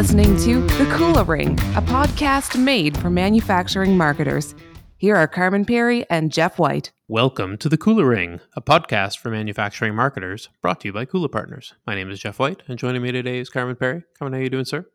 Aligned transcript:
listening 0.00 0.34
to 0.38 0.62
The 0.78 0.84
Kula 0.96 1.28
Ring, 1.28 1.58
a 1.76 1.82
podcast 1.82 2.58
made 2.58 2.96
for 2.96 3.10
manufacturing 3.10 3.98
marketers. 3.98 4.54
Here 4.96 5.14
are 5.14 5.28
Carmen 5.28 5.66
Perry 5.66 6.08
and 6.08 6.32
Jeff 6.32 6.58
White. 6.58 6.90
Welcome 7.06 7.58
to 7.58 7.68
The 7.68 7.76
Kula 7.76 8.08
Ring, 8.08 8.40
a 8.56 8.62
podcast 8.62 9.18
for 9.18 9.28
manufacturing 9.28 9.94
marketers 9.94 10.48
brought 10.62 10.80
to 10.80 10.88
you 10.88 10.94
by 10.94 11.04
Kula 11.04 11.30
Partners. 11.30 11.74
My 11.86 11.94
name 11.94 12.10
is 12.10 12.18
Jeff 12.18 12.38
White, 12.38 12.62
and 12.66 12.78
joining 12.78 13.02
me 13.02 13.12
today 13.12 13.40
is 13.40 13.50
Carmen 13.50 13.76
Perry. 13.76 14.02
Carmen, 14.18 14.32
how 14.32 14.40
are 14.40 14.42
you 14.42 14.48
doing, 14.48 14.64
sir? 14.64 14.86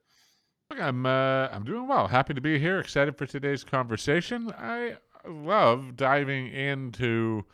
I'm 0.71 1.05
uh, 1.05 1.49
I'm 1.51 1.65
doing 1.65 1.87
well. 1.87 2.07
Happy 2.07 2.33
to 2.33 2.41
be 2.41 2.57
here. 2.57 2.79
Excited 2.79 3.15
for 3.15 3.27
today's 3.27 3.63
conversation. 3.63 4.51
I 4.57 4.95
love 5.27 5.95
diving 5.95 6.47
into. 6.47 7.45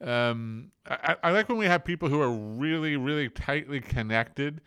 Um, 0.00 0.70
I, 0.86 1.16
I 1.24 1.30
like 1.32 1.48
when 1.48 1.58
we 1.58 1.66
have 1.66 1.84
people 1.84 2.08
who 2.08 2.20
are 2.20 2.30
really, 2.30 2.96
really 2.96 3.30
tightly 3.30 3.80
connected 3.80 4.60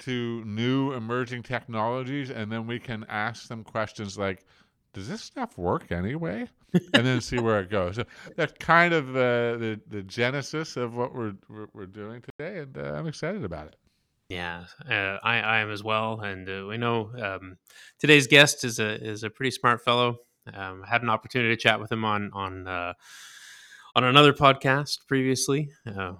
to 0.00 0.44
new 0.44 0.92
emerging 0.92 1.42
technologies, 1.42 2.30
and 2.30 2.50
then 2.50 2.66
we 2.66 2.78
can 2.78 3.04
ask 3.08 3.48
them 3.48 3.64
questions 3.64 4.18
like, 4.18 4.44
"Does 4.92 5.08
this 5.08 5.22
stuff 5.22 5.56
work 5.56 5.90
anyway?" 5.92 6.48
and 6.94 7.06
then 7.06 7.20
see 7.20 7.38
where 7.38 7.60
it 7.60 7.70
goes. 7.70 7.96
So 7.96 8.04
that's 8.36 8.52
kind 8.58 8.92
of 8.92 9.08
the, 9.08 9.56
the 9.88 9.96
the 9.96 10.02
genesis 10.02 10.76
of 10.76 10.96
what 10.96 11.14
we're 11.14 11.34
we're, 11.72 11.86
doing 11.86 12.22
today, 12.22 12.58
and 12.60 12.76
uh, 12.76 12.94
I'm 12.94 13.06
excited 13.06 13.44
about 13.44 13.68
it. 13.68 13.76
Yeah, 14.28 14.64
uh, 14.90 15.18
I, 15.22 15.40
I 15.40 15.58
am 15.60 15.70
as 15.70 15.84
well, 15.84 16.20
and 16.20 16.48
uh, 16.48 16.66
we 16.68 16.76
know 16.76 17.12
um, 17.22 17.56
today's 17.98 18.26
guest 18.26 18.64
is 18.64 18.78
a 18.78 19.02
is 19.02 19.22
a 19.22 19.30
pretty 19.30 19.50
smart 19.50 19.84
fellow. 19.84 20.16
Um, 20.52 20.82
had 20.82 21.02
an 21.02 21.10
opportunity 21.10 21.54
to 21.54 21.60
chat 21.60 21.80
with 21.80 21.90
him 21.90 22.04
on 22.04 22.30
on 22.32 22.66
uh, 22.66 22.94
on 23.94 24.04
another 24.04 24.32
podcast 24.32 24.98
previously, 25.06 25.70
uh, 25.86 26.14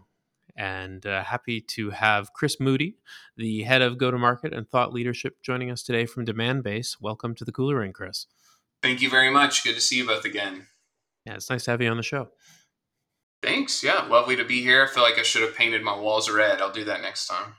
and 0.56 1.04
uh, 1.04 1.22
happy 1.22 1.60
to 1.60 1.90
have 1.90 2.32
Chris 2.32 2.58
Moody, 2.58 2.96
the 3.36 3.62
head 3.62 3.82
of 3.82 3.98
go 3.98 4.10
to 4.10 4.18
market 4.18 4.52
and 4.52 4.68
thought 4.68 4.92
leadership, 4.92 5.42
joining 5.42 5.70
us 5.70 5.82
today 5.82 6.06
from 6.06 6.24
Demandbase. 6.24 6.96
Welcome 7.00 7.34
to 7.36 7.44
the 7.44 7.52
Kula 7.52 7.78
Ring, 7.78 7.92
Chris. 7.92 8.26
Thank 8.82 9.02
you 9.02 9.10
very 9.10 9.30
much. 9.30 9.64
Good 9.64 9.74
to 9.74 9.80
see 9.80 9.96
you 9.96 10.06
both 10.06 10.24
again. 10.24 10.66
Yeah, 11.24 11.34
it's 11.34 11.50
nice 11.50 11.64
to 11.64 11.72
have 11.72 11.82
you 11.82 11.90
on 11.90 11.96
the 11.96 12.02
show. 12.02 12.28
Thanks. 13.42 13.82
Yeah, 13.82 14.06
lovely 14.08 14.36
to 14.36 14.44
be 14.44 14.62
here. 14.62 14.84
I 14.84 14.92
feel 14.92 15.02
like 15.02 15.18
I 15.18 15.22
should 15.22 15.42
have 15.42 15.54
painted 15.54 15.82
my 15.82 15.96
walls 15.96 16.30
red. 16.30 16.60
I'll 16.60 16.72
do 16.72 16.84
that 16.84 17.02
next 17.02 17.26
time. 17.26 17.54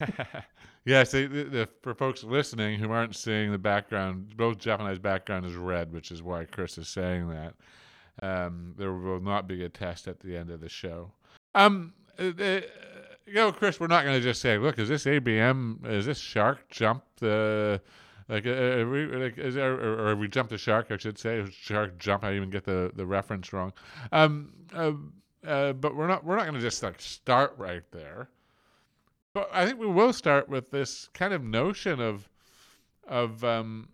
yes, 0.84 1.12
the, 1.12 1.26
the, 1.26 1.68
for 1.82 1.94
folks 1.94 2.22
listening 2.22 2.78
who 2.78 2.90
aren't 2.90 3.16
seeing 3.16 3.50
the 3.50 3.58
background, 3.58 4.36
both 4.36 4.58
Jeff 4.58 4.80
and 4.80 4.88
I's 4.88 4.98
background 4.98 5.46
is 5.46 5.54
red, 5.54 5.92
which 5.92 6.10
is 6.10 6.22
why 6.22 6.44
Chris 6.44 6.78
is 6.78 6.88
saying 6.88 7.28
that. 7.30 7.54
Um, 8.22 8.74
there 8.76 8.92
will 8.92 9.20
not 9.20 9.48
be 9.48 9.64
a 9.64 9.68
test 9.68 10.06
at 10.06 10.20
the 10.20 10.36
end 10.36 10.50
of 10.50 10.60
the 10.60 10.68
show. 10.68 11.12
Um, 11.54 11.94
uh, 12.18 12.42
uh, 12.42 12.60
you 13.26 13.34
know, 13.34 13.52
Chris, 13.52 13.80
we're 13.80 13.86
not 13.86 14.04
going 14.04 14.16
to 14.16 14.22
just 14.22 14.40
say, 14.40 14.58
"Look, 14.58 14.78
is 14.78 14.88
this 14.88 15.04
ABM? 15.04 15.86
Is 15.86 16.06
this 16.06 16.18
shark 16.18 16.68
jump 16.68 17.04
the?" 17.18 17.80
Like, 18.28 18.46
uh, 18.46 18.86
we, 18.90 19.06
like 19.06 19.36
is 19.36 19.56
there, 19.56 19.74
or, 19.74 20.08
or 20.08 20.16
we 20.16 20.28
jumped 20.28 20.50
the 20.50 20.58
shark, 20.58 20.86
I 20.90 20.96
should 20.96 21.18
say. 21.18 21.44
Shark 21.50 21.98
jump. 21.98 22.24
I 22.24 22.34
even 22.34 22.50
get 22.50 22.64
the, 22.64 22.90
the 22.94 23.04
reference 23.04 23.52
wrong. 23.52 23.72
Um, 24.10 24.52
uh, 24.72 24.92
uh, 25.46 25.72
but 25.72 25.96
we're 25.96 26.06
not 26.06 26.24
we're 26.24 26.36
not 26.36 26.44
going 26.44 26.54
to 26.54 26.60
just 26.60 26.82
like 26.82 27.00
start 27.00 27.54
right 27.58 27.82
there. 27.90 28.28
But 29.34 29.50
I 29.52 29.66
think 29.66 29.78
we 29.78 29.86
will 29.86 30.12
start 30.12 30.48
with 30.48 30.70
this 30.70 31.08
kind 31.14 31.34
of 31.34 31.42
notion 31.42 32.00
of 32.00 32.28
of 33.08 33.42
um, 33.44 33.88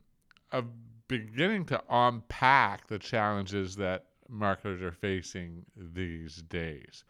of 0.52 0.66
beginning 1.08 1.64
to 1.66 1.82
unpack 1.88 2.86
the 2.86 2.98
challenges 2.98 3.76
that 3.76 4.04
marketers 4.28 4.82
are 4.82 4.92
facing 4.92 5.64
these 5.76 6.42
days. 6.42 7.04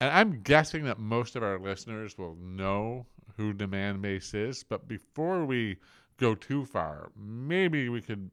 And 0.00 0.10
I'm 0.10 0.42
guessing 0.42 0.84
that 0.84 0.98
most 0.98 1.34
of 1.34 1.42
our 1.42 1.58
listeners 1.58 2.16
will 2.16 2.36
know 2.36 3.06
who 3.36 3.52
Demandbase 3.52 4.34
is, 4.34 4.62
but 4.62 4.86
before 4.86 5.44
we 5.44 5.76
go 6.18 6.34
too 6.34 6.64
far, 6.64 7.10
maybe 7.16 7.88
we 7.88 8.00
could 8.00 8.30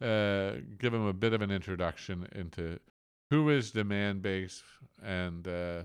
uh, 0.00 0.52
give 0.78 0.92
them 0.92 1.06
a 1.06 1.12
bit 1.12 1.32
of 1.32 1.42
an 1.42 1.50
introduction 1.50 2.28
into 2.34 2.78
who 3.30 3.50
is 3.50 3.72
Demandbase 3.72 4.62
and 5.02 5.46
uh, 5.46 5.82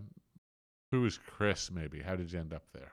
who 0.92 1.06
is 1.06 1.18
Chris, 1.18 1.72
maybe? 1.72 2.02
How 2.02 2.16
did 2.16 2.32
you 2.32 2.40
end 2.40 2.54
up 2.54 2.64
there? 2.74 2.92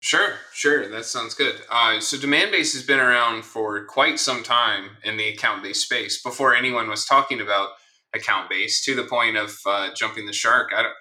Sure, 0.00 0.34
sure. 0.52 0.88
That 0.88 1.04
sounds 1.04 1.34
good. 1.34 1.56
Uh, 1.70 1.98
so, 2.00 2.16
Demandbase 2.16 2.72
has 2.72 2.84
been 2.84 3.00
around 3.00 3.44
for 3.44 3.84
quite 3.86 4.20
some 4.20 4.44
time 4.44 4.90
in 5.02 5.16
the 5.16 5.28
account 5.28 5.62
based 5.62 5.82
space 5.82 6.22
before 6.22 6.54
anyone 6.54 6.88
was 6.88 7.04
talking 7.04 7.40
about 7.40 7.70
account 8.14 8.48
based 8.48 8.84
to 8.84 8.94
the 8.94 9.02
point 9.02 9.36
of 9.36 9.56
uh, 9.66 9.92
jumping 9.94 10.26
the 10.26 10.32
shark. 10.32 10.70
I, 10.74 10.82
don't, 10.82 10.94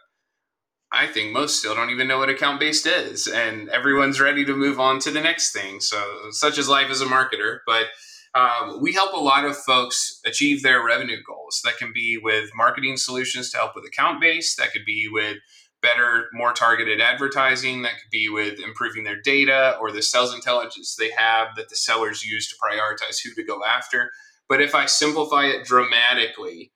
I 0.92 1.08
think 1.08 1.34
most 1.34 1.60
still 1.60 1.76
don't 1.76 1.90
even 1.90 2.08
know 2.08 2.20
what 2.20 2.30
account 2.30 2.60
based 2.60 2.88
is, 2.88 3.28
and 3.28 3.70
everyone's 3.70 4.22
ready 4.22 4.46
to 4.46 4.56
move 4.56 4.80
on 4.80 5.00
to 5.00 5.12
the 5.12 5.22
next 5.22 5.52
thing. 5.52 5.82
So, 5.82 6.30
such 6.32 6.58
is 6.58 6.70
life 6.70 6.90
as 6.90 7.02
a 7.02 7.06
marketer. 7.06 7.60
But 7.66 7.88
um, 8.34 8.82
we 8.82 8.94
help 8.94 9.14
a 9.14 9.20
lot 9.20 9.46
of 9.46 9.58
folks 9.58 10.22
achieve 10.26 10.64
their 10.64 10.84
revenue 10.84 11.22
goals. 11.26 11.62
That 11.66 11.78
can 11.78 11.92
be 11.94 12.18
with 12.22 12.52
marketing 12.56 12.98
solutions 12.98 13.52
to 13.52 13.58
help 13.58 13.76
with 13.76 13.86
account 13.86 14.22
base, 14.22 14.56
that 14.56 14.72
could 14.72 14.86
be 14.86 15.08
with 15.12 15.38
better, 15.82 16.28
more 16.34 16.54
targeted 16.54 17.02
advertising. 17.02 17.82
That 17.82 17.94
could 17.94 18.12
be 18.12 18.30
with 18.30 18.60
improving 18.60 19.04
their 19.04 19.22
data 19.22 19.78
or 19.80 19.92
the 19.92 20.02
sales 20.02 20.34
intelligence 20.34 20.96
they 20.96 21.12
have 21.12 21.56
that 21.56 21.70
the 21.70 21.76
sellers 21.76 22.26
use 22.26 22.50
to 22.50 22.56
prioritize 22.56 23.18
who 23.24 23.34
to 23.36 23.44
go 23.44 23.64
after. 23.64 24.12
But 24.50 24.62
if 24.62 24.74
I 24.74 24.86
simplify 24.86 25.46
it 25.46 25.66
dramatically, 25.66 26.72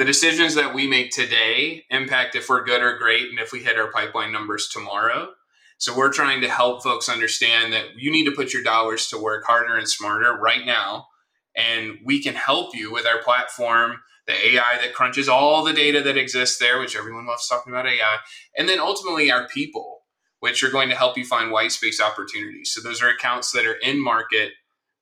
the 0.00 0.06
decisions 0.06 0.54
that 0.54 0.72
we 0.74 0.86
make 0.86 1.10
today 1.10 1.84
impact 1.90 2.34
if 2.34 2.48
we're 2.48 2.64
good 2.64 2.80
or 2.80 2.96
great 2.96 3.28
and 3.28 3.38
if 3.38 3.52
we 3.52 3.62
hit 3.62 3.78
our 3.78 3.92
pipeline 3.92 4.32
numbers 4.32 4.66
tomorrow. 4.72 5.28
So 5.76 5.94
we're 5.94 6.10
trying 6.10 6.40
to 6.40 6.48
help 6.48 6.82
folks 6.82 7.10
understand 7.10 7.74
that 7.74 7.96
you 7.98 8.10
need 8.10 8.24
to 8.24 8.32
put 8.32 8.54
your 8.54 8.62
dollars 8.62 9.08
to 9.08 9.18
work 9.18 9.44
harder 9.46 9.76
and 9.76 9.86
smarter 9.86 10.32
right 10.32 10.64
now. 10.64 11.08
And 11.54 11.98
we 12.02 12.22
can 12.22 12.34
help 12.34 12.74
you 12.74 12.90
with 12.90 13.04
our 13.04 13.22
platform 13.22 13.98
the 14.26 14.32
AI 14.32 14.78
that 14.80 14.94
crunches 14.94 15.28
all 15.28 15.62
the 15.62 15.74
data 15.74 16.00
that 16.00 16.16
exists 16.16 16.58
there, 16.58 16.80
which 16.80 16.96
everyone 16.96 17.26
loves 17.26 17.46
talking 17.46 17.70
about 17.70 17.86
AI, 17.86 18.20
and 18.56 18.66
then 18.70 18.80
ultimately 18.80 19.30
our 19.30 19.48
people, 19.48 19.98
which 20.38 20.62
are 20.62 20.70
going 20.70 20.88
to 20.88 20.96
help 20.96 21.18
you 21.18 21.26
find 21.26 21.50
white 21.50 21.72
space 21.72 22.00
opportunities. 22.00 22.72
So 22.72 22.80
those 22.80 23.02
are 23.02 23.10
accounts 23.10 23.52
that 23.52 23.66
are 23.66 23.76
in 23.82 24.02
market 24.02 24.52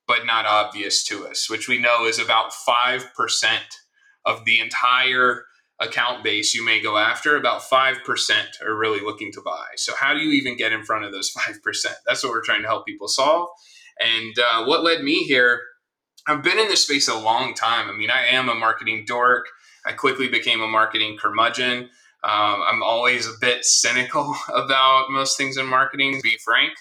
but 0.09 0.26
not 0.26 0.44
obvious 0.44 1.04
to 1.04 1.28
us, 1.28 1.48
which 1.48 1.69
we 1.69 1.78
know 1.78 2.04
is 2.04 2.19
about 2.19 2.50
5% 2.50 3.04
of 4.24 4.44
the 4.44 4.60
entire 4.60 5.44
account 5.80 6.24
base 6.24 6.54
you 6.54 6.64
may 6.64 6.80
go 6.80 6.96
after. 6.96 7.36
About 7.36 7.62
5% 7.62 7.96
are 8.64 8.76
really 8.76 9.00
looking 9.00 9.32
to 9.32 9.40
buy. 9.40 9.66
So, 9.76 9.94
how 9.98 10.14
do 10.14 10.20
you 10.20 10.32
even 10.32 10.56
get 10.56 10.72
in 10.72 10.84
front 10.84 11.04
of 11.04 11.12
those 11.12 11.32
5%? 11.38 11.86
That's 12.06 12.22
what 12.22 12.32
we're 12.32 12.44
trying 12.44 12.62
to 12.62 12.68
help 12.68 12.86
people 12.86 13.08
solve. 13.08 13.48
And 14.00 14.36
uh, 14.38 14.64
what 14.64 14.84
led 14.84 15.02
me 15.02 15.24
here 15.24 15.60
I've 16.28 16.42
been 16.42 16.58
in 16.58 16.68
this 16.68 16.82
space 16.82 17.08
a 17.08 17.18
long 17.18 17.54
time. 17.54 17.88
I 17.88 17.96
mean, 17.96 18.10
I 18.10 18.26
am 18.26 18.50
a 18.50 18.54
marketing 18.54 19.04
dork. 19.06 19.46
I 19.86 19.92
quickly 19.92 20.28
became 20.28 20.60
a 20.60 20.66
marketing 20.66 21.16
curmudgeon. 21.16 21.88
Um, 22.22 22.62
I'm 22.68 22.82
always 22.82 23.26
a 23.26 23.32
bit 23.40 23.64
cynical 23.64 24.36
about 24.54 25.10
most 25.10 25.38
things 25.38 25.56
in 25.56 25.66
marketing, 25.66 26.14
to 26.14 26.20
be 26.20 26.36
frank. 26.44 26.72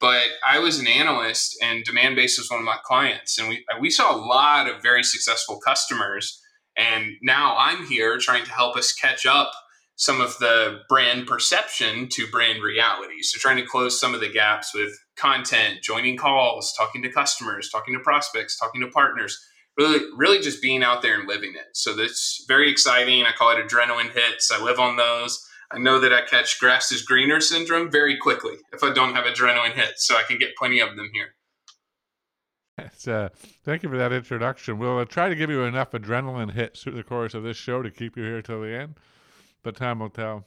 But 0.00 0.22
I 0.48 0.60
was 0.60 0.78
an 0.78 0.86
analyst, 0.86 1.56
and 1.60 1.84
Demandbase 1.84 2.38
was 2.38 2.48
one 2.48 2.60
of 2.60 2.64
my 2.64 2.78
clients, 2.84 3.38
and 3.38 3.48
we 3.48 3.64
we 3.80 3.90
saw 3.90 4.14
a 4.14 4.18
lot 4.18 4.68
of 4.68 4.82
very 4.82 5.02
successful 5.02 5.60
customers. 5.64 6.40
And 6.76 7.12
now 7.22 7.56
I'm 7.58 7.86
here 7.86 8.18
trying 8.18 8.44
to 8.44 8.52
help 8.52 8.76
us 8.76 8.92
catch 8.92 9.26
up 9.26 9.52
some 9.96 10.20
of 10.20 10.38
the 10.38 10.80
brand 10.88 11.26
perception 11.26 12.08
to 12.10 12.26
brand 12.26 12.62
reality. 12.62 13.22
So 13.22 13.38
trying 13.38 13.58
to 13.58 13.66
close 13.66 14.00
some 14.00 14.14
of 14.14 14.20
the 14.20 14.28
gaps 14.28 14.74
with 14.74 14.90
content, 15.16 15.82
joining 15.82 16.16
calls, 16.16 16.74
talking 16.76 17.02
to 17.02 17.12
customers, 17.12 17.68
talking 17.70 17.94
to 17.94 18.00
prospects, 18.00 18.58
talking 18.58 18.80
to 18.80 18.88
partners, 18.88 19.38
really 19.78 20.00
really 20.16 20.40
just 20.40 20.62
being 20.62 20.82
out 20.82 21.02
there 21.02 21.18
and 21.18 21.28
living 21.28 21.52
it. 21.54 21.68
So 21.74 21.94
that's 21.94 22.44
very 22.48 22.70
exciting. 22.70 23.24
I 23.24 23.32
call 23.32 23.50
it 23.50 23.64
adrenaline 23.64 24.12
hits. 24.12 24.50
I 24.50 24.62
live 24.62 24.78
on 24.78 24.96
those. 24.96 25.46
I 25.70 25.78
know 25.78 26.00
that 26.00 26.12
I 26.12 26.22
catch 26.22 26.58
grass 26.58 26.92
is 26.92 27.02
greener 27.02 27.40
syndrome 27.40 27.90
very 27.90 28.18
quickly 28.18 28.56
if 28.72 28.82
I 28.82 28.92
don't 28.92 29.14
have 29.14 29.24
adrenaline 29.24 29.72
hits, 29.72 30.06
so 30.06 30.16
I 30.16 30.22
can 30.22 30.38
get 30.38 30.56
plenty 30.56 30.80
of 30.80 30.96
them 30.96 31.10
here. 31.14 31.34
Uh, 33.06 33.28
thank 33.64 33.82
you 33.82 33.88
for 33.88 33.98
that 33.98 34.12
introduction. 34.12 34.78
We'll 34.78 34.98
uh, 34.98 35.04
try 35.04 35.28
to 35.28 35.34
give 35.34 35.50
you 35.50 35.62
enough 35.62 35.92
adrenaline 35.92 36.52
hits 36.52 36.82
through 36.82 36.92
the 36.92 37.02
course 37.02 37.34
of 37.34 37.42
this 37.42 37.56
show 37.56 37.82
to 37.82 37.90
keep 37.90 38.16
you 38.16 38.22
here 38.22 38.42
till 38.42 38.62
the 38.62 38.74
end, 38.74 38.94
but 39.62 39.76
time 39.76 39.98
will 39.98 40.10
tell. 40.10 40.44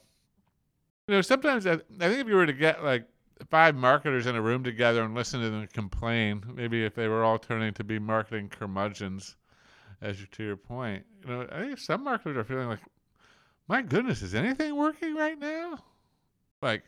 You 1.08 1.14
know, 1.14 1.22
sometimes 1.22 1.66
I, 1.66 1.74
I 1.74 1.76
think 1.76 2.20
if 2.20 2.28
you 2.28 2.34
were 2.34 2.46
to 2.46 2.52
get 2.52 2.82
like 2.82 3.06
five 3.50 3.74
marketers 3.74 4.26
in 4.26 4.34
a 4.34 4.42
room 4.42 4.64
together 4.64 5.02
and 5.02 5.14
listen 5.14 5.40
to 5.40 5.50
them 5.50 5.68
complain, 5.72 6.42
maybe 6.54 6.84
if 6.84 6.94
they 6.94 7.08
were 7.08 7.22
all 7.22 7.38
turning 7.38 7.72
to 7.74 7.84
be 7.84 7.98
marketing 7.98 8.48
curmudgeons, 8.48 9.36
as 10.02 10.20
you, 10.20 10.26
to 10.26 10.44
your 10.44 10.56
point, 10.56 11.04
you 11.24 11.32
know, 11.32 11.46
I 11.50 11.60
think 11.60 11.78
some 11.78 12.04
marketers 12.04 12.36
are 12.36 12.44
feeling 12.44 12.68
like, 12.68 12.80
my 13.68 13.82
goodness, 13.82 14.22
is 14.22 14.34
anything 14.34 14.76
working 14.76 15.14
right 15.14 15.38
now? 15.38 15.78
Like, 16.62 16.84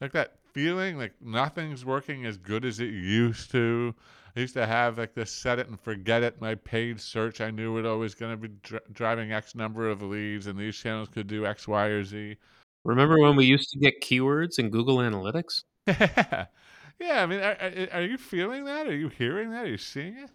like 0.00 0.12
that 0.12 0.36
feeling 0.52 0.98
like 0.98 1.14
nothing's 1.20 1.84
working 1.84 2.26
as 2.26 2.36
good 2.36 2.64
as 2.64 2.80
it 2.80 2.90
used 2.90 3.50
to. 3.52 3.94
I 4.36 4.40
used 4.40 4.54
to 4.54 4.66
have 4.66 4.98
like 4.98 5.14
this 5.14 5.30
set 5.30 5.58
it 5.58 5.68
and 5.68 5.78
forget 5.80 6.22
it. 6.22 6.40
My 6.40 6.54
paid 6.54 7.00
search, 7.00 7.40
I 7.40 7.50
knew 7.50 7.76
it 7.76 7.82
was 7.82 7.90
always 7.90 8.14
going 8.14 8.32
to 8.32 8.36
be 8.36 8.54
dr- 8.62 8.82
driving 8.92 9.32
X 9.32 9.54
number 9.54 9.88
of 9.90 10.02
leads, 10.02 10.46
and 10.46 10.58
these 10.58 10.76
channels 10.76 11.08
could 11.08 11.26
do 11.26 11.44
X, 11.46 11.68
Y, 11.68 11.86
or 11.86 12.04
Z. 12.04 12.36
Remember 12.84 13.18
when 13.18 13.36
we 13.36 13.44
used 13.44 13.70
to 13.70 13.78
get 13.78 14.00
keywords 14.02 14.58
in 14.58 14.70
Google 14.70 14.98
Analytics? 14.98 15.64
yeah, 15.86 16.46
Yeah, 17.00 17.22
I 17.22 17.26
mean, 17.26 17.40
are, 17.40 17.56
are, 17.60 17.88
are 17.94 18.02
you 18.02 18.16
feeling 18.16 18.64
that? 18.66 18.86
Are 18.86 18.94
you 18.94 19.08
hearing 19.08 19.50
that? 19.50 19.64
Are 19.64 19.68
you 19.68 19.78
seeing 19.78 20.16
it? 20.18 20.30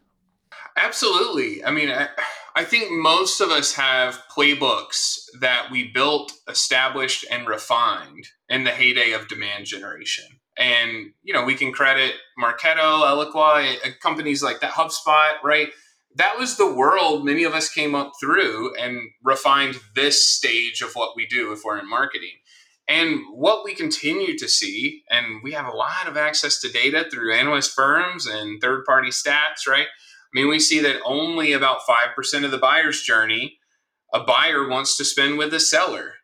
Absolutely. 0.76 1.64
I 1.64 1.72
mean, 1.72 1.90
I, 1.90 2.10
I 2.56 2.66
think 2.66 2.92
most 2.92 3.42
of 3.42 3.50
us 3.50 3.74
have 3.76 4.22
playbooks 4.36 5.20
that 5.40 5.70
we 5.72 5.92
built, 5.92 6.34
established, 6.50 7.26
and 7.32 7.48
refined 7.48 8.28
in 8.50 8.64
the 8.64 8.72
heyday 8.72 9.14
of 9.14 9.28
demand 9.28 9.66
generation. 9.66 10.26
And, 10.58 11.12
you 11.24 11.34
know, 11.34 11.44
we 11.44 11.56
can 11.56 11.72
credit 11.72 12.14
Marketo, 12.42 13.04
Eloqua, 13.04 13.78
eh, 13.84 13.92
companies 14.02 14.42
like 14.42 14.60
that, 14.62 14.72
HubSpot, 14.72 15.34
right? 15.44 15.70
That 16.16 16.38
was 16.38 16.58
the 16.58 16.74
world 16.74 17.26
many 17.26 17.44
of 17.44 17.54
us 17.54 17.70
came 17.70 17.94
up 17.94 18.14
through 18.20 18.76
and 18.76 19.10
refined 19.24 19.76
this 19.94 20.28
stage 20.28 20.82
of 20.82 20.94
what 20.94 21.16
we 21.16 21.28
do 21.28 21.52
if 21.52 21.64
we're 21.64 21.78
in 21.78 21.88
marketing. 21.88 22.40
And 22.88 23.20
what 23.32 23.66
we 23.66 23.76
continue 23.76 24.38
to 24.38 24.48
see, 24.48 25.04
and 25.10 25.44
we 25.44 25.52
have 25.52 25.68
a 25.68 25.76
lot 25.76 26.08
of 26.08 26.16
access 26.16 26.60
to 26.62 26.72
data 26.72 27.06
through 27.12 27.34
analyst 27.34 27.74
firms 27.76 28.26
and 28.26 28.62
third 28.62 28.86
party 28.86 29.10
stats, 29.10 29.68
right? 29.68 29.88
I 29.88 30.30
mean, 30.34 30.48
we 30.48 30.60
see 30.60 30.80
that 30.80 31.02
only 31.06 31.52
about 31.52 31.82
5% 31.88 32.46
of 32.46 32.52
the 32.52 32.58
buyer's 32.58 33.02
journey, 33.02 33.60
a 34.14 34.22
buyer 34.22 34.68
wants 34.68 34.96
to 34.98 35.06
spend 35.06 35.38
with 35.38 35.54
a 35.54 35.60
seller. 35.60 36.16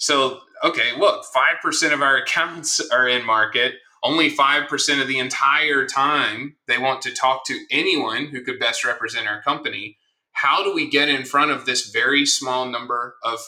So, 0.00 0.40
okay, 0.64 0.98
look, 0.98 1.24
5% 1.24 1.92
of 1.92 2.02
our 2.02 2.16
accounts 2.16 2.80
are 2.90 3.06
in 3.06 3.24
market. 3.24 3.74
Only 4.02 4.30
5% 4.30 5.00
of 5.00 5.08
the 5.08 5.18
entire 5.18 5.86
time 5.86 6.56
they 6.66 6.78
want 6.78 7.02
to 7.02 7.14
talk 7.14 7.44
to 7.46 7.66
anyone 7.70 8.26
who 8.26 8.42
could 8.42 8.58
best 8.58 8.82
represent 8.82 9.28
our 9.28 9.42
company. 9.42 9.98
How 10.32 10.64
do 10.64 10.74
we 10.74 10.88
get 10.88 11.10
in 11.10 11.24
front 11.24 11.50
of 11.50 11.66
this 11.66 11.90
very 11.90 12.24
small 12.24 12.64
number 12.64 13.16
of 13.22 13.40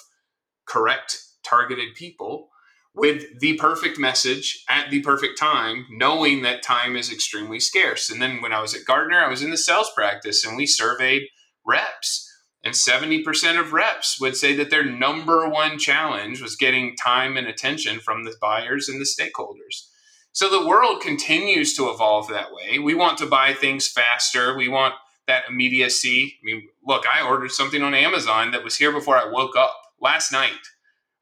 correct 0.67 1.19
targeted 1.43 1.95
people 1.95 2.51
with 2.95 3.41
the 3.41 3.55
perfect 3.55 3.99
message 3.99 4.63
at 4.69 4.91
the 4.91 5.01
perfect 5.01 5.39
time, 5.39 5.87
knowing 5.91 6.43
that 6.43 6.63
time 6.63 6.97
is 6.97 7.11
extremely 7.11 7.59
scarce. 7.59 8.11
And 8.11 8.21
then 8.21 8.43
when 8.43 8.53
I 8.53 8.61
was 8.61 8.75
at 8.75 8.85
Gartner, 8.85 9.25
I 9.25 9.31
was 9.31 9.43
in 9.43 9.51
the 9.51 9.57
sales 9.57 9.91
practice 9.95 10.45
and 10.45 10.57
we 10.57 10.67
surveyed 10.67 11.23
reps. 11.67 12.29
And 12.65 12.75
70% 12.75 13.59
of 13.59 13.73
reps 13.73 14.21
would 14.21 14.37
say 14.37 14.55
that 14.55 14.71
their 14.71 14.85
number 14.85 15.49
one 15.49 15.79
challenge 15.79 16.41
was 16.41 16.55
getting 16.55 16.95
time 16.97 17.37
and 17.37 17.49
attention 17.49 17.99
from 17.99 18.25
the 18.25 18.35
buyers 18.41 18.89
and 18.89 19.01
the 19.01 19.05
stakeholders. 19.05 19.89
So 20.33 20.49
the 20.49 20.67
world 20.67 21.03
continues 21.03 21.75
to 21.77 21.91
evolve 21.91 22.29
that 22.29 22.53
way. 22.53 22.79
We 22.79 22.95
want 22.95 23.19
to 23.19 23.27
buy 23.27 23.53
things 23.53 23.89
faster. 23.89 24.57
We 24.57 24.69
want 24.69 24.95
that 25.27 25.45
immediacy. 25.49 26.39
I 26.41 26.45
mean, 26.45 26.69
look, 26.87 27.05
I 27.13 27.27
ordered 27.27 27.51
something 27.51 27.83
on 27.83 27.95
Amazon 27.95 28.53
that 28.53 28.65
was 28.65 28.77
here 28.77 28.93
before 28.93 29.17
I 29.17 29.29
woke 29.29 29.57
up 29.57 29.75
last 30.01 30.33
night 30.33 30.53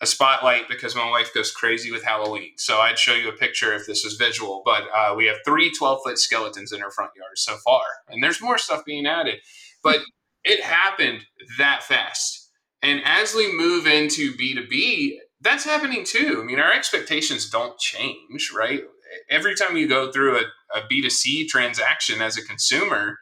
a 0.01 0.07
spotlight 0.07 0.69
because 0.69 0.97
my 0.97 1.09
wife 1.11 1.35
goes 1.35 1.53
crazy 1.53 1.93
with 1.93 2.05
Halloween. 2.05 2.53
So 2.57 2.79
I'd 2.79 2.99
show 2.99 3.15
you 3.15 3.29
a 3.29 3.33
picture 3.37 3.75
if 3.75 3.87
this 3.87 4.03
was 4.03 4.15
visual, 4.15 4.63
but 4.65 4.85
uh, 4.97 5.15
we 5.15 5.27
have 5.27 5.37
three 5.45 5.71
12 5.71 6.01
foot 6.05 6.19
skeletons 6.19 6.73
in 6.73 6.83
our 6.83 6.91
front 6.91 7.11
yard 7.15 7.37
so 7.37 7.57
far. 7.57 7.83
And 8.09 8.23
there's 8.23 8.41
more 8.41 8.57
stuff 8.57 8.85
being 8.85 9.07
added. 9.07 9.41
But 9.83 10.01
it 10.45 10.63
happened 10.63 11.21
that 11.59 11.83
fast. 11.83 12.51
And 12.83 13.01
as 13.05 13.35
we 13.35 13.53
move 13.53 13.87
into 13.87 14.33
B2B, 14.33 15.17
that's 15.41 15.65
happening 15.65 16.05
too. 16.05 16.39
I 16.41 16.45
mean, 16.45 16.59
our 16.59 16.73
expectations 16.73 17.51
don't 17.51 17.79
change, 17.79 18.53
right? 18.57 18.83
Every 19.29 19.55
time 19.55 19.77
you 19.77 19.89
go 19.89 20.13
through 20.13 20.39
a 20.39 20.43
a 20.75 20.81
B2C 20.83 21.49
transaction 21.49 22.23
as 22.23 22.37
a 22.37 22.45
consumer, 22.45 23.19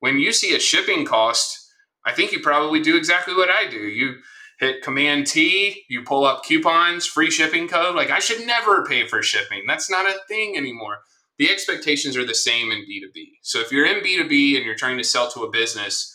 when 0.00 0.18
you 0.18 0.32
see 0.32 0.54
a 0.54 0.60
shipping 0.60 1.04
cost, 1.04 1.56
I 2.04 2.12
think 2.12 2.32
you 2.32 2.40
probably 2.40 2.80
do 2.80 2.96
exactly 2.96 3.34
what 3.34 3.50
I 3.50 3.68
do. 3.68 3.78
You 3.78 4.16
hit 4.60 4.82
Command 4.82 5.26
T, 5.26 5.84
you 5.88 6.02
pull 6.02 6.24
up 6.24 6.44
coupons, 6.44 7.06
free 7.06 7.30
shipping 7.30 7.68
code. 7.68 7.94
Like 7.94 8.10
I 8.10 8.18
should 8.18 8.46
never 8.46 8.84
pay 8.84 9.06
for 9.06 9.22
shipping. 9.22 9.64
That's 9.66 9.90
not 9.90 10.06
a 10.06 10.18
thing 10.28 10.56
anymore. 10.56 10.98
The 11.38 11.50
expectations 11.50 12.16
are 12.16 12.26
the 12.26 12.34
same 12.34 12.72
in 12.72 12.78
B2B. 12.78 13.26
So 13.42 13.60
if 13.60 13.70
you're 13.70 13.86
in 13.86 14.02
B2B 14.02 14.56
and 14.56 14.64
you're 14.64 14.74
trying 14.74 14.98
to 14.98 15.04
sell 15.04 15.30
to 15.30 15.44
a 15.44 15.50
business, 15.50 16.12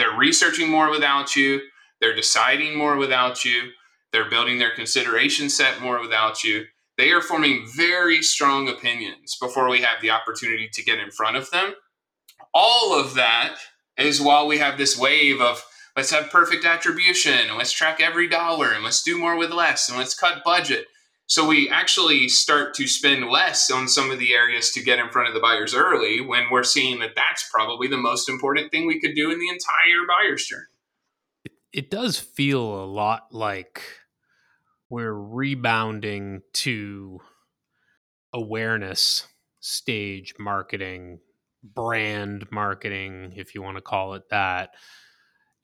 they're 0.00 0.16
researching 0.16 0.70
more 0.70 0.90
without 0.90 1.36
you, 1.36 1.60
they're 2.00 2.16
deciding 2.16 2.76
more 2.76 2.96
without 2.96 3.44
you, 3.44 3.70
they're 4.12 4.30
building 4.30 4.58
their 4.58 4.74
consideration 4.74 5.50
set 5.50 5.80
more 5.80 6.00
without 6.00 6.42
you. 6.42 6.64
They 6.96 7.10
are 7.12 7.20
forming 7.20 7.68
very 7.76 8.22
strong 8.22 8.68
opinions 8.68 9.36
before 9.40 9.68
we 9.68 9.82
have 9.82 10.00
the 10.00 10.10
opportunity 10.10 10.68
to 10.72 10.82
get 10.82 10.98
in 10.98 11.10
front 11.10 11.36
of 11.36 11.50
them. 11.50 11.74
All 12.54 12.98
of 12.98 13.14
that 13.14 13.56
is 13.98 14.20
while 14.20 14.46
we 14.46 14.58
have 14.58 14.78
this 14.78 14.98
wave 14.98 15.40
of 15.40 15.62
let's 15.96 16.10
have 16.10 16.30
perfect 16.30 16.64
attribution 16.64 17.32
and 17.32 17.58
let's 17.58 17.72
track 17.72 18.00
every 18.00 18.28
dollar 18.28 18.72
and 18.72 18.82
let's 18.82 19.02
do 19.02 19.18
more 19.18 19.36
with 19.36 19.50
less 19.50 19.88
and 19.88 19.98
let's 19.98 20.18
cut 20.18 20.42
budget. 20.44 20.86
So 21.30 21.46
we 21.46 21.70
actually 21.70 22.28
start 22.28 22.74
to 22.74 22.88
spend 22.88 23.30
less 23.30 23.70
on 23.70 23.86
some 23.86 24.10
of 24.10 24.18
the 24.18 24.34
areas 24.34 24.72
to 24.72 24.82
get 24.82 24.98
in 24.98 25.10
front 25.10 25.28
of 25.28 25.34
the 25.34 25.38
buyers 25.38 25.76
early 25.76 26.20
when 26.20 26.50
we're 26.50 26.64
seeing 26.64 26.98
that 26.98 27.14
that's 27.14 27.48
probably 27.54 27.86
the 27.86 27.96
most 27.96 28.28
important 28.28 28.72
thing 28.72 28.84
we 28.84 29.00
could 29.00 29.14
do 29.14 29.30
in 29.30 29.38
the 29.38 29.48
entire 29.48 30.08
buyer's 30.08 30.44
journey. 30.44 30.64
It, 31.44 31.52
it 31.72 31.88
does 31.88 32.18
feel 32.18 32.82
a 32.82 32.84
lot 32.84 33.28
like 33.30 33.80
we're 34.88 35.14
rebounding 35.14 36.42
to 36.54 37.20
awareness 38.32 39.28
stage 39.60 40.34
marketing, 40.36 41.20
brand 41.62 42.50
marketing, 42.50 43.34
if 43.36 43.54
you 43.54 43.62
want 43.62 43.76
to 43.76 43.82
call 43.82 44.14
it 44.14 44.28
that 44.30 44.70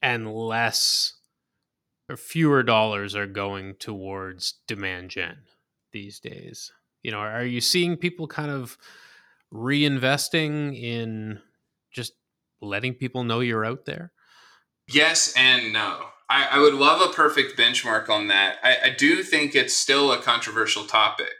and 0.00 0.32
less 0.32 1.14
or 2.08 2.16
fewer 2.16 2.62
dollars 2.62 3.16
are 3.16 3.26
going 3.26 3.74
towards 3.74 4.60
demand 4.68 5.10
gen 5.10 5.38
these 5.96 6.20
days. 6.20 6.72
You 7.02 7.10
know, 7.10 7.20
are 7.20 7.44
you 7.44 7.62
seeing 7.62 7.96
people 7.96 8.26
kind 8.26 8.50
of 8.50 8.76
reinvesting 9.50 10.78
in 10.78 11.40
just 11.90 12.12
letting 12.60 12.92
people 12.92 13.24
know 13.24 13.40
you're 13.40 13.64
out 13.64 13.86
there? 13.86 14.12
Yes 14.92 15.32
and 15.38 15.72
no. 15.72 16.02
I, 16.28 16.48
I 16.52 16.58
would 16.58 16.74
love 16.74 17.00
a 17.00 17.14
perfect 17.14 17.58
benchmark 17.58 18.10
on 18.10 18.28
that. 18.28 18.56
I, 18.62 18.76
I 18.84 18.90
do 18.90 19.22
think 19.22 19.54
it's 19.54 19.74
still 19.74 20.12
a 20.12 20.20
controversial 20.20 20.84
topic 20.84 21.32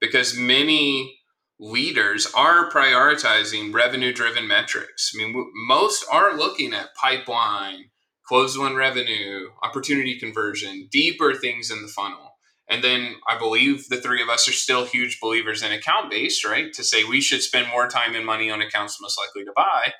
because 0.00 0.34
many 0.34 1.18
leaders 1.60 2.26
are 2.34 2.70
prioritizing 2.70 3.74
revenue 3.74 4.14
driven 4.14 4.48
metrics. 4.48 5.12
I 5.14 5.18
mean, 5.18 5.52
most 5.68 6.06
are 6.10 6.34
looking 6.34 6.72
at 6.72 6.94
pipeline, 6.94 7.90
closed 8.26 8.58
won 8.58 8.74
revenue, 8.74 9.48
opportunity 9.62 10.18
conversion, 10.18 10.88
deeper 10.90 11.34
things 11.34 11.70
in 11.70 11.82
the 11.82 11.88
funnel. 11.88 12.31
And 12.68 12.82
then 12.82 13.16
I 13.28 13.38
believe 13.38 13.88
the 13.88 14.00
three 14.00 14.22
of 14.22 14.28
us 14.28 14.48
are 14.48 14.52
still 14.52 14.84
huge 14.84 15.20
believers 15.20 15.62
in 15.62 15.72
account 15.72 16.10
based, 16.10 16.44
right? 16.44 16.72
To 16.72 16.84
say 16.84 17.04
we 17.04 17.20
should 17.20 17.42
spend 17.42 17.68
more 17.68 17.88
time 17.88 18.14
and 18.14 18.24
money 18.24 18.50
on 18.50 18.62
accounts 18.62 19.00
most 19.00 19.18
likely 19.18 19.44
to 19.44 19.52
buy. 19.54 19.92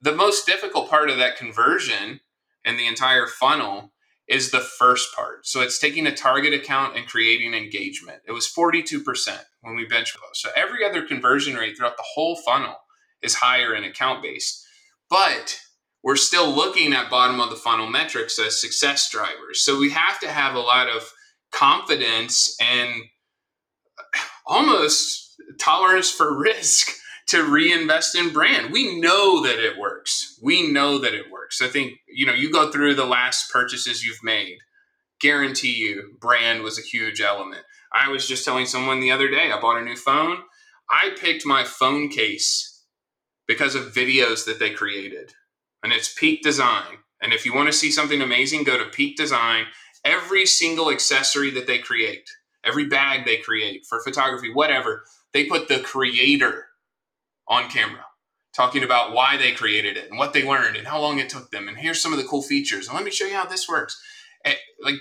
The 0.00 0.14
most 0.14 0.46
difficult 0.46 0.88
part 0.88 1.10
of 1.10 1.18
that 1.18 1.36
conversion 1.36 2.20
and 2.64 2.78
the 2.78 2.86
entire 2.86 3.26
funnel 3.26 3.92
is 4.28 4.50
the 4.50 4.60
first 4.60 5.14
part. 5.14 5.46
So 5.46 5.62
it's 5.62 5.78
taking 5.78 6.06
a 6.06 6.14
target 6.14 6.52
account 6.52 6.96
and 6.96 7.06
creating 7.06 7.54
engagement. 7.54 8.20
It 8.26 8.32
was 8.32 8.46
42% 8.46 9.02
when 9.62 9.74
we 9.74 9.86
benchmarked. 9.86 10.34
So 10.34 10.50
every 10.54 10.84
other 10.84 11.02
conversion 11.02 11.56
rate 11.56 11.76
throughout 11.76 11.96
the 11.96 12.04
whole 12.14 12.36
funnel 12.36 12.76
is 13.22 13.34
higher 13.34 13.74
in 13.74 13.84
account 13.84 14.22
based. 14.22 14.64
But 15.08 15.58
we're 16.04 16.16
still 16.16 16.48
looking 16.48 16.92
at 16.92 17.10
bottom 17.10 17.40
of 17.40 17.50
the 17.50 17.56
funnel 17.56 17.88
metrics 17.88 18.38
as 18.38 18.60
success 18.60 19.10
drivers. 19.10 19.64
So 19.64 19.78
we 19.78 19.90
have 19.90 20.20
to 20.20 20.28
have 20.28 20.54
a 20.54 20.60
lot 20.60 20.88
of 20.88 21.10
confidence 21.52 22.56
and 22.60 23.04
almost 24.46 25.34
tolerance 25.60 26.10
for 26.10 26.38
risk 26.40 26.96
to 27.28 27.42
reinvest 27.44 28.16
in 28.16 28.32
brand. 28.32 28.72
We 28.72 29.00
know 29.00 29.42
that 29.42 29.58
it 29.58 29.78
works. 29.78 30.38
We 30.42 30.70
know 30.70 30.98
that 30.98 31.14
it 31.14 31.30
works. 31.30 31.60
I 31.60 31.68
think, 31.68 31.98
you 32.08 32.26
know, 32.26 32.32
you 32.32 32.50
go 32.50 32.70
through 32.70 32.94
the 32.94 33.04
last 33.04 33.50
purchases 33.52 34.04
you've 34.04 34.24
made, 34.24 34.58
guarantee 35.20 35.74
you 35.74 36.16
brand 36.20 36.62
was 36.62 36.78
a 36.78 36.82
huge 36.82 37.20
element. 37.20 37.64
I 37.92 38.10
was 38.10 38.26
just 38.26 38.44
telling 38.44 38.66
someone 38.66 39.00
the 39.00 39.10
other 39.10 39.28
day, 39.28 39.50
I 39.52 39.60
bought 39.60 39.80
a 39.80 39.84
new 39.84 39.96
phone. 39.96 40.38
I 40.90 41.14
picked 41.18 41.44
my 41.44 41.64
phone 41.64 42.08
case 42.08 42.82
because 43.46 43.74
of 43.74 43.92
videos 43.92 44.44
that 44.46 44.58
they 44.58 44.70
created. 44.70 45.32
And 45.82 45.92
it's 45.92 46.12
Peak 46.12 46.42
Design. 46.42 46.98
And 47.20 47.32
if 47.32 47.44
you 47.44 47.54
want 47.54 47.68
to 47.68 47.76
see 47.76 47.90
something 47.90 48.22
amazing, 48.22 48.64
go 48.64 48.78
to 48.78 48.90
Peak 48.90 49.16
Design. 49.16 49.66
Every 50.08 50.46
single 50.46 50.90
accessory 50.90 51.50
that 51.50 51.66
they 51.66 51.78
create, 51.78 52.30
every 52.64 52.86
bag 52.86 53.26
they 53.26 53.36
create 53.36 53.84
for 53.86 54.02
photography, 54.02 54.50
whatever, 54.50 55.04
they 55.34 55.44
put 55.44 55.68
the 55.68 55.80
creator 55.80 56.68
on 57.46 57.68
camera 57.68 58.06
talking 58.54 58.82
about 58.82 59.12
why 59.12 59.36
they 59.36 59.52
created 59.52 59.98
it 59.98 60.08
and 60.08 60.18
what 60.18 60.32
they 60.32 60.48
learned 60.48 60.76
and 60.76 60.86
how 60.86 60.98
long 60.98 61.18
it 61.18 61.28
took 61.28 61.50
them 61.50 61.68
and 61.68 61.76
here's 61.76 62.00
some 62.00 62.12
of 62.12 62.18
the 62.18 62.24
cool 62.24 62.42
features 62.42 62.88
and 62.88 62.96
let 62.96 63.04
me 63.04 63.10
show 63.10 63.26
you 63.26 63.34
how 63.34 63.44
this 63.44 63.68
works. 63.68 64.00
And, 64.44 64.54
eh, 64.54 64.58
like 64.82 64.96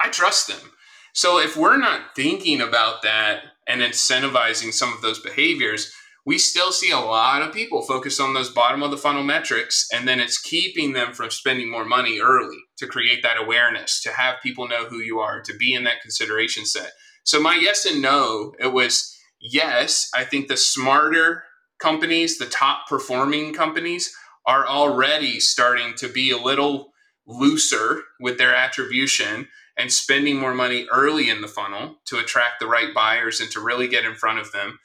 i 0.00 0.08
trust 0.08 0.48
them. 0.48 0.72
So 1.12 1.38
if 1.38 1.56
we're 1.56 1.76
not 1.76 2.16
thinking 2.16 2.62
about 2.62 3.02
that 3.02 3.42
and 3.68 3.82
incentivizing 3.82 4.72
some 4.72 4.92
of 4.94 5.02
those 5.02 5.20
behaviors 5.20 5.92
we 6.26 6.38
still 6.38 6.72
see 6.72 6.90
a 6.90 6.98
lot 6.98 7.42
of 7.42 7.54
people 7.54 7.82
focus 7.82 8.18
on 8.20 8.34
those 8.34 8.50
bottom 8.50 8.82
of 8.82 8.90
the 8.90 8.96
funnel 8.96 9.22
metrics 9.22 9.86
and 9.92 10.08
then 10.08 10.20
it's 10.20 10.40
keeping 10.40 10.92
them 10.92 11.12
from 11.12 11.30
spending 11.30 11.70
more 11.70 11.84
money 11.84 12.20
early 12.20 12.58
to 12.80 12.88
create 12.88 13.22
that 13.22 13.40
awareness 13.40 14.02
to 14.02 14.10
have 14.10 14.42
people 14.42 14.66
know 14.66 14.86
who 14.86 14.98
you 14.98 15.20
are 15.20 15.40
to 15.40 15.56
be 15.56 15.72
in 15.72 15.84
that 15.84 16.02
consideration 16.02 16.66
set 16.66 16.92
so 17.22 17.40
my 17.40 17.54
yes 17.54 17.86
and 17.86 18.02
no 18.02 18.52
it 18.58 18.72
was 18.72 19.16
yes, 19.40 20.10
I 20.14 20.24
think 20.24 20.48
the 20.48 20.56
smarter 20.56 21.44
companies, 21.80 22.38
the 22.38 22.46
top 22.46 22.88
performing 22.88 23.54
companies, 23.54 24.14
are 24.46 24.66
already 24.66 25.40
starting 25.40 25.94
to 25.96 26.08
be 26.08 26.30
a 26.30 26.36
little 26.36 26.92
looser 27.26 28.02
with 28.18 28.38
their 28.38 28.54
attribution 28.54 29.48
and 29.78 29.92
spending 29.92 30.36
more 30.36 30.54
money 30.54 30.86
early 30.92 31.30
in 31.30 31.40
the 31.40 31.48
funnel 31.48 31.96
to 32.06 32.18
attract 32.18 32.60
the 32.60 32.66
right 32.66 32.92
buyers 32.94 33.40
and 33.40 33.50
to 33.50 33.60
really 33.60 33.88
get 33.88 34.04
in 34.04 34.14
front 34.14 34.38
of 34.38 34.52
them. 34.52 34.78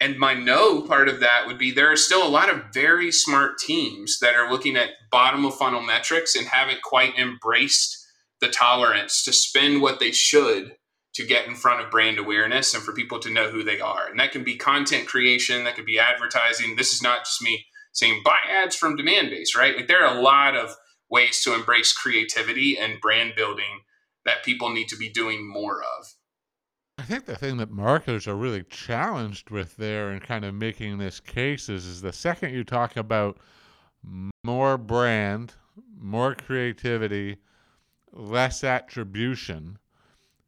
And 0.00 0.16
my 0.16 0.32
no 0.34 0.82
part 0.82 1.08
of 1.08 1.20
that 1.20 1.46
would 1.46 1.58
be 1.58 1.72
there 1.72 1.90
are 1.90 1.96
still 1.96 2.24
a 2.26 2.28
lot 2.28 2.50
of 2.50 2.72
very 2.72 3.10
smart 3.10 3.58
teams 3.58 4.18
that 4.20 4.36
are 4.36 4.50
looking 4.50 4.76
at 4.76 4.90
bottom 5.10 5.44
of 5.44 5.56
funnel 5.56 5.82
metrics 5.82 6.36
and 6.36 6.46
haven't 6.46 6.82
quite 6.82 7.18
embraced 7.18 7.98
the 8.40 8.48
tolerance 8.48 9.24
to 9.24 9.32
spend 9.32 9.82
what 9.82 9.98
they 9.98 10.12
should 10.12 10.76
to 11.14 11.26
get 11.26 11.48
in 11.48 11.56
front 11.56 11.82
of 11.82 11.90
brand 11.90 12.16
awareness 12.18 12.74
and 12.74 12.82
for 12.84 12.92
people 12.92 13.18
to 13.18 13.30
know 13.30 13.50
who 13.50 13.64
they 13.64 13.80
are. 13.80 14.06
And 14.08 14.20
that 14.20 14.30
can 14.30 14.44
be 14.44 14.56
content 14.56 15.08
creation, 15.08 15.64
that 15.64 15.74
could 15.74 15.86
be 15.86 15.98
advertising. 15.98 16.76
This 16.76 16.92
is 16.92 17.02
not 17.02 17.24
just 17.24 17.42
me 17.42 17.66
saying 17.92 18.22
buy 18.24 18.36
ads 18.48 18.76
from 18.76 18.96
Demandbase, 18.96 19.56
right? 19.56 19.76
Like 19.76 19.88
there 19.88 20.04
are 20.04 20.16
a 20.16 20.20
lot 20.20 20.54
of 20.54 20.76
ways 21.10 21.42
to 21.42 21.54
embrace 21.54 21.92
creativity 21.92 22.78
and 22.78 23.00
brand 23.00 23.32
building 23.34 23.80
that 24.24 24.44
people 24.44 24.70
need 24.70 24.88
to 24.88 24.96
be 24.96 25.10
doing 25.10 25.50
more 25.50 25.82
of. 25.82 26.06
I 26.98 27.02
think 27.02 27.26
the 27.26 27.36
thing 27.36 27.58
that 27.58 27.70
marketers 27.70 28.26
are 28.26 28.34
really 28.34 28.64
challenged 28.64 29.50
with 29.50 29.76
there 29.76 30.08
and 30.08 30.20
kind 30.20 30.44
of 30.44 30.52
making 30.54 30.98
this 30.98 31.20
case 31.20 31.68
is, 31.68 31.86
is 31.86 32.02
the 32.02 32.12
second 32.12 32.52
you 32.52 32.64
talk 32.64 32.96
about 32.96 33.38
more 34.42 34.76
brand, 34.76 35.54
more 35.96 36.34
creativity, 36.34 37.36
less 38.12 38.64
attribution, 38.64 39.78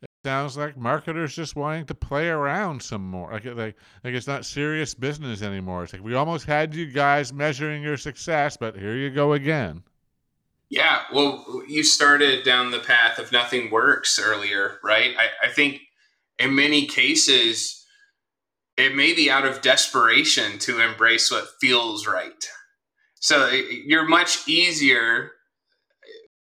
it 0.02 0.10
sounds 0.24 0.56
like 0.56 0.76
marketers 0.76 1.36
just 1.36 1.54
wanting 1.54 1.86
to 1.86 1.94
play 1.94 2.28
around 2.28 2.82
some 2.82 3.08
more. 3.08 3.30
Like, 3.32 3.44
like, 3.44 3.76
like 4.02 4.14
it's 4.14 4.26
not 4.26 4.44
serious 4.44 4.92
business 4.92 5.42
anymore. 5.42 5.84
It's 5.84 5.92
like 5.92 6.02
we 6.02 6.14
almost 6.14 6.46
had 6.46 6.74
you 6.74 6.86
guys 6.86 7.32
measuring 7.32 7.80
your 7.80 7.96
success, 7.96 8.56
but 8.56 8.76
here 8.76 8.96
you 8.96 9.10
go 9.10 9.34
again. 9.34 9.84
Yeah, 10.68 11.02
well, 11.12 11.62
you 11.68 11.84
started 11.84 12.44
down 12.44 12.70
the 12.70 12.78
path 12.80 13.18
of 13.18 13.30
nothing 13.30 13.70
works 13.70 14.18
earlier, 14.18 14.78
right? 14.82 15.14
I, 15.16 15.46
I 15.46 15.52
think 15.52 15.80
in 16.40 16.54
many 16.54 16.86
cases, 16.86 17.84
it 18.76 18.96
may 18.96 19.12
be 19.12 19.30
out 19.30 19.46
of 19.46 19.62
desperation 19.62 20.58
to 20.60 20.80
embrace 20.80 21.30
what 21.30 21.48
feels 21.60 22.06
right. 22.06 22.44
So 23.20 23.48
you're 23.50 24.08
much 24.08 24.48
easier, 24.48 25.32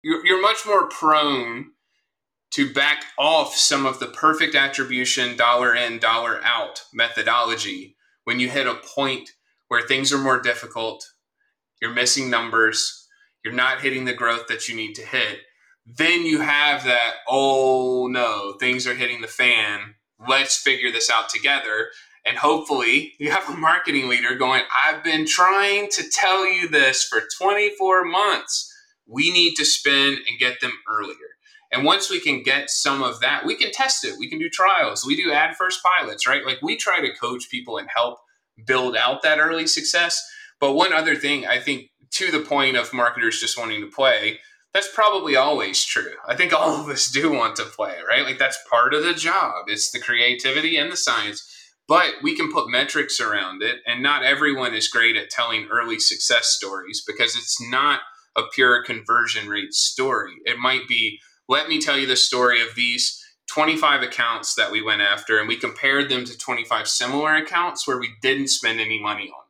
you're, 0.02 0.26
you're 0.26 0.42
much 0.42 0.64
more 0.66 0.88
prone 0.88 1.66
to 2.52 2.72
back 2.72 3.04
off 3.16 3.54
some 3.54 3.86
of 3.86 4.00
the 4.00 4.06
perfect 4.08 4.56
attribution, 4.56 5.36
dollar 5.36 5.74
in, 5.74 6.00
dollar 6.00 6.40
out 6.42 6.82
methodology 6.92 7.96
when 8.24 8.40
you 8.40 8.48
hit 8.48 8.66
a 8.66 8.74
point 8.74 9.30
where 9.68 9.86
things 9.86 10.12
are 10.12 10.18
more 10.18 10.40
difficult, 10.40 11.06
you're 11.80 11.92
missing 11.92 12.28
numbers 12.28 13.00
you're 13.44 13.54
not 13.54 13.80
hitting 13.80 14.04
the 14.04 14.12
growth 14.12 14.48
that 14.48 14.68
you 14.68 14.76
need 14.76 14.94
to 14.94 15.06
hit, 15.06 15.38
then 15.86 16.24
you 16.24 16.40
have 16.40 16.84
that, 16.84 17.14
oh 17.28 18.08
no, 18.10 18.54
things 18.58 18.86
are 18.86 18.94
hitting 18.94 19.20
the 19.20 19.28
fan. 19.28 19.94
Let's 20.28 20.56
figure 20.56 20.92
this 20.92 21.10
out 21.10 21.28
together. 21.28 21.88
And 22.26 22.36
hopefully, 22.36 23.14
you 23.18 23.30
have 23.30 23.48
a 23.48 23.56
marketing 23.56 24.08
leader 24.08 24.34
going, 24.34 24.62
I've 24.76 25.02
been 25.02 25.26
trying 25.26 25.88
to 25.92 26.04
tell 26.12 26.46
you 26.46 26.68
this 26.68 27.04
for 27.04 27.22
24 27.40 28.04
months. 28.04 28.70
We 29.06 29.32
need 29.32 29.54
to 29.54 29.64
spend 29.64 30.18
and 30.28 30.38
get 30.38 30.60
them 30.60 30.72
earlier. 30.88 31.16
And 31.72 31.84
once 31.84 32.10
we 32.10 32.20
can 32.20 32.42
get 32.42 32.68
some 32.68 33.02
of 33.02 33.20
that, 33.20 33.46
we 33.46 33.54
can 33.54 33.72
test 33.72 34.04
it. 34.04 34.18
We 34.18 34.28
can 34.28 34.38
do 34.38 34.50
trials. 34.50 35.06
We 35.06 35.16
do 35.16 35.32
ad 35.32 35.56
first 35.56 35.80
pilots, 35.82 36.26
right? 36.26 36.44
Like 36.44 36.60
we 36.62 36.76
try 36.76 37.00
to 37.00 37.16
coach 37.16 37.48
people 37.50 37.78
and 37.78 37.88
help 37.94 38.18
build 38.66 38.96
out 38.96 39.22
that 39.22 39.38
early 39.38 39.66
success. 39.66 40.22
But 40.58 40.74
one 40.74 40.92
other 40.92 41.16
thing 41.16 41.46
I 41.46 41.58
think 41.58 41.90
to 42.12 42.30
the 42.30 42.40
point 42.40 42.76
of 42.76 42.92
marketers 42.92 43.40
just 43.40 43.58
wanting 43.58 43.80
to 43.80 43.86
play, 43.86 44.40
that's 44.72 44.92
probably 44.94 45.36
always 45.36 45.84
true. 45.84 46.14
I 46.28 46.36
think 46.36 46.52
all 46.52 46.80
of 46.80 46.88
us 46.88 47.10
do 47.10 47.32
want 47.32 47.56
to 47.56 47.64
play, 47.64 47.96
right? 48.08 48.24
Like 48.24 48.38
that's 48.38 48.58
part 48.70 48.94
of 48.94 49.02
the 49.02 49.14
job. 49.14 49.64
It's 49.66 49.90
the 49.90 50.00
creativity 50.00 50.76
and 50.76 50.92
the 50.92 50.96
science. 50.96 51.46
But 51.88 52.14
we 52.22 52.36
can 52.36 52.52
put 52.52 52.70
metrics 52.70 53.18
around 53.18 53.64
it, 53.64 53.78
and 53.84 54.00
not 54.00 54.22
everyone 54.22 54.74
is 54.74 54.86
great 54.86 55.16
at 55.16 55.28
telling 55.28 55.66
early 55.66 55.98
success 55.98 56.46
stories 56.46 57.02
because 57.04 57.34
it's 57.34 57.60
not 57.68 58.00
a 58.36 58.42
pure 58.54 58.84
conversion 58.84 59.48
rate 59.48 59.74
story. 59.74 60.34
It 60.44 60.56
might 60.56 60.86
be, 60.86 61.18
let 61.48 61.68
me 61.68 61.80
tell 61.80 61.98
you 61.98 62.06
the 62.06 62.14
story 62.14 62.62
of 62.62 62.76
these 62.76 63.20
25 63.48 64.02
accounts 64.02 64.54
that 64.54 64.70
we 64.70 64.80
went 64.80 65.00
after, 65.00 65.40
and 65.40 65.48
we 65.48 65.56
compared 65.56 66.08
them 66.08 66.24
to 66.24 66.38
25 66.38 66.86
similar 66.86 67.34
accounts 67.34 67.88
where 67.88 67.98
we 67.98 68.10
didn't 68.22 68.48
spend 68.48 68.78
any 68.78 69.00
money 69.00 69.24
on 69.24 69.49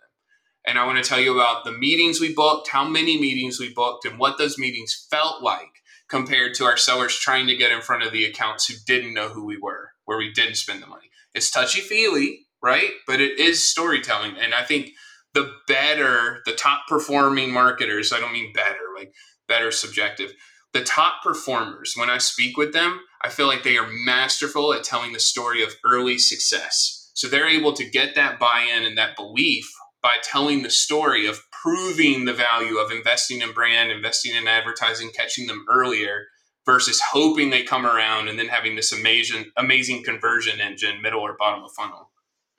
and 0.67 0.79
I 0.79 0.87
want 0.87 1.03
to 1.03 1.09
tell 1.09 1.21
you 1.21 1.35
about 1.35 1.65
the 1.65 1.73
meetings 1.73 2.21
we 2.21 2.35
booked, 2.35 2.69
how 2.69 2.85
many 2.85 3.19
meetings 3.21 3.59
we 3.59 3.73
booked, 3.73 4.05
and 4.05 4.19
what 4.19 4.39
those 4.39 4.59
meetings 4.59 5.07
felt 5.11 5.43
like 5.43 5.83
compared 6.09 6.55
to 6.55 6.65
our 6.65 6.77
sellers 6.77 7.17
trying 7.19 7.47
to 7.47 7.57
get 7.57 7.73
in 7.73 7.81
front 7.81 8.03
of 8.03 8.13
the 8.13 8.25
accounts 8.25 8.67
who 8.67 8.75
didn't 8.87 9.15
know 9.15 9.29
who 9.29 9.45
we 9.45 9.57
were, 9.57 9.93
where 10.05 10.19
we 10.19 10.33
didn't 10.33 10.57
spend 10.57 10.83
the 10.83 10.87
money. 10.87 11.11
It's 11.35 11.51
touchy 11.51 11.81
feely, 11.81 12.47
right? 12.63 12.91
But 13.07 13.21
it 13.21 13.39
is 13.39 13.69
storytelling. 13.69 14.37
And 14.39 14.53
I 14.53 14.65
think 14.65 14.91
the 15.35 15.53
better, 15.69 16.41
the 16.45 16.53
top 16.53 16.83
performing 16.89 17.53
marketers, 17.53 18.13
I 18.13 18.21
don't 18.21 18.33
mean 18.33 18.53
better, 18.53 18.79
like 18.97 19.15
better 19.47 19.71
subjective, 19.71 20.33
the 20.73 20.85
top 20.85 21.23
performers, 21.23 21.95
when 21.97 22.11
I 22.11 22.19
speak 22.19 22.57
with 22.57 22.73
them, 22.73 23.01
I 23.23 23.29
feel 23.29 23.47
like 23.47 23.65
they 23.65 23.77
are 23.77 23.89
masterful 23.89 24.73
at 24.73 24.85
telling 24.85 25.13
the 25.13 25.19
story 25.19 25.63
of 25.63 25.75
early 25.85 26.19
success. 26.19 27.11
So 27.15 27.29
they're 27.29 27.49
able 27.49 27.73
to 27.73 27.89
get 27.89 28.15
that 28.15 28.39
buy 28.39 28.69
in 28.77 28.85
and 28.85 28.97
that 28.97 29.17
belief 29.17 29.69
by 30.03 30.17
telling 30.23 30.63
the 30.63 30.71
story 30.71 31.27
of 31.27 31.43
proving 31.51 32.25
the 32.25 32.33
value 32.33 32.79
of 32.79 32.91
investing 32.91 33.43
in 33.43 33.53
brand, 33.53 33.91
investing 33.91 34.35
in 34.35 34.49
advertising, 34.49 35.11
catching 35.15 35.47
them 35.47 35.65
earlier 35.69 36.27
versus 36.65 37.01
hoping 37.13 37.51
they 37.51 37.63
come 37.63 37.85
around 37.85 38.29
and 38.29 38.39
then 38.39 38.49
having 38.49 38.77
this 38.77 38.93
amazing 38.93 39.47
amazing 39.57 40.03
conversion 40.05 40.61
engine 40.61 41.03
middle 41.03 41.21
or 41.21 41.37
bottom 41.39 41.65
of 41.65 41.73
funnel. 41.73 42.11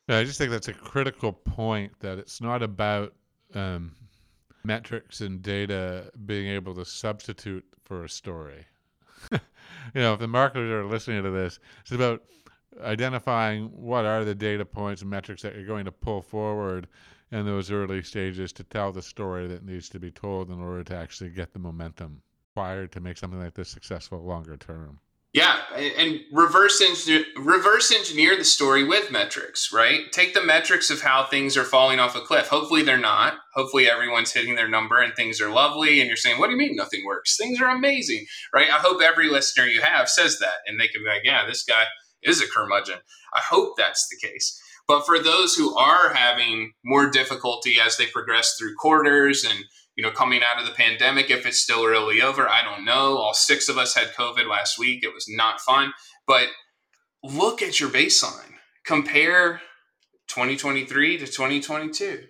Yeah, 0.08 0.18
I 0.18 0.24
just 0.24 0.38
think 0.38 0.52
that's 0.52 0.68
a 0.68 0.74
critical 0.74 1.32
point 1.32 1.94
that 2.00 2.18
it's 2.18 2.42
not 2.42 2.62
about 2.62 3.14
um, 3.54 3.94
metrics 4.64 5.22
and 5.22 5.42
data 5.42 6.12
being 6.26 6.48
able 6.48 6.76
to 6.76 6.86
substitute 6.86 7.66
for 7.84 8.04
a 8.04 8.10
story. 8.10 8.66
you 9.32 9.40
know, 9.96 10.14
if 10.14 10.20
the 10.20 10.28
marketers 10.28 10.72
are 10.72 10.86
listening 10.86 11.24
to 11.24 11.30
this, 11.30 11.60
it's 11.82 11.92
about 11.92 12.24
identifying 12.82 13.66
what 13.66 14.06
are 14.06 14.24
the 14.24 14.36
data 14.36 14.66
points 14.66 15.02
and 15.02 15.10
metrics 15.10 15.42
that 15.42 15.56
you're 15.56 15.66
going 15.66 15.86
to 15.86 15.92
pull 15.92 16.22
forward 16.22 16.88
in 17.32 17.46
those 17.46 17.72
early 17.72 18.04
stages 18.04 18.52
to 18.54 18.64
tell 18.64 18.92
the 18.92 19.02
story 19.02 19.48
that 19.48 19.66
needs 19.66 19.90
to 19.90 20.00
be 20.00 20.12
told 20.12 20.50
in 20.50 20.60
order 20.60 20.84
to 20.84 20.96
actually 20.96 21.30
get 21.30 21.54
the 21.54 21.60
momentum 21.60 22.22
required 22.50 22.92
to 22.92 23.00
make 23.00 23.18
something 23.18 23.40
like 23.40 23.54
this 23.54 23.70
successful 23.70 24.24
longer 24.24 24.58
term. 24.58 25.00
Yeah, 25.34 25.62
and 25.78 26.20
reverse 26.34 26.82
engineer, 26.82 27.24
reverse 27.38 27.90
engineer 27.94 28.36
the 28.36 28.44
story 28.44 28.84
with 28.84 29.12
metrics, 29.12 29.72
right? 29.72 30.12
Take 30.12 30.34
the 30.34 30.44
metrics 30.44 30.90
of 30.90 31.02
how 31.02 31.24
things 31.24 31.56
are 31.56 31.64
falling 31.64 32.02
off 32.02 32.18
a 32.18 32.20
cliff. 32.20 32.50
Hopefully 32.50 32.84
they're 32.84 32.98
not. 32.98 33.36
Hopefully 33.56 33.90
everyone's 33.90 34.34
hitting 34.34 34.56
their 34.56 34.68
number 34.68 35.00
and 35.00 35.16
things 35.16 35.40
are 35.40 35.50
lovely 35.50 36.02
and 36.02 36.10
you're 36.10 36.18
saying, 36.18 36.38
"What 36.38 36.48
do 36.48 36.52
you 36.52 36.58
mean 36.58 36.76
nothing 36.76 37.06
works? 37.06 37.38
Things 37.38 37.62
are 37.62 37.70
amazing." 37.70 38.26
Right? 38.54 38.70
I 38.70 38.80
hope 38.80 39.02
every 39.02 39.30
listener 39.30 39.68
you 39.68 39.82
have 39.82 40.10
says 40.10 40.38
that 40.40 40.56
and 40.68 40.78
they 40.78 40.90
can 40.90 41.02
be 41.02 41.08
like, 41.08 41.24
"Yeah, 41.24 41.46
this 41.46 41.64
guy 41.64 41.86
is 42.22 42.42
a 42.42 42.48
curmudgeon." 42.48 43.00
I 43.34 43.40
hope 43.40 43.78
that's 43.78 44.10
the 44.10 44.28
case. 44.28 44.62
But 44.92 45.06
for 45.06 45.20
those 45.20 45.56
who 45.56 45.74
are 45.78 46.14
having 46.14 46.74
more 46.84 47.10
difficulty 47.10 47.78
as 47.80 47.96
they 47.96 48.08
progress 48.08 48.58
through 48.60 48.76
quarters 48.76 49.46
and 49.46 49.64
you 49.96 50.04
know 50.04 50.12
coming 50.12 50.42
out 50.44 50.60
of 50.60 50.68
the 50.68 50.74
pandemic, 50.74 51.32
if 51.32 51.46
it's 51.46 51.62
still 51.62 51.86
really 51.86 52.22
over, 52.22 52.50
I 52.50 52.62
don't 52.62 52.84
know. 52.84 53.18
All 53.18 53.34
six 53.34 53.70
of 53.70 53.78
us 53.78 53.96
had 53.96 54.10
COVID 54.10 54.50
last 54.50 54.78
week. 54.78 55.02
It 55.02 55.14
was 55.14 55.28
not 55.30 55.62
fun. 55.62 55.94
But 56.28 56.48
look 57.24 57.62
at 57.62 57.80
your 57.80 57.90
baseline. 57.90 58.56
Compare 58.86 59.62
2023 60.28 61.20
to 61.20 61.26
2022. 61.26 62.26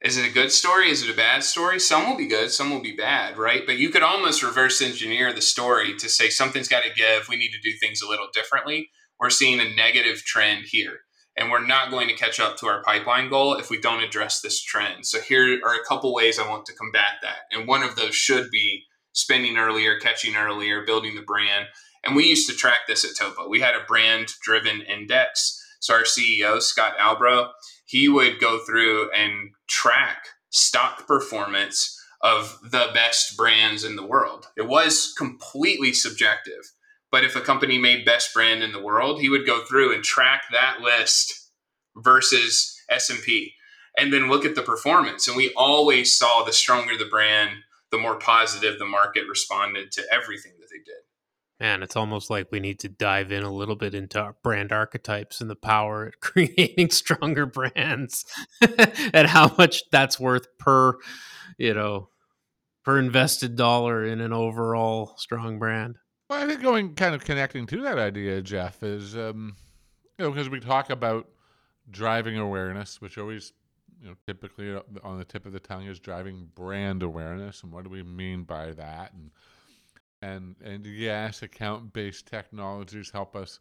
Is 0.00 0.16
it 0.16 0.26
a 0.26 0.32
good 0.32 0.52
story? 0.52 0.88
Is 0.88 1.02
it 1.02 1.12
a 1.12 1.16
bad 1.16 1.44
story? 1.44 1.78
Some 1.78 2.08
will 2.08 2.16
be 2.16 2.28
good, 2.28 2.50
some 2.50 2.70
will 2.70 2.80
be 2.80 2.96
bad, 2.96 3.36
right? 3.36 3.66
But 3.66 3.76
you 3.76 3.90
could 3.90 4.02
almost 4.02 4.42
reverse 4.42 4.80
engineer 4.80 5.34
the 5.34 5.42
story 5.42 5.94
to 5.98 6.08
say 6.08 6.30
something's 6.30 6.66
got 6.66 6.84
to 6.84 6.94
give. 6.94 7.28
We 7.28 7.36
need 7.36 7.52
to 7.52 7.60
do 7.60 7.76
things 7.76 8.00
a 8.00 8.08
little 8.08 8.28
differently. 8.32 8.88
We're 9.20 9.28
seeing 9.28 9.60
a 9.60 9.68
negative 9.68 10.24
trend 10.24 10.64
here 10.70 11.00
and 11.36 11.50
we're 11.50 11.66
not 11.66 11.90
going 11.90 12.08
to 12.08 12.14
catch 12.14 12.38
up 12.38 12.56
to 12.58 12.66
our 12.66 12.82
pipeline 12.82 13.28
goal 13.28 13.54
if 13.54 13.70
we 13.70 13.80
don't 13.80 14.02
address 14.02 14.40
this 14.40 14.62
trend. 14.62 15.06
So 15.06 15.20
here 15.20 15.60
are 15.64 15.74
a 15.74 15.84
couple 15.84 16.14
ways 16.14 16.38
I 16.38 16.48
want 16.48 16.66
to 16.66 16.74
combat 16.74 17.18
that. 17.22 17.38
And 17.50 17.66
one 17.66 17.82
of 17.82 17.96
those 17.96 18.14
should 18.14 18.50
be 18.50 18.84
spending 19.12 19.56
earlier, 19.56 19.98
catching 19.98 20.36
earlier, 20.36 20.84
building 20.84 21.14
the 21.14 21.22
brand. 21.22 21.66
And 22.04 22.14
we 22.14 22.26
used 22.26 22.48
to 22.50 22.56
track 22.56 22.80
this 22.86 23.04
at 23.04 23.16
Topo. 23.18 23.48
We 23.48 23.60
had 23.60 23.74
a 23.74 23.84
brand 23.86 24.28
driven 24.42 24.82
index. 24.82 25.60
So 25.80 25.94
our 25.94 26.02
CEO, 26.02 26.60
Scott 26.60 26.96
Albro, 26.98 27.50
he 27.86 28.08
would 28.08 28.40
go 28.40 28.58
through 28.58 29.10
and 29.12 29.50
track 29.68 30.26
stock 30.50 31.06
performance 31.06 32.00
of 32.20 32.58
the 32.62 32.90
best 32.94 33.36
brands 33.36 33.84
in 33.84 33.96
the 33.96 34.06
world. 34.06 34.46
It 34.56 34.66
was 34.66 35.12
completely 35.16 35.92
subjective. 35.92 36.72
But 37.14 37.22
if 37.22 37.36
a 37.36 37.40
company 37.40 37.78
made 37.78 38.04
best 38.04 38.34
brand 38.34 38.64
in 38.64 38.72
the 38.72 38.82
world, 38.82 39.20
he 39.20 39.28
would 39.28 39.46
go 39.46 39.64
through 39.64 39.94
and 39.94 40.02
track 40.02 40.42
that 40.50 40.80
list 40.80 41.48
versus 41.94 42.76
S&P 42.90 43.52
and 43.96 44.12
then 44.12 44.28
look 44.28 44.44
at 44.44 44.56
the 44.56 44.62
performance 44.62 45.28
and 45.28 45.36
we 45.36 45.52
always 45.56 46.12
saw 46.12 46.42
the 46.42 46.52
stronger 46.52 46.98
the 46.98 47.04
brand 47.04 47.50
the 47.92 47.98
more 47.98 48.18
positive 48.18 48.80
the 48.80 48.84
market 48.84 49.28
responded 49.28 49.92
to 49.92 50.02
everything 50.10 50.54
that 50.58 50.66
they 50.72 50.78
did 50.78 51.02
Man, 51.60 51.84
it's 51.84 51.94
almost 51.94 52.30
like 52.30 52.50
we 52.50 52.58
need 52.58 52.80
to 52.80 52.88
dive 52.88 53.30
in 53.30 53.44
a 53.44 53.52
little 53.52 53.76
bit 53.76 53.94
into 53.94 54.34
brand 54.42 54.72
archetypes 54.72 55.40
and 55.40 55.48
the 55.48 55.54
power 55.54 56.06
at 56.08 56.20
creating 56.20 56.90
stronger 56.90 57.46
brands 57.46 58.24
and 59.14 59.28
how 59.28 59.54
much 59.56 59.84
that's 59.92 60.18
worth 60.18 60.48
per, 60.58 60.98
you 61.58 61.74
know, 61.74 62.08
per 62.84 62.98
invested 62.98 63.54
dollar 63.54 64.04
in 64.04 64.20
an 64.20 64.32
overall 64.32 65.14
strong 65.16 65.60
brand. 65.60 65.94
Well, 66.30 66.42
I 66.42 66.46
think 66.46 66.62
going 66.62 66.94
kind 66.94 67.14
of 67.14 67.22
connecting 67.22 67.66
to 67.66 67.82
that 67.82 67.98
idea, 67.98 68.40
Jeff, 68.40 68.82
is 68.82 69.14
um, 69.14 69.56
you 70.18 70.24
know 70.24 70.30
because 70.30 70.48
we 70.48 70.58
talk 70.58 70.88
about 70.88 71.28
driving 71.90 72.38
awareness, 72.38 73.00
which 73.00 73.18
always 73.18 73.52
you 74.00 74.08
know 74.08 74.14
typically 74.26 74.74
on 75.02 75.18
the 75.18 75.24
tip 75.24 75.44
of 75.44 75.52
the 75.52 75.60
tongue 75.60 75.86
is 75.86 76.00
driving 76.00 76.48
brand 76.54 77.02
awareness, 77.02 77.62
and 77.62 77.70
what 77.70 77.84
do 77.84 77.90
we 77.90 78.02
mean 78.02 78.42
by 78.42 78.72
that? 78.72 79.12
And 79.12 79.30
and 80.22 80.56
and 80.64 80.86
yes, 80.86 81.42
account-based 81.42 82.26
technologies 82.26 83.10
help 83.10 83.36
us 83.36 83.60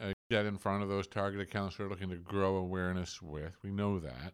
uh, 0.00 0.12
get 0.30 0.46
in 0.46 0.56
front 0.56 0.82
of 0.82 0.88
those 0.88 1.06
target 1.06 1.42
accounts 1.42 1.78
we're 1.78 1.88
looking 1.88 2.08
to 2.08 2.16
grow 2.16 2.56
awareness 2.56 3.20
with. 3.20 3.58
We 3.62 3.70
know 3.70 3.98
that. 3.98 4.32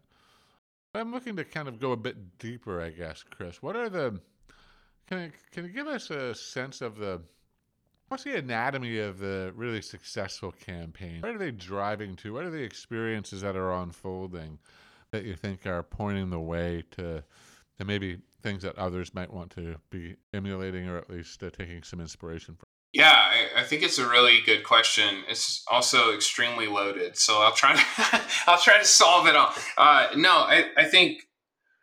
But 0.93 1.01
I'm 1.01 1.11
looking 1.11 1.35
to 1.35 1.43
kind 1.43 1.67
of 1.67 1.81
go 1.81 1.91
a 1.91 1.97
bit 1.97 2.37
deeper, 2.39 2.81
I 2.81 2.91
guess, 2.91 3.23
Chris. 3.23 3.61
What 3.61 3.75
are 3.75 3.89
the 3.89 4.21
can 5.07 5.23
you, 5.23 5.31
can 5.51 5.65
you 5.65 5.71
give 5.71 5.87
us 5.87 6.09
a 6.09 6.33
sense 6.33 6.81
of 6.81 6.97
the 6.97 7.21
what's 8.07 8.23
the 8.23 8.37
anatomy 8.37 8.99
of 8.99 9.19
the 9.19 9.51
really 9.55 9.81
successful 9.81 10.51
campaign? 10.51 11.21
What 11.21 11.31
are 11.31 11.37
they 11.37 11.51
driving 11.51 12.15
to? 12.17 12.33
What 12.33 12.45
are 12.45 12.49
the 12.49 12.63
experiences 12.63 13.41
that 13.41 13.55
are 13.55 13.71
unfolding 13.73 14.59
that 15.11 15.25
you 15.25 15.35
think 15.35 15.65
are 15.65 15.83
pointing 15.83 16.29
the 16.29 16.39
way 16.39 16.83
to 16.91 17.23
to 17.77 17.85
maybe 17.85 18.17
things 18.41 18.63
that 18.63 18.77
others 18.77 19.13
might 19.13 19.31
want 19.31 19.51
to 19.51 19.75
be 19.89 20.15
emulating 20.33 20.87
or 20.87 20.97
at 20.97 21.09
least 21.09 21.43
uh, 21.43 21.49
taking 21.49 21.83
some 21.83 21.99
inspiration 21.99 22.55
from? 22.55 22.65
Yeah, 22.93 23.11
I, 23.13 23.61
I, 23.61 23.63
think 23.63 23.83
it's 23.83 23.99
a 23.99 24.07
really 24.07 24.41
good 24.41 24.63
question. 24.63 25.23
It's 25.29 25.63
also 25.69 26.15
extremely 26.15 26.67
loaded, 26.67 27.17
so 27.17 27.41
I'll 27.41 27.53
try 27.53 27.75
to 27.75 27.83
I'll 28.47 28.59
try 28.59 28.79
to 28.79 28.85
solve 28.85 29.27
it 29.27 29.35
all. 29.35 29.53
Uh, 29.77 30.07
no, 30.15 30.31
I, 30.31 30.65
I 30.77 30.85
think 30.85 31.27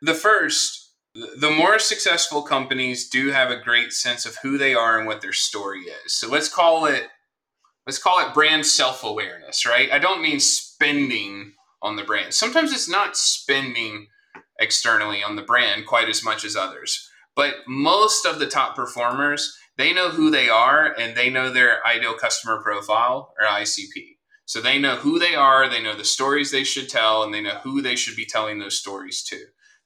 the 0.00 0.14
first, 0.14 0.83
the 1.14 1.50
more 1.50 1.78
successful 1.78 2.42
companies 2.42 3.08
do 3.08 3.30
have 3.30 3.50
a 3.50 3.60
great 3.60 3.92
sense 3.92 4.26
of 4.26 4.36
who 4.42 4.58
they 4.58 4.74
are 4.74 4.98
and 4.98 5.06
what 5.06 5.20
their 5.20 5.32
story 5.32 5.82
is. 5.82 6.16
So 6.16 6.28
let's 6.28 6.48
call 6.48 6.86
it 6.86 7.08
let's 7.86 7.98
call 7.98 8.18
it 8.20 8.34
brand 8.34 8.66
self 8.66 9.04
awareness, 9.04 9.64
right? 9.66 9.90
I 9.92 9.98
don't 9.98 10.22
mean 10.22 10.40
spending 10.40 11.52
on 11.80 11.96
the 11.96 12.02
brand. 12.02 12.34
Sometimes 12.34 12.72
it's 12.72 12.88
not 12.88 13.16
spending 13.16 14.08
externally 14.58 15.22
on 15.22 15.36
the 15.36 15.42
brand 15.42 15.86
quite 15.86 16.08
as 16.08 16.24
much 16.24 16.44
as 16.44 16.56
others. 16.56 17.08
But 17.36 17.54
most 17.66 18.26
of 18.26 18.38
the 18.38 18.46
top 18.46 18.76
performers, 18.76 19.56
they 19.76 19.92
know 19.92 20.10
who 20.10 20.30
they 20.30 20.48
are 20.48 20.94
and 20.98 21.16
they 21.16 21.30
know 21.30 21.50
their 21.50 21.84
ideal 21.86 22.14
customer 22.14 22.62
profile 22.62 23.34
or 23.40 23.46
ICP. 23.46 24.16
So 24.46 24.60
they 24.60 24.78
know 24.78 24.96
who 24.96 25.18
they 25.18 25.34
are, 25.34 25.68
they 25.68 25.82
know 25.82 25.96
the 25.96 26.04
stories 26.04 26.50
they 26.50 26.64
should 26.64 26.88
tell, 26.88 27.22
and 27.22 27.32
they 27.32 27.40
know 27.40 27.60
who 27.62 27.80
they 27.80 27.96
should 27.96 28.14
be 28.14 28.26
telling 28.26 28.58
those 28.58 28.78
stories 28.78 29.22
to. 29.24 29.38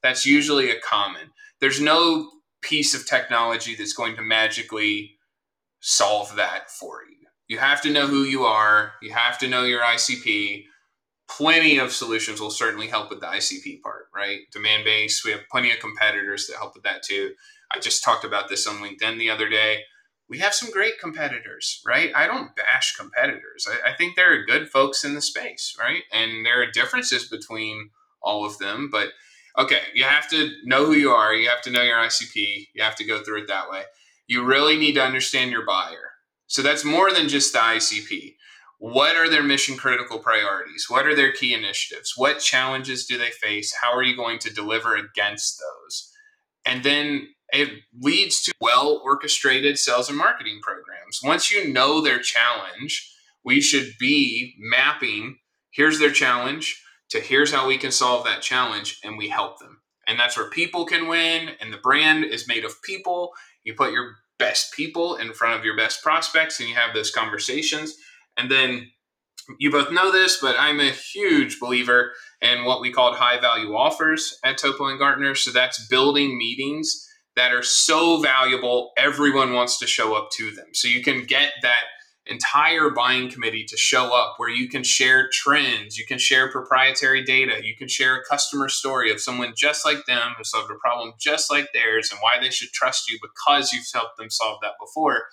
That's 0.02 0.26
usually 0.26 0.70
a 0.70 0.80
common. 0.80 1.30
There's 1.60 1.80
no 1.80 2.30
piece 2.62 2.94
of 2.94 3.06
technology 3.06 3.74
that's 3.74 3.92
going 3.92 4.16
to 4.16 4.22
magically 4.22 5.18
solve 5.80 6.36
that 6.36 6.70
for 6.70 7.02
you. 7.08 7.16
You 7.46 7.58
have 7.58 7.80
to 7.82 7.92
know 7.92 8.06
who 8.06 8.24
you 8.24 8.44
are, 8.44 8.92
you 9.00 9.12
have 9.12 9.38
to 9.38 9.48
know 9.48 9.64
your 9.64 9.80
ICP, 9.80 10.64
plenty 11.28 11.78
of 11.78 11.92
solutions 11.92 12.40
will 12.40 12.50
certainly 12.50 12.88
help 12.88 13.10
with 13.10 13.20
the 13.20 13.26
ICP 13.26 13.80
part, 13.82 14.08
right? 14.14 14.40
Demandbase, 14.54 15.24
we 15.24 15.30
have 15.30 15.48
plenty 15.50 15.70
of 15.70 15.78
competitors 15.78 16.46
that 16.46 16.56
help 16.56 16.74
with 16.74 16.84
that 16.84 17.02
too. 17.02 17.32
I 17.70 17.78
just 17.78 18.02
talked 18.02 18.24
about 18.24 18.48
this 18.48 18.66
on 18.66 18.76
LinkedIn 18.76 19.18
the 19.18 19.30
other 19.30 19.48
day. 19.48 19.82
We 20.28 20.38
have 20.38 20.54
some 20.54 20.70
great 20.70 20.98
competitors, 21.00 21.82
right? 21.86 22.10
I 22.14 22.26
don't 22.26 22.54
bash 22.54 22.96
competitors. 22.96 23.66
I, 23.66 23.90
I 23.90 23.94
think 23.94 24.14
there 24.16 24.32
are 24.32 24.44
good 24.44 24.68
folks 24.68 25.04
in 25.04 25.14
the 25.14 25.22
space, 25.22 25.74
right? 25.78 26.02
And 26.12 26.44
there 26.44 26.60
are 26.62 26.70
differences 26.70 27.28
between 27.28 27.90
all 28.20 28.44
of 28.44 28.58
them, 28.58 28.88
but 28.90 29.08
okay, 29.56 29.80
you 29.94 30.04
have 30.04 30.28
to 30.30 30.50
know 30.64 30.86
who 30.86 30.94
you 30.94 31.10
are. 31.10 31.34
You 31.34 31.48
have 31.48 31.62
to 31.62 31.70
know 31.70 31.82
your 31.82 31.98
ICP. 31.98 32.68
You 32.74 32.82
have 32.82 32.96
to 32.96 33.04
go 33.04 33.22
through 33.22 33.42
it 33.42 33.48
that 33.48 33.70
way. 33.70 33.82
You 34.26 34.44
really 34.44 34.76
need 34.76 34.94
to 34.94 35.02
understand 35.02 35.50
your 35.50 35.64
buyer. 35.64 36.12
So 36.46 36.62
that's 36.62 36.84
more 36.84 37.12
than 37.12 37.28
just 37.28 37.52
the 37.52 37.58
ICP 37.58 38.34
what 38.78 39.16
are 39.16 39.28
their 39.28 39.42
mission 39.42 39.76
critical 39.76 40.18
priorities? 40.18 40.86
What 40.88 41.06
are 41.06 41.14
their 41.14 41.32
key 41.32 41.52
initiatives? 41.52 42.14
What 42.16 42.38
challenges 42.38 43.06
do 43.06 43.18
they 43.18 43.30
face? 43.30 43.74
How 43.82 43.92
are 43.92 44.04
you 44.04 44.16
going 44.16 44.38
to 44.40 44.54
deliver 44.54 44.94
against 44.94 45.58
those? 45.58 46.12
And 46.64 46.84
then 46.84 47.28
it 47.52 47.70
leads 48.00 48.42
to 48.42 48.52
well 48.60 49.00
orchestrated 49.04 49.78
sales 49.78 50.08
and 50.08 50.16
marketing 50.16 50.60
programs. 50.62 51.20
Once 51.24 51.50
you 51.50 51.72
know 51.72 52.00
their 52.00 52.20
challenge, 52.20 53.12
we 53.44 53.60
should 53.60 53.94
be 53.98 54.54
mapping 54.58 55.38
here's 55.70 55.98
their 55.98 56.10
challenge 56.10 56.82
to 57.10 57.20
here's 57.20 57.52
how 57.52 57.66
we 57.66 57.78
can 57.78 57.90
solve 57.90 58.24
that 58.24 58.42
challenge 58.42 59.00
and 59.02 59.16
we 59.16 59.28
help 59.28 59.58
them. 59.58 59.80
And 60.06 60.18
that's 60.18 60.36
where 60.36 60.50
people 60.50 60.86
can 60.86 61.08
win 61.08 61.50
and 61.60 61.72
the 61.72 61.78
brand 61.78 62.24
is 62.24 62.48
made 62.48 62.64
of 62.64 62.82
people. 62.82 63.32
You 63.64 63.74
put 63.74 63.92
your 63.92 64.16
best 64.38 64.72
people 64.72 65.16
in 65.16 65.32
front 65.32 65.58
of 65.58 65.64
your 65.64 65.76
best 65.76 66.02
prospects 66.02 66.60
and 66.60 66.68
you 66.68 66.74
have 66.74 66.94
those 66.94 67.10
conversations 67.10 67.94
and 68.36 68.50
then 68.50 68.90
you 69.58 69.70
both 69.70 69.90
know 69.90 70.12
this, 70.12 70.38
but 70.40 70.56
I'm 70.58 70.78
a 70.80 70.90
huge 70.90 71.58
believer 71.58 72.12
in 72.42 72.64
what 72.64 72.80
we 72.80 72.92
called 72.92 73.16
high 73.16 73.40
value 73.40 73.74
offers 73.74 74.38
at 74.44 74.58
Topo 74.58 74.86
and 74.86 74.98
Gartner. 74.98 75.34
So 75.34 75.50
that's 75.50 75.86
building 75.88 76.36
meetings 76.36 77.06
that 77.36 77.52
are 77.52 77.62
so 77.62 78.20
valuable, 78.20 78.90
everyone 78.98 79.52
wants 79.54 79.78
to 79.78 79.86
show 79.86 80.14
up 80.14 80.30
to 80.32 80.50
them. 80.50 80.66
So 80.74 80.88
you 80.88 81.02
can 81.02 81.24
get 81.24 81.52
that 81.62 81.84
entire 82.28 82.90
buying 82.90 83.30
committee 83.30 83.64
to 83.64 83.76
show 83.76 84.14
up 84.14 84.34
where 84.36 84.50
you 84.50 84.68
can 84.68 84.82
share 84.82 85.28
trends, 85.32 85.96
you 85.96 86.06
can 86.06 86.18
share 86.18 86.50
proprietary 86.50 87.24
data, 87.24 87.60
you 87.64 87.74
can 87.76 87.88
share 87.88 88.16
a 88.16 88.24
customer 88.24 88.68
story 88.68 89.10
of 89.10 89.20
someone 89.20 89.54
just 89.56 89.84
like 89.84 90.04
them 90.06 90.34
who 90.36 90.44
solved 90.44 90.70
a 90.70 90.74
problem 90.74 91.14
just 91.18 91.50
like 91.50 91.72
theirs 91.72 92.10
and 92.10 92.20
why 92.20 92.38
they 92.40 92.50
should 92.50 92.70
trust 92.70 93.10
you 93.10 93.18
because 93.22 93.72
you've 93.72 93.84
helped 93.92 94.16
them 94.18 94.30
solve 94.30 94.58
that 94.62 94.74
before 94.78 95.24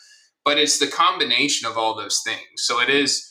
but 0.45 0.59
it's 0.59 0.77
the 0.77 0.87
combination 0.87 1.67
of 1.67 1.77
all 1.77 1.95
those 1.95 2.21
things. 2.23 2.39
So 2.57 2.79
it 2.79 2.89
is 2.89 3.29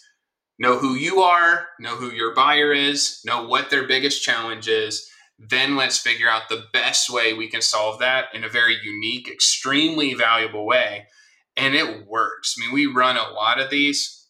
know 0.59 0.79
who 0.79 0.95
you 0.95 1.21
are, 1.21 1.69
know 1.81 1.97
who 1.97 2.11
your 2.11 2.35
buyer 2.35 2.73
is, 2.73 3.21
know 3.25 3.47
what 3.47 3.71
their 3.71 3.87
biggest 3.87 4.23
challenge 4.23 4.69
is. 4.69 5.09
Then 5.39 5.77
let's 5.77 5.99
figure 5.99 6.29
out 6.29 6.49
the 6.49 6.65
best 6.73 7.09
way 7.09 7.33
we 7.33 7.49
can 7.49 7.63
solve 7.63 8.01
that 8.01 8.27
in 8.35 8.45
a 8.45 8.49
very 8.49 8.77
unique, 8.85 9.29
extremely 9.29 10.15
valuable 10.15 10.67
way. 10.67 11.07
And 11.57 11.75
it 11.75 12.07
works. 12.07 12.57
I 12.59 12.65
mean, 12.65 12.75
we 12.75 12.87
run 12.87 13.17
a 13.17 13.31
lot 13.33 13.61
of 13.61 13.71
these. 13.71 14.27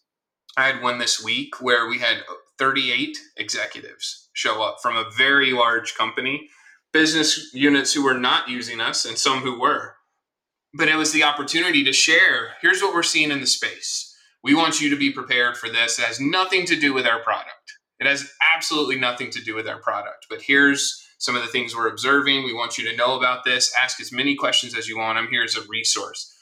I 0.57 0.67
had 0.67 0.81
one 0.81 0.99
this 0.99 1.23
week 1.23 1.61
where 1.61 1.87
we 1.87 1.99
had 1.99 2.23
38 2.59 3.17
executives 3.37 4.29
show 4.33 4.63
up 4.63 4.77
from 4.81 4.95
a 4.95 5.09
very 5.17 5.51
large 5.51 5.95
company, 5.95 6.49
business 6.93 7.51
units 7.53 7.93
who 7.93 8.03
were 8.03 8.13
not 8.13 8.47
using 8.47 8.79
us, 8.79 9.05
and 9.05 9.17
some 9.17 9.39
who 9.39 9.59
were 9.59 9.95
but 10.77 10.89
it 10.89 10.95
was 10.95 11.13
the 11.13 11.23
opportunity 11.23 11.83
to 11.83 11.93
share 11.93 12.53
here's 12.61 12.81
what 12.81 12.93
we're 12.93 13.03
seeing 13.03 13.31
in 13.31 13.39
the 13.39 13.47
space. 13.47 14.13
We 14.43 14.53
want 14.53 14.81
you 14.81 14.89
to 14.89 14.97
be 14.97 15.11
prepared 15.11 15.57
for 15.57 15.69
this. 15.69 15.97
It 15.97 16.05
has 16.05 16.19
nothing 16.19 16.65
to 16.65 16.75
do 16.75 16.93
with 16.93 17.05
our 17.07 17.23
product. 17.23 17.73
It 17.99 18.07
has 18.07 18.29
absolutely 18.53 18.99
nothing 18.99 19.31
to 19.31 19.41
do 19.41 19.55
with 19.55 19.67
our 19.67 19.79
product. 19.79 20.27
But 20.29 20.41
here's 20.41 21.01
some 21.17 21.35
of 21.35 21.41
the 21.41 21.47
things 21.47 21.73
we're 21.73 21.87
observing. 21.87 22.43
We 22.43 22.53
want 22.53 22.77
you 22.77 22.87
to 22.89 22.97
know 22.97 23.17
about 23.17 23.45
this. 23.45 23.73
Ask 23.81 24.01
as 24.01 24.11
many 24.11 24.35
questions 24.35 24.75
as 24.75 24.87
you 24.87 24.97
want. 24.97 25.17
I'm 25.17 25.29
here 25.29 25.43
as 25.43 25.55
a 25.55 25.65
resource. 25.67 26.34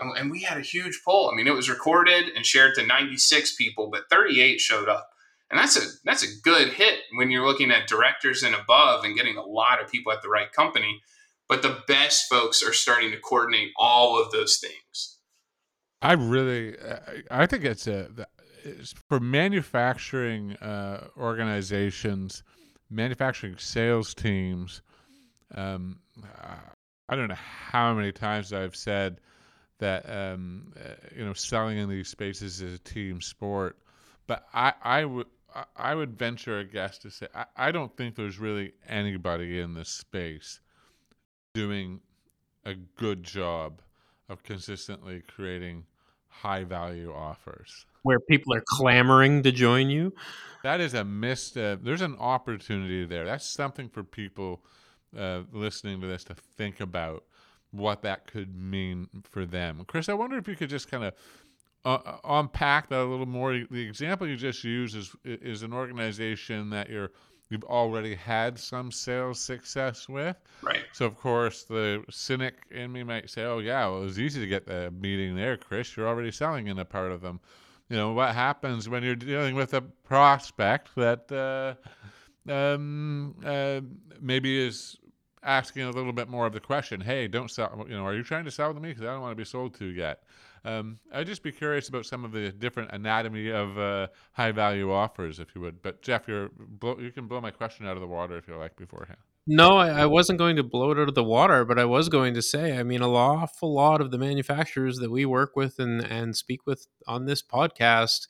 Oh, 0.00 0.12
and 0.12 0.30
we 0.30 0.42
had 0.42 0.58
a 0.58 0.62
huge 0.62 1.00
poll. 1.04 1.30
I 1.30 1.36
mean, 1.36 1.46
it 1.46 1.54
was 1.54 1.68
recorded 1.68 2.30
and 2.34 2.46
shared 2.46 2.74
to 2.76 2.86
96 2.86 3.54
people, 3.56 3.88
but 3.90 4.08
38 4.10 4.60
showed 4.60 4.88
up. 4.88 5.10
And 5.50 5.58
that's 5.58 5.76
a 5.76 5.86
that's 6.04 6.22
a 6.22 6.40
good 6.42 6.68
hit 6.68 7.00
when 7.16 7.30
you're 7.30 7.46
looking 7.46 7.72
at 7.72 7.88
directors 7.88 8.42
and 8.42 8.54
above 8.54 9.04
and 9.04 9.16
getting 9.16 9.36
a 9.36 9.42
lot 9.42 9.82
of 9.82 9.90
people 9.90 10.12
at 10.12 10.22
the 10.22 10.28
right 10.28 10.50
company 10.52 11.02
but 11.50 11.62
the 11.62 11.82
best 11.88 12.28
folks 12.28 12.62
are 12.62 12.72
starting 12.72 13.10
to 13.10 13.18
coordinate 13.18 13.72
all 13.76 14.22
of 14.22 14.30
those 14.30 14.58
things. 14.58 15.18
I 16.00 16.12
really, 16.12 16.76
I 17.28 17.44
think 17.46 17.64
it's 17.64 17.88
a 17.88 18.08
it's 18.62 18.94
for 19.08 19.18
manufacturing 19.18 20.52
uh, 20.58 21.08
organizations, 21.18 22.44
manufacturing 22.88 23.56
sales 23.58 24.14
teams. 24.14 24.80
Um, 25.52 25.98
I 27.08 27.16
don't 27.16 27.28
know 27.28 27.34
how 27.34 27.94
many 27.94 28.12
times 28.12 28.52
I've 28.52 28.76
said 28.76 29.20
that 29.80 30.08
um, 30.08 30.72
uh, 30.78 30.94
you 31.16 31.24
know 31.24 31.32
selling 31.32 31.78
in 31.78 31.88
these 31.88 32.08
spaces 32.08 32.60
is 32.60 32.74
a 32.74 32.78
team 32.78 33.20
sport, 33.20 33.76
but 34.26 34.46
I 34.54 34.72
I 34.82 35.04
would 35.04 35.26
I 35.76 35.94
would 35.94 36.16
venture 36.16 36.60
a 36.60 36.64
guess 36.64 36.98
to 36.98 37.10
say 37.10 37.26
I, 37.34 37.44
I 37.56 37.72
don't 37.72 37.94
think 37.96 38.14
there's 38.14 38.38
really 38.38 38.72
anybody 38.88 39.58
in 39.58 39.74
this 39.74 39.88
space 39.88 40.60
doing 41.54 42.00
a 42.64 42.74
good 42.74 43.24
job 43.24 43.80
of 44.28 44.42
consistently 44.44 45.22
creating 45.26 45.84
high 46.28 46.64
value 46.64 47.12
offers. 47.12 47.86
Where 48.02 48.20
people 48.20 48.54
are 48.54 48.62
clamoring 48.66 49.42
to 49.42 49.52
join 49.52 49.90
you. 49.90 50.14
That 50.62 50.80
is 50.80 50.94
a 50.94 51.04
missed. 51.04 51.56
Uh, 51.56 51.76
there's 51.82 52.02
an 52.02 52.16
opportunity 52.18 53.04
there. 53.04 53.24
That's 53.24 53.46
something 53.46 53.88
for 53.88 54.04
people 54.04 54.62
uh, 55.18 55.42
listening 55.52 56.00
to 56.00 56.06
this 56.06 56.24
to 56.24 56.34
think 56.34 56.80
about 56.80 57.24
what 57.72 58.02
that 58.02 58.26
could 58.26 58.54
mean 58.54 59.08
for 59.22 59.46
them. 59.46 59.84
Chris, 59.86 60.08
I 60.08 60.14
wonder 60.14 60.36
if 60.36 60.48
you 60.48 60.56
could 60.56 60.70
just 60.70 60.90
kind 60.90 61.04
of 61.04 61.14
uh, 61.84 61.98
uh, 62.04 62.18
unpack 62.24 62.88
that 62.88 63.00
a 63.00 63.04
little 63.04 63.26
more. 63.26 63.52
The 63.70 63.80
example 63.80 64.26
you 64.26 64.36
just 64.36 64.64
used 64.64 64.96
is 64.96 65.14
is 65.24 65.62
an 65.62 65.72
organization 65.72 66.70
that 66.70 66.90
you're 66.90 67.10
you've 67.48 67.64
already 67.64 68.14
had 68.14 68.58
some 68.58 68.92
sales 68.92 69.40
success 69.40 70.08
with. 70.08 70.36
Right. 70.62 70.82
So 70.92 71.06
of 71.06 71.18
course 71.18 71.64
the 71.64 72.04
cynic 72.10 72.54
in 72.70 72.92
me 72.92 73.02
might 73.02 73.30
say, 73.30 73.44
"Oh 73.44 73.60
yeah, 73.60 73.86
well, 73.86 74.02
it 74.02 74.04
was 74.04 74.20
easy 74.20 74.40
to 74.40 74.46
get 74.46 74.66
the 74.66 74.90
meeting 74.90 75.34
there, 75.36 75.56
Chris. 75.56 75.96
You're 75.96 76.08
already 76.08 76.30
selling 76.30 76.66
in 76.66 76.78
a 76.78 76.84
part 76.84 77.12
of 77.12 77.22
them." 77.22 77.40
You 77.88 77.96
know 77.96 78.12
what 78.12 78.34
happens 78.34 78.88
when 78.88 79.02
you're 79.02 79.16
dealing 79.16 79.54
with 79.54 79.74
a 79.74 79.80
prospect 79.80 80.94
that 80.96 81.32
uh, 81.32 82.52
um, 82.52 83.34
uh, 83.44 83.80
maybe 84.20 84.64
is 84.64 84.96
asking 85.42 85.82
a 85.82 85.90
little 85.90 86.12
bit 86.12 86.28
more 86.28 86.46
of 86.46 86.52
the 86.52 86.60
question, 86.60 87.00
"Hey, 87.00 87.28
don't 87.28 87.50
sell. 87.50 87.84
You 87.88 87.96
know, 87.96 88.04
are 88.04 88.14
you 88.14 88.22
trying 88.22 88.44
to 88.44 88.50
sell 88.50 88.74
to 88.74 88.80
me? 88.80 88.90
Because 88.90 89.02
I 89.02 89.12
don't 89.12 89.20
want 89.20 89.32
to 89.32 89.36
be 89.36 89.44
sold 89.44 89.74
to 89.78 89.86
yet." 89.86 90.22
Um, 90.64 90.98
I'd 91.12 91.26
just 91.26 91.42
be 91.42 91.52
curious 91.52 91.88
about 91.88 92.04
some 92.04 92.24
of 92.24 92.32
the 92.32 92.52
different 92.52 92.90
anatomy 92.92 93.50
of 93.50 93.78
uh, 93.78 94.08
high 94.32 94.52
value 94.52 94.92
offers, 94.92 95.40
if 95.40 95.54
you 95.54 95.60
would. 95.62 95.82
But 95.82 96.02
Jeff, 96.02 96.28
you're 96.28 96.50
blow, 96.58 96.98
you 96.98 97.10
can 97.10 97.26
blow 97.26 97.40
my 97.40 97.50
question 97.50 97.86
out 97.86 97.96
of 97.96 98.00
the 98.00 98.06
water 98.06 98.36
if 98.36 98.46
you 98.46 98.56
like 98.56 98.76
beforehand. 98.76 99.18
No, 99.46 99.78
I, 99.78 100.02
I, 100.02 100.06
wasn't 100.06 100.38
going 100.38 100.56
to 100.56 100.62
blow 100.62 100.90
it 100.90 100.98
out 100.98 101.08
of 101.08 101.14
the 101.14 101.24
water, 101.24 101.64
but 101.64 101.78
I 101.78 101.86
was 101.86 102.10
going 102.10 102.34
to 102.34 102.42
say, 102.42 102.76
I 102.76 102.82
mean, 102.82 103.00
a 103.00 103.10
awful 103.10 103.74
lot 103.74 104.02
of 104.02 104.10
the 104.10 104.18
manufacturers 104.18 104.98
that 104.98 105.10
we 105.10 105.24
work 105.24 105.56
with 105.56 105.78
and 105.78 106.02
and 106.04 106.36
speak 106.36 106.66
with 106.66 106.86
on 107.06 107.24
this 107.24 107.42
podcast 107.42 108.26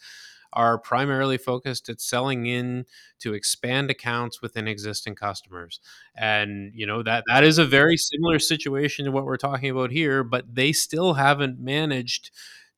are 0.53 0.79
primarily 0.79 1.39
focused 1.39 1.89
at 1.89 2.01
selling 2.01 2.47
in 2.47 2.87
to 3.21 3.35
expand 3.35 3.91
accounts 3.91 4.43
within 4.43 4.67
existing 4.69 5.15
customers. 5.15 5.81
And 6.17 6.73
you 6.75 6.87
know 6.87 7.03
that 7.03 7.25
that 7.29 7.45
is 7.45 7.59
a 7.59 7.67
very 7.67 7.97
similar 7.97 8.39
situation 8.39 9.05
to 9.05 9.11
what 9.11 9.25
we're 9.25 9.37
talking 9.37 9.71
about 9.71 9.91
here, 9.91 10.25
but 10.25 10.55
they 10.55 10.73
still 10.73 11.15
haven't 11.15 11.61
managed 11.61 12.31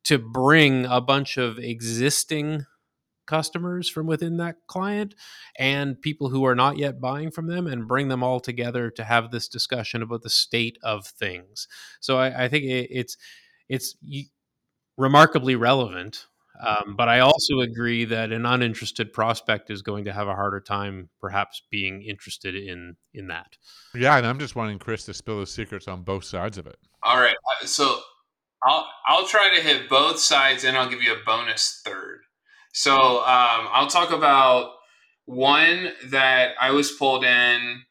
to 0.05 0.19
bring 0.19 0.85
a 0.87 1.01
bunch 1.01 1.37
of 1.37 1.59
existing 1.59 2.67
customers 3.27 3.89
from 3.89 4.07
within 4.07 4.37
that 4.39 4.57
client 4.67 5.15
and 5.57 6.01
people 6.01 6.29
who 6.29 6.45
are 6.45 6.55
not 6.55 6.77
yet 6.77 7.01
buying 7.01 7.31
from 7.31 7.47
them 7.47 7.67
and 7.67 7.89
bring 7.89 8.09
them 8.09 8.23
all 8.23 8.41
together 8.41 8.91
to 8.91 9.05
have 9.05 9.31
this 9.31 9.49
discussion 9.49 10.03
about 10.03 10.23
the 10.23 10.31
state 10.31 10.77
of 10.83 11.07
things. 11.07 11.69
So 12.01 12.19
I, 12.19 12.45
I 12.45 12.49
think 12.49 12.65
it, 12.65 12.89
it's 12.91 13.17
it's 13.69 13.97
remarkably 14.99 15.57
relevant 15.57 16.27
um, 16.61 16.95
but 16.97 17.09
I 17.09 17.21
also 17.21 17.61
agree 17.61 18.05
that 18.05 18.31
an 18.31 18.45
uninterested 18.45 19.13
prospect 19.13 19.71
is 19.71 19.83
going 19.83 20.05
to 20.05 20.13
have 20.13 20.29
a 20.29 20.35
harder 20.35 20.61
time, 20.61 21.09
perhaps, 21.21 21.63
being 21.71 22.03
interested 22.03 22.55
in 22.55 22.97
in 23.15 23.29
that. 23.29 23.57
Yeah, 23.95 24.17
and 24.19 24.27
I'm 24.27 24.39
just 24.39 24.55
wanting 24.55 24.79
Chris 24.79 25.05
to 25.07 25.15
spill 25.15 25.41
his 25.41 25.53
secrets 25.53 25.89
on 25.89 26.03
both 26.03 26.25
sides 26.25 26.59
of 26.59 26.67
it. 26.67 26.79
All 27.03 27.19
right, 27.19 27.37
uh, 27.61 27.67
so 27.67 28.01
I'll 28.65 28.87
I'll 29.07 29.27
try 29.27 29.55
to 29.55 29.63
hit 29.63 29.89
both 29.89 30.19
sides, 30.19 30.65
and 30.65 30.77
I'll 30.77 30.89
give 30.89 31.03
you 31.03 31.13
a 31.13 31.25
bonus 31.25 31.81
third. 31.85 32.21
So 32.73 33.19
um, 33.19 33.69
I'll 33.71 33.89
talk 33.89 34.13
about 34.13 34.73
one 35.25 35.93
that 36.07 36.53
I 36.61 36.71
was 36.71 36.91
pulled 36.91 37.25
in 37.25 37.83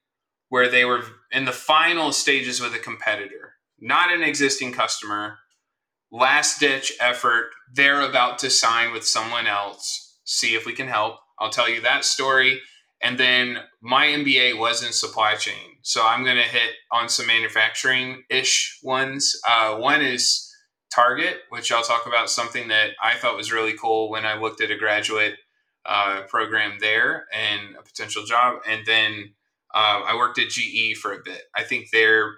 where 0.50 0.70
they 0.70 0.86
were 0.86 1.04
in 1.32 1.46
the 1.46 1.52
final 1.52 2.12
stages 2.12 2.60
with 2.62 2.74
a 2.74 2.80
competitor, 2.80 3.54
not 3.80 4.12
an 4.12 4.22
existing 4.22 4.74
customer, 4.74 5.38
last 6.12 6.60
ditch 6.60 6.94
effort. 7.00 7.52
They're 7.74 8.02
about 8.02 8.40
to 8.40 8.50
sign 8.50 8.92
with 8.92 9.06
someone 9.06 9.48
else. 9.48 10.20
See 10.26 10.56
if 10.56 10.66
we 10.66 10.74
can 10.74 10.88
help. 10.88 11.16
I'll 11.40 11.50
tell 11.50 11.70
you 11.70 11.82
that 11.82 12.06
story. 12.06 12.62
And 13.02 13.18
then 13.18 13.60
my 13.82 14.08
MBA 14.08 14.60
was 14.60 14.84
in 14.84 14.94
supply 14.94 15.36
chain. 15.36 15.78
So 15.82 16.06
I'm 16.06 16.24
going 16.24 16.38
to 16.38 16.44
hit 16.44 16.74
on 16.92 17.10
some 17.10 17.26
manufacturing 17.26 18.24
ish 18.30 18.80
ones. 18.84 19.36
Uh, 19.48 19.76
one 19.78 20.02
is 20.02 20.48
Target, 20.94 21.38
which 21.50 21.72
I'll 21.72 21.84
talk 21.84 22.06
about 22.06 22.30
something 22.30 22.68
that 22.68 22.92
I 23.02 23.16
thought 23.16 23.38
was 23.38 23.52
really 23.52 23.74
cool 23.74 24.12
when 24.12 24.26
I 24.26 24.38
looked 24.38 24.62
at 24.62 24.70
a 24.70 24.78
graduate 24.78 25.36
uh, 25.86 26.24
program 26.28 26.78
there 26.80 27.26
and 27.34 27.76
a 27.76 27.82
potential 27.82 28.24
job. 28.24 28.60
And 28.68 28.86
then 28.86 29.34
uh, 29.74 30.04
I 30.06 30.16
worked 30.16 30.38
at 30.38 30.50
GE 30.50 30.98
for 30.98 31.14
a 31.14 31.24
bit. 31.24 31.44
I 31.56 31.64
think 31.64 31.88
they're 31.92 32.34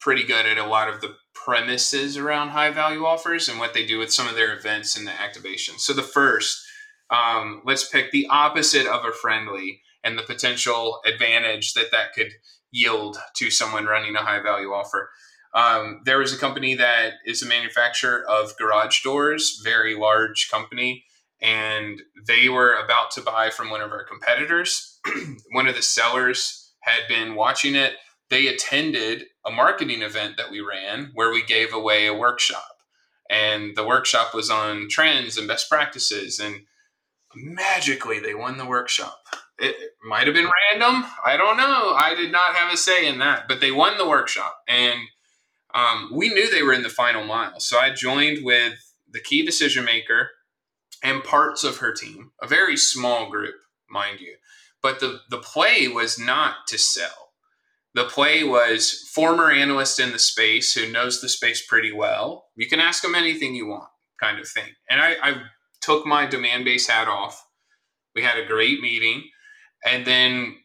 pretty 0.00 0.22
good 0.24 0.46
at 0.46 0.58
a 0.58 0.66
lot 0.66 0.88
of 0.88 1.00
the 1.00 1.16
premises 1.44 2.16
around 2.16 2.50
high 2.50 2.70
value 2.70 3.04
offers 3.04 3.48
and 3.48 3.58
what 3.58 3.74
they 3.74 3.84
do 3.84 3.98
with 3.98 4.12
some 4.12 4.28
of 4.28 4.34
their 4.34 4.56
events 4.56 4.96
and 4.96 5.06
the 5.06 5.20
activation. 5.20 5.78
So 5.78 5.92
the 5.92 6.02
first, 6.02 6.64
um, 7.10 7.62
let's 7.64 7.88
pick 7.88 8.10
the 8.10 8.26
opposite 8.28 8.86
of 8.86 9.04
a 9.04 9.12
friendly 9.12 9.80
and 10.04 10.18
the 10.18 10.22
potential 10.22 11.00
advantage 11.06 11.74
that 11.74 11.90
that 11.92 12.12
could 12.14 12.32
yield 12.70 13.18
to 13.36 13.50
someone 13.50 13.86
running 13.86 14.14
a 14.16 14.22
high 14.22 14.42
value 14.42 14.68
offer. 14.68 15.10
Um, 15.54 16.02
was 16.06 16.32
a 16.32 16.38
company 16.38 16.74
that 16.74 17.14
is 17.24 17.42
a 17.42 17.46
manufacturer 17.46 18.22
of 18.28 18.56
garage 18.58 19.02
doors, 19.02 19.60
very 19.64 19.96
large 19.96 20.48
company, 20.50 21.04
and 21.40 22.02
they 22.26 22.48
were 22.48 22.74
about 22.74 23.10
to 23.12 23.22
buy 23.22 23.50
from 23.50 23.70
one 23.70 23.80
of 23.80 23.90
our 23.90 24.04
competitors. 24.04 25.00
one 25.52 25.66
of 25.66 25.74
the 25.74 25.82
sellers 25.82 26.72
had 26.80 27.08
been 27.08 27.34
watching 27.34 27.74
it 27.74 27.94
they 28.30 28.46
attended 28.48 29.24
a 29.48 29.50
marketing 29.50 30.02
event 30.02 30.36
that 30.36 30.50
we 30.50 30.60
ran 30.60 31.10
where 31.14 31.32
we 31.32 31.42
gave 31.42 31.72
away 31.72 32.06
a 32.06 32.14
workshop. 32.14 32.82
And 33.30 33.74
the 33.76 33.86
workshop 33.86 34.34
was 34.34 34.50
on 34.50 34.88
trends 34.88 35.38
and 35.38 35.48
best 35.48 35.70
practices. 35.70 36.38
And 36.38 36.66
magically, 37.34 38.20
they 38.20 38.34
won 38.34 38.58
the 38.58 38.66
workshop. 38.66 39.18
It, 39.58 39.74
might 40.04 40.26
have 40.26 40.34
been 40.34 40.50
random. 40.72 41.04
I 41.26 41.36
don't 41.36 41.56
know. 41.56 41.92
I 41.94 42.14
did 42.14 42.30
not 42.30 42.54
have 42.54 42.72
a 42.72 42.76
say 42.76 43.06
in 43.06 43.18
that, 43.18 43.48
but 43.48 43.60
they 43.60 43.72
won 43.72 43.98
the 43.98 44.08
workshop. 44.08 44.58
And 44.68 45.00
um, 45.74 46.10
we 46.14 46.28
knew 46.28 46.48
they 46.50 46.62
were 46.62 46.72
in 46.72 46.82
the 46.82 46.88
final 46.88 47.24
mile. 47.24 47.58
So 47.58 47.78
I 47.78 47.92
joined 47.92 48.44
with 48.44 48.94
the 49.10 49.20
key 49.20 49.44
decision 49.44 49.84
maker 49.84 50.30
and 51.02 51.24
parts 51.24 51.64
of 51.64 51.78
her 51.78 51.92
team, 51.92 52.30
a 52.40 52.46
very 52.46 52.76
small 52.76 53.28
group, 53.28 53.56
mind 53.90 54.20
you. 54.20 54.36
But 54.80 55.00
the, 55.00 55.20
the 55.28 55.38
play 55.38 55.88
was 55.88 56.18
not 56.18 56.66
to 56.68 56.78
sell 56.78 57.27
the 57.98 58.04
play 58.04 58.44
was 58.44 58.92
former 59.12 59.50
analyst 59.50 59.98
in 59.98 60.12
the 60.12 60.20
space 60.20 60.72
who 60.72 60.90
knows 60.90 61.20
the 61.20 61.28
space 61.28 61.66
pretty 61.66 61.92
well. 61.92 62.46
You 62.54 62.68
can 62.68 62.78
ask 62.78 63.04
him 63.04 63.16
anything 63.16 63.56
you 63.56 63.66
want, 63.66 63.88
kind 64.20 64.38
of 64.38 64.48
thing. 64.48 64.70
And 64.88 65.00
I, 65.00 65.16
I 65.20 65.42
took 65.80 66.06
my 66.06 66.24
Demandbase 66.24 66.88
hat 66.88 67.08
off. 67.08 67.44
We 68.14 68.22
had 68.22 68.38
a 68.38 68.46
great 68.46 68.80
meeting. 68.80 69.24
And 69.84 70.06
then 70.06 70.58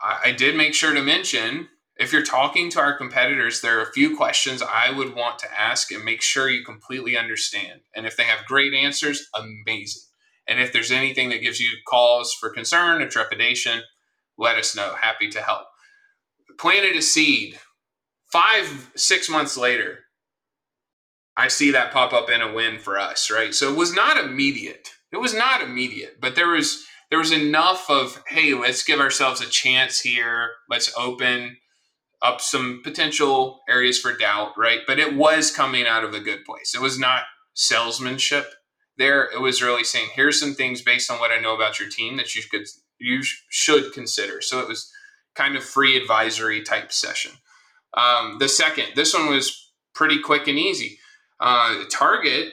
I, 0.00 0.20
I 0.26 0.32
did 0.32 0.56
make 0.56 0.72
sure 0.72 0.94
to 0.94 1.02
mention 1.02 1.68
if 1.96 2.10
you're 2.10 2.22
talking 2.22 2.70
to 2.70 2.80
our 2.80 2.96
competitors, 2.96 3.60
there 3.60 3.78
are 3.78 3.82
a 3.82 3.92
few 3.92 4.16
questions 4.16 4.62
I 4.62 4.90
would 4.90 5.14
want 5.14 5.38
to 5.40 5.60
ask 5.60 5.92
and 5.92 6.02
make 6.02 6.22
sure 6.22 6.48
you 6.48 6.64
completely 6.64 7.18
understand. 7.18 7.80
And 7.94 8.06
if 8.06 8.16
they 8.16 8.24
have 8.24 8.46
great 8.46 8.72
answers, 8.72 9.28
amazing. 9.34 10.04
And 10.46 10.58
if 10.58 10.72
there's 10.72 10.92
anything 10.92 11.28
that 11.28 11.42
gives 11.42 11.60
you 11.60 11.68
cause 11.86 12.32
for 12.32 12.48
concern 12.48 13.02
or 13.02 13.08
trepidation, 13.08 13.82
let 14.38 14.56
us 14.56 14.74
know. 14.74 14.94
Happy 14.98 15.28
to 15.28 15.42
help 15.42 15.66
planted 16.58 16.96
a 16.96 17.02
seed. 17.02 17.58
Five, 18.32 18.90
six 18.94 19.30
months 19.30 19.56
later, 19.56 20.00
I 21.36 21.48
see 21.48 21.70
that 21.70 21.92
pop 21.92 22.12
up 22.12 22.28
in 22.28 22.42
a 22.42 22.52
win 22.52 22.78
for 22.78 22.98
us, 22.98 23.30
right? 23.30 23.54
So 23.54 23.72
it 23.72 23.76
was 23.76 23.94
not 23.94 24.22
immediate. 24.22 24.90
It 25.12 25.18
was 25.18 25.32
not 25.32 25.62
immediate, 25.62 26.20
but 26.20 26.34
there 26.34 26.48
was 26.48 26.84
there 27.10 27.18
was 27.18 27.32
enough 27.32 27.88
of 27.88 28.22
hey, 28.28 28.52
let's 28.54 28.82
give 28.82 29.00
ourselves 29.00 29.40
a 29.40 29.46
chance 29.46 30.00
here. 30.00 30.50
Let's 30.68 30.92
open 30.98 31.56
up 32.20 32.40
some 32.40 32.80
potential 32.82 33.60
areas 33.68 33.98
for 33.98 34.16
doubt, 34.16 34.52
right? 34.58 34.80
But 34.86 34.98
it 34.98 35.14
was 35.14 35.50
coming 35.50 35.86
out 35.86 36.04
of 36.04 36.12
a 36.12 36.20
good 36.20 36.44
place. 36.44 36.74
It 36.74 36.80
was 36.80 36.98
not 36.98 37.22
salesmanship 37.54 38.52
there. 38.98 39.30
It 39.32 39.40
was 39.40 39.62
really 39.62 39.84
saying, 39.84 40.08
here's 40.14 40.40
some 40.40 40.54
things 40.54 40.82
based 40.82 41.10
on 41.10 41.20
what 41.20 41.30
I 41.30 41.38
know 41.38 41.54
about 41.54 41.78
your 41.78 41.88
team 41.88 42.16
that 42.16 42.34
you 42.34 42.42
could 42.50 42.66
you 42.98 43.22
should 43.48 43.92
consider. 43.92 44.40
So 44.40 44.60
it 44.60 44.68
was 44.68 44.92
kind 45.38 45.56
of 45.56 45.64
free 45.64 45.96
advisory 45.96 46.62
type 46.62 46.92
session. 46.92 47.32
Um, 47.94 48.38
the 48.38 48.48
second, 48.48 48.88
this 48.96 49.14
one 49.14 49.28
was 49.28 49.70
pretty 49.94 50.20
quick 50.20 50.48
and 50.48 50.58
easy. 50.58 50.98
Uh, 51.40 51.84
Target, 51.90 52.52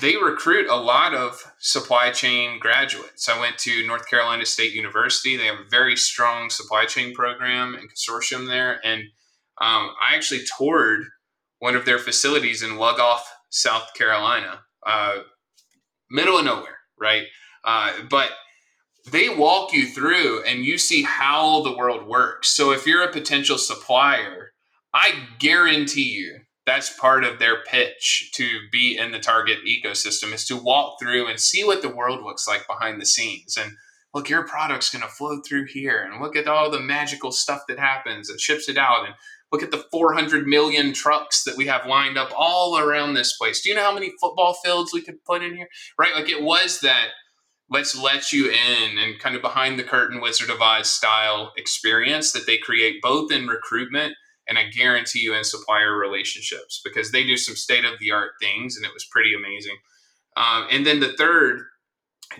they 0.00 0.16
recruit 0.16 0.66
a 0.68 0.76
lot 0.76 1.14
of 1.14 1.42
supply 1.58 2.10
chain 2.10 2.58
graduates. 2.58 3.28
I 3.28 3.38
went 3.38 3.58
to 3.58 3.86
North 3.86 4.08
Carolina 4.08 4.46
State 4.46 4.72
University. 4.72 5.36
They 5.36 5.46
have 5.46 5.60
a 5.60 5.70
very 5.70 5.96
strong 5.96 6.48
supply 6.48 6.86
chain 6.86 7.12
program 7.14 7.74
and 7.74 7.88
consortium 7.90 8.46
there. 8.46 8.80
And 8.84 9.02
um, 9.60 9.90
I 10.00 10.14
actually 10.14 10.42
toured 10.58 11.02
one 11.58 11.76
of 11.76 11.84
their 11.84 11.98
facilities 11.98 12.62
in 12.62 12.70
Lugoff, 12.70 13.20
South 13.50 13.92
Carolina, 13.94 14.62
uh, 14.86 15.18
middle 16.10 16.38
of 16.38 16.44
nowhere, 16.44 16.78
right? 16.98 17.24
Uh, 17.64 17.92
but 18.08 18.30
they 19.10 19.28
walk 19.28 19.72
you 19.72 19.86
through 19.86 20.42
and 20.44 20.64
you 20.64 20.78
see 20.78 21.02
how 21.02 21.62
the 21.62 21.76
world 21.76 22.06
works. 22.06 22.54
So 22.54 22.72
if 22.72 22.86
you're 22.86 23.02
a 23.02 23.12
potential 23.12 23.58
supplier, 23.58 24.52
I 24.92 25.12
guarantee 25.38 26.10
you 26.10 26.40
that's 26.66 26.96
part 26.98 27.24
of 27.24 27.38
their 27.38 27.62
pitch 27.64 28.30
to 28.34 28.46
be 28.70 28.96
in 28.96 29.12
the 29.12 29.18
target 29.18 29.58
ecosystem 29.66 30.32
is 30.32 30.46
to 30.46 30.56
walk 30.56 30.98
through 31.00 31.26
and 31.26 31.40
see 31.40 31.64
what 31.64 31.82
the 31.82 31.88
world 31.88 32.22
looks 32.22 32.46
like 32.46 32.66
behind 32.66 33.00
the 33.00 33.06
scenes. 33.06 33.56
And 33.56 33.72
look 34.14 34.28
your 34.28 34.46
product's 34.46 34.90
going 34.90 35.02
to 35.02 35.08
flow 35.08 35.40
through 35.40 35.66
here 35.66 36.02
and 36.02 36.20
look 36.20 36.36
at 36.36 36.46
all 36.46 36.70
the 36.70 36.80
magical 36.80 37.32
stuff 37.32 37.62
that 37.68 37.78
happens 37.78 38.28
and 38.28 38.40
ships 38.40 38.68
it 38.68 38.76
out 38.76 39.06
and 39.06 39.14
look 39.52 39.62
at 39.62 39.70
the 39.70 39.84
400 39.90 40.46
million 40.46 40.92
trucks 40.92 41.42
that 41.44 41.56
we 41.56 41.66
have 41.66 41.86
lined 41.86 42.18
up 42.18 42.30
all 42.36 42.78
around 42.78 43.14
this 43.14 43.36
place. 43.36 43.62
Do 43.62 43.70
you 43.70 43.74
know 43.74 43.82
how 43.82 43.94
many 43.94 44.12
football 44.20 44.54
fields 44.54 44.92
we 44.92 45.02
could 45.02 45.24
put 45.24 45.42
in 45.42 45.56
here? 45.56 45.68
Right 45.98 46.14
like 46.14 46.28
it 46.28 46.42
was 46.42 46.80
that 46.80 47.08
let's 47.70 47.96
let 47.96 48.32
you 48.32 48.50
in 48.50 48.98
and 48.98 49.18
kind 49.18 49.36
of 49.36 49.42
behind 49.42 49.78
the 49.78 49.84
curtain 49.84 50.20
wizard 50.20 50.50
of 50.50 50.60
oz 50.60 50.90
style 50.90 51.52
experience 51.56 52.32
that 52.32 52.46
they 52.46 52.58
create 52.58 53.00
both 53.02 53.30
in 53.32 53.46
recruitment 53.46 54.14
and 54.50 54.58
I 54.58 54.64
guarantee 54.64 55.20
you 55.20 55.32
in 55.34 55.44
supplier 55.44 55.96
relationships 55.96 56.80
because 56.84 57.12
they 57.12 57.22
do 57.22 57.36
some 57.36 57.54
state 57.54 57.84
of 57.84 58.00
the 58.00 58.10
art 58.10 58.32
things 58.40 58.76
and 58.76 58.84
it 58.84 58.92
was 58.92 59.06
pretty 59.06 59.32
amazing. 59.32 59.76
Um, 60.36 60.66
and 60.70 60.84
then 60.84 60.98
the 60.98 61.12
third, 61.12 61.62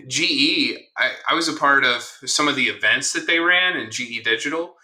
GE, 0.07 0.77
I, 0.97 1.11
I 1.29 1.33
was 1.33 1.47
a 1.47 1.53
part 1.53 1.85
of 1.85 2.01
some 2.25 2.49
of 2.49 2.57
the 2.57 2.67
events 2.67 3.13
that 3.13 3.27
they 3.27 3.39
ran 3.39 3.77
in 3.77 3.91
GE 3.91 4.23
Digital, 4.23 4.75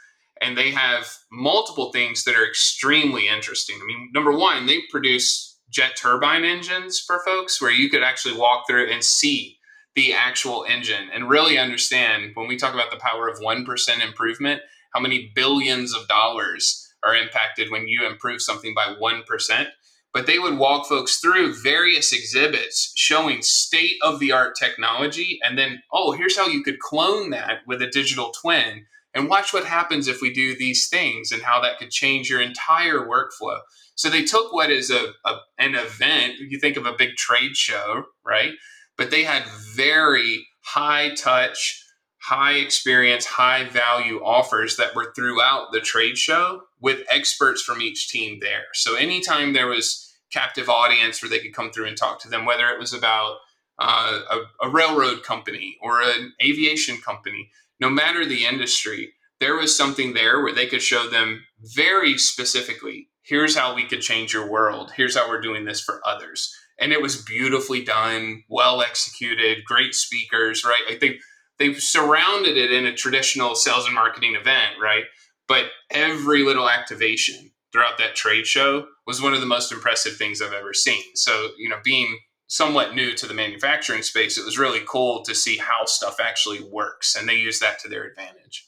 and 0.42 0.58
they 0.58 0.72
have 0.72 1.10
multiple 1.32 1.92
things 1.92 2.24
that 2.24 2.36
are 2.36 2.48
extremely 2.48 3.28
interesting. 3.28 3.78
I 3.82 3.86
mean, 3.86 4.10
number 4.14 4.32
one, 4.32 4.66
they 4.66 4.80
produce 4.90 5.58
jet 5.70 5.98
turbine 5.98 6.46
engines 6.46 7.00
for 7.00 7.20
folks 7.26 7.62
where 7.62 7.72
you 7.72 7.90
could 7.90 8.04
actually 8.04 8.38
walk 8.38 8.66
through 8.68 8.90
and 8.90 9.04
see 9.04 9.57
the 9.98 10.14
actual 10.14 10.64
engine 10.70 11.10
and 11.12 11.28
really 11.28 11.58
understand 11.58 12.30
when 12.36 12.48
we 12.48 12.56
talk 12.56 12.76
about 12.76 12.92
the 12.92 12.98
power 12.98 13.28
of 13.28 13.40
1% 13.40 14.06
improvement, 14.06 14.62
how 14.94 15.00
many 15.00 15.32
billions 15.34 15.96
of 15.96 16.08
dollars 16.08 16.94
are 17.04 17.16
impacted 17.16 17.72
when 17.72 17.88
you 17.88 18.06
improve 18.06 18.40
something 18.40 18.76
by 18.76 18.94
1%. 19.02 19.68
But 20.14 20.28
they 20.28 20.38
would 20.38 20.60
walk 20.60 20.88
folks 20.88 21.18
through 21.18 21.56
various 21.56 22.14
exhibits 22.14 22.92
showing 22.96 23.42
state 23.42 23.96
of 24.04 24.20
the 24.20 24.32
art 24.32 24.56
technology. 24.56 25.40
And 25.44 25.58
then, 25.58 25.82
oh, 25.92 26.12
here's 26.12 26.38
how 26.38 26.48
you 26.48 26.62
could 26.62 26.78
clone 26.78 27.32
that 27.32 27.62
with 27.66 27.82
a 27.82 27.88
digital 27.88 28.32
twin 28.40 28.86
and 29.16 29.28
watch 29.28 29.52
what 29.52 29.66
happens 29.66 30.08
if 30.08 30.22
we 30.22 30.32
do 30.32 30.56
these 30.56 30.88
things 30.90 31.32
and 31.32 31.42
how 31.42 31.60
that 31.62 31.80
could 31.80 31.90
change 31.90 32.30
your 32.30 32.42
entire 32.42 33.00
workflow. 33.00 33.62
So 33.96 34.12
they 34.12 34.26
took 34.26 34.54
what 34.54 34.70
is 34.70 34.92
a, 34.92 35.14
a, 35.26 35.38
an 35.58 35.74
event, 35.74 36.36
you 36.38 36.60
think 36.60 36.78
of 36.78 36.86
a 36.86 36.94
big 36.94 37.16
trade 37.16 37.58
show, 37.58 38.04
right? 38.24 38.52
But 38.98 39.12
they 39.12 39.24
had 39.24 39.44
very 39.76 40.48
high 40.62 41.14
touch, 41.16 41.84
high 42.22 42.54
experience, 42.54 43.26
high 43.26 43.66
value 43.66 44.20
offers 44.24 44.78
that 44.78 44.96
were 44.96 45.14
throughout 45.16 45.72
the 45.72 45.80
trade 45.80 46.18
show 46.18 46.64
with 46.80 47.06
experts 47.10 47.62
from 47.62 47.82
each 47.82 48.10
team 48.10 48.40
there. 48.42 48.66
So 48.74 48.96
anytime 48.96 49.54
there 49.54 49.68
was 49.68 50.04
captive 50.34 50.70
audience 50.70 51.22
where 51.22 51.30
they 51.30 51.40
could 51.40 51.54
come 51.54 51.72
through 51.72 51.86
and 51.86 51.98
talk 51.98 52.20
to 52.22 52.30
them, 52.30 52.46
whether 52.46 52.68
it 52.68 52.80
was 52.80 52.94
about 52.94 53.38
uh, 53.80 54.20
a, 54.32 54.68
a 54.68 54.70
railroad 54.70 55.24
company 55.24 55.78
or 55.82 56.02
an 56.02 56.34
aviation 56.44 56.98
company, 56.98 57.50
no 57.80 57.90
matter 57.90 58.26
the 58.26 58.46
industry, 58.46 59.14
there 59.40 59.56
was 59.56 59.78
something 59.78 60.14
there 60.14 60.42
where 60.42 60.54
they 60.54 60.66
could 60.66 60.82
show 60.82 61.08
them 61.08 61.46
very 61.62 62.18
specifically 62.18 63.10
here's 63.28 63.58
how 63.58 63.76
we 63.76 63.84
could 63.84 64.02
change 64.02 64.34
your 64.34 64.50
world, 64.50 64.92
here's 64.96 65.18
how 65.18 65.28
we're 65.28 65.42
doing 65.42 65.66
this 65.66 65.82
for 65.82 66.02
others. 66.06 66.56
And 66.80 66.92
it 66.92 67.02
was 67.02 67.22
beautifully 67.22 67.84
done, 67.84 68.44
well 68.50 68.82
executed, 68.82 69.66
great 69.66 69.96
speakers, 69.96 70.64
right? 70.64 70.82
Like 70.88 71.00
they 71.00 71.20
they 71.58 71.74
surrounded 71.74 72.56
it 72.56 72.72
in 72.72 72.86
a 72.86 72.96
traditional 72.96 73.56
sales 73.56 73.86
and 73.86 73.96
marketing 73.96 74.36
event, 74.36 74.76
right? 74.82 75.06
But 75.48 75.66
every 75.90 76.44
little 76.44 76.70
activation 76.70 77.52
throughout 77.72 77.98
that 77.98 78.16
trade 78.16 78.46
show 78.46 78.88
was 79.06 79.22
one 79.22 79.34
of 79.34 79.40
the 79.40 79.48
most 79.48 79.72
impressive 79.72 80.18
things 80.18 80.42
I've 80.42 80.54
ever 80.54 80.74
seen. 80.74 81.04
So, 81.16 81.50
you 81.58 81.70
know, 81.70 81.78
being 81.84 82.20
somewhat 82.48 82.96
new 82.96 83.14
to 83.16 83.26
the 83.26 83.34
manufacturing 83.34 84.04
space, 84.04 84.38
it 84.38 84.46
was 84.46 84.58
really 84.58 84.82
cool 84.88 85.24
to 85.24 85.36
see 85.36 85.58
how 85.58 85.86
stuff 85.86 86.20
actually 86.20 86.64
works, 86.64 87.16
and 87.16 87.28
they 87.28 87.36
use 87.36 87.60
that 87.60 87.80
to 87.80 87.90
their 87.90 88.06
advantage. 88.06 88.66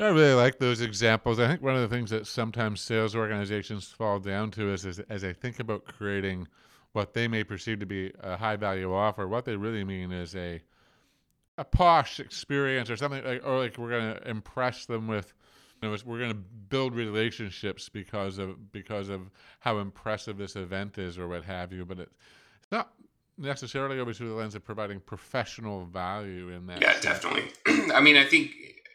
I 0.00 0.08
really 0.08 0.34
like 0.34 0.58
those 0.58 0.80
examples. 0.80 1.38
I 1.38 1.46
think 1.46 1.62
one 1.62 1.76
of 1.76 1.88
the 1.88 1.94
things 1.94 2.10
that 2.10 2.26
sometimes 2.26 2.80
sales 2.80 3.14
organizations 3.14 3.86
fall 3.86 4.18
down 4.18 4.50
to 4.52 4.72
is, 4.72 4.84
is 4.84 4.98
as 5.08 5.22
they 5.22 5.32
think 5.32 5.60
about 5.60 5.84
creating 5.84 6.48
what 6.94 7.12
they 7.12 7.26
may 7.26 7.42
perceive 7.42 7.80
to 7.80 7.86
be 7.86 8.12
a 8.20 8.36
high 8.36 8.54
value 8.54 8.94
offer, 8.94 9.26
what 9.26 9.44
they 9.44 9.56
really 9.56 9.84
mean 9.84 10.12
is 10.12 10.34
a 10.34 10.62
a 11.58 11.64
posh 11.64 12.18
experience 12.18 12.88
or 12.88 12.96
something 12.96 13.22
like, 13.24 13.44
or 13.44 13.58
like 13.58 13.76
we're 13.78 13.90
going 13.90 14.14
to 14.14 14.28
impress 14.28 14.86
them 14.86 15.06
with 15.06 15.34
you 15.82 15.88
know, 15.88 15.96
we're 16.04 16.18
going 16.18 16.30
to 16.30 16.34
build 16.68 16.94
relationships 16.94 17.88
because 17.88 18.38
of 18.38 18.72
because 18.72 19.08
of 19.08 19.30
how 19.60 19.78
impressive 19.78 20.36
this 20.36 20.56
event 20.56 20.98
is 20.98 21.18
or 21.18 21.28
what 21.28 21.44
have 21.44 21.72
you 21.72 21.84
but 21.84 21.98
it, 21.98 22.10
it's 22.58 22.72
not 22.72 22.92
necessarily 23.38 23.98
always 24.00 24.16
through 24.16 24.28
the 24.28 24.34
lens 24.34 24.54
of 24.54 24.64
providing 24.64 25.00
professional 25.00 25.84
value 25.86 26.48
in 26.48 26.66
that 26.66 26.80
yeah 26.80 26.98
definitely. 27.00 27.44
I 27.92 28.00
mean 28.00 28.16
i 28.16 28.24
think 28.24 28.52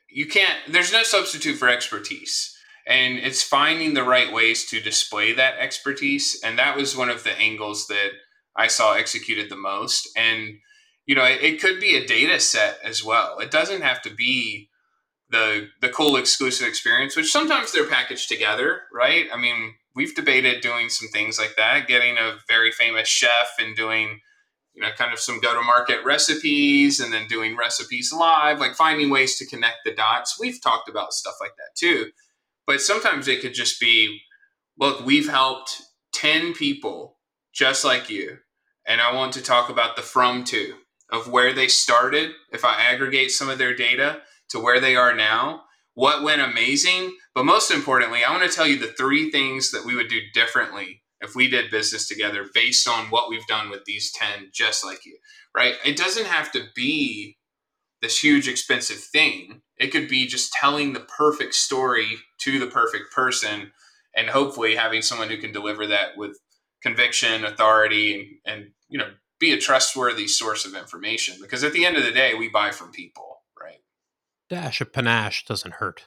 you 0.10 0.26
can't 0.26 0.58
there's 0.70 0.92
no 0.92 1.04
substitute 1.04 1.56
for 1.56 1.70
expertise 1.70 2.59
and 2.88 3.18
it's 3.18 3.44
finding 3.44 3.94
the 3.94 4.04
right 4.04 4.32
ways 4.32 4.66
to 4.66 4.80
display 4.80 5.34
that 5.34 5.58
expertise 5.60 6.40
and 6.44 6.58
that 6.58 6.76
was 6.76 6.96
one 6.96 7.10
of 7.10 7.24
the 7.24 7.38
angles 7.40 7.88
that 7.88 8.12
i 8.56 8.68
saw 8.68 8.94
executed 8.94 9.50
the 9.50 9.56
most 9.56 10.10
and 10.16 10.60
you 11.10 11.16
know, 11.16 11.26
it, 11.26 11.42
it 11.42 11.60
could 11.60 11.80
be 11.80 11.96
a 11.96 12.06
data 12.06 12.40
set 12.40 12.78
as 12.84 13.04
well. 13.04 13.40
It 13.40 13.50
doesn't 13.50 13.82
have 13.82 14.00
to 14.04 14.14
be 14.14 14.70
the 15.32 15.70
the 15.82 15.90
cool 15.90 16.16
exclusive 16.18 16.68
experience, 16.68 17.16
which 17.16 17.32
sometimes 17.32 17.72
they're 17.72 17.90
packaged 17.90 18.30
together, 18.30 18.82
right? 18.94 19.26
I 19.34 19.38
mean, 19.38 19.74
we've 19.96 20.14
debated 20.14 20.62
doing 20.62 20.90
some 20.90 21.08
things 21.08 21.40
like 21.40 21.56
that, 21.58 21.88
getting 21.88 22.18
a 22.20 22.38
very 22.48 22.72
famous 22.72 23.08
chef 23.08 23.56
and 23.58 23.76
doing 23.76 24.20
you 24.76 24.84
know 24.84 24.90
kind 24.96 25.12
of 25.12 25.20
some 25.20 25.40
go 25.40 25.56
to 25.56 25.64
market 25.64 26.06
recipes 26.06 27.00
and 27.00 27.12
then 27.12 27.26
doing 27.28 27.58
recipes 27.58 28.14
live 28.14 28.60
like 28.60 28.76
finding 28.76 29.10
ways 29.10 29.36
to 29.36 29.48
connect 29.48 29.78
the 29.84 29.96
dots 29.96 30.40
we've 30.40 30.62
talked 30.62 30.88
about 30.88 31.12
stuff 31.12 31.34
like 31.42 31.56
that 31.58 31.76
too 31.76 32.12
but 32.70 32.82
sometimes 32.82 33.28
it 33.28 33.42
could 33.42 33.54
just 33.54 33.80
be 33.82 34.22
look 34.78 35.06
we've 35.06 35.30
helped 35.30 35.82
10 36.14 36.54
people 36.54 37.18
just 37.54 37.84
like 37.84 38.10
you 38.10 38.38
and 38.86 39.02
i 39.02 39.14
want 39.14 39.34
to 39.34 39.42
talk 39.42 39.70
about 39.70 39.96
the 39.96 40.02
from 40.02 40.44
to 40.46 40.76
of 41.12 41.30
where 41.30 41.54
they 41.54 41.68
started, 41.68 42.32
if 42.52 42.64
I 42.64 42.82
aggregate 42.82 43.32
some 43.32 43.50
of 43.50 43.58
their 43.58 43.76
data 43.76 44.22
to 44.50 44.60
where 44.60 44.80
they 44.80 44.96
are 44.96 45.16
now, 45.16 45.64
what 45.94 46.24
went 46.24 46.42
amazing. 46.42 47.16
But 47.34 47.46
most 47.46 47.72
importantly, 47.72 48.24
I 48.24 48.32
want 48.32 48.50
to 48.50 48.56
tell 48.56 48.68
you 48.68 48.78
the 48.78 48.94
three 48.94 49.32
things 49.32 49.72
that 49.72 49.86
we 49.86 49.96
would 49.96 50.08
do 50.08 50.22
differently 50.34 51.02
if 51.22 51.36
we 51.36 51.50
did 51.50 51.72
business 51.72 52.08
together 52.08 52.46
based 52.54 52.88
on 52.88 53.08
what 53.08 53.30
we've 53.30 53.48
done 53.48 53.70
with 53.70 53.86
these 53.86 54.12
10 54.14 54.52
just 54.54 54.86
like 54.86 55.06
you, 55.06 55.18
right? 55.56 55.76
It 55.84 55.98
doesn't 55.98 56.28
have 56.28 56.52
to 56.54 56.64
be 56.76 57.38
this 58.02 58.24
huge 58.24 58.48
expensive 58.48 59.00
thing. 59.00 59.62
It 59.78 59.88
could 59.88 60.08
be 60.08 60.26
just 60.28 60.54
telling 60.54 60.94
the 60.94 61.02
perfect 61.02 61.56
story 61.56 62.20
to 62.40 62.60
the 62.60 62.68
perfect 62.68 63.12
person 63.14 63.72
and 64.16 64.30
hopefully 64.30 64.76
having 64.76 65.02
someone 65.02 65.30
who 65.30 65.38
can 65.38 65.52
deliver 65.52 65.88
that 65.88 66.18
with 66.18 66.40
conviction, 66.82 67.46
authority, 67.46 68.40
and, 68.46 68.56
and 68.56 68.72
you 68.90 68.98
know, 68.98 69.10
be 69.40 69.52
a 69.52 69.58
trustworthy 69.58 70.28
source 70.28 70.66
of 70.66 70.76
information 70.76 71.38
because 71.42 71.64
at 71.64 71.74
the 71.74 71.86
end 71.86 71.98
of 71.98 72.04
the 72.04 72.12
day, 72.12 72.34
we 72.34 72.50
buy 72.50 72.72
from 72.72 72.92
people, 72.92 73.42
right? 73.60 73.80
Dash 74.50 74.82
of 74.82 74.92
panache 74.92 75.46
doesn't 75.46 75.76
hurt. 75.76 76.06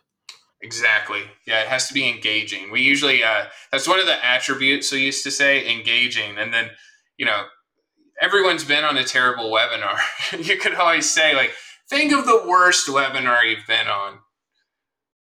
Exactly. 0.61 1.23
Yeah, 1.47 1.63
it 1.63 1.69
has 1.69 1.89
to 1.89 1.95
be 1.95 2.09
engaging. 2.09 2.71
We 2.71 2.83
usually 2.83 3.25
uh, 3.25 3.47
that's 3.73 3.89
one 3.89 3.99
of 3.99 4.07
the 4.07 4.25
attributes 4.25 4.93
we 4.93 5.01
used 5.01 5.25
to 5.25 5.31
say 5.31 5.69
engaging, 5.73 6.39
and 6.39 6.55
then 6.55 6.71
you 7.17 7.27
know 7.27 7.45
everyone's 8.21 8.65
been 8.65 8.85
on 8.85 8.97
a 8.97 9.05
terrible 9.05 9.51
webinar. 9.51 9.99
you 10.47 10.57
could 10.57 10.75
always 10.75 11.11
say 11.11 11.35
like, 11.35 11.53
think 11.91 12.13
of 12.13 12.27
the 12.27 12.45
worst 12.47 12.89
webinar 12.89 13.49
you've 13.49 13.67
been 13.67 13.89
on. 13.89 14.19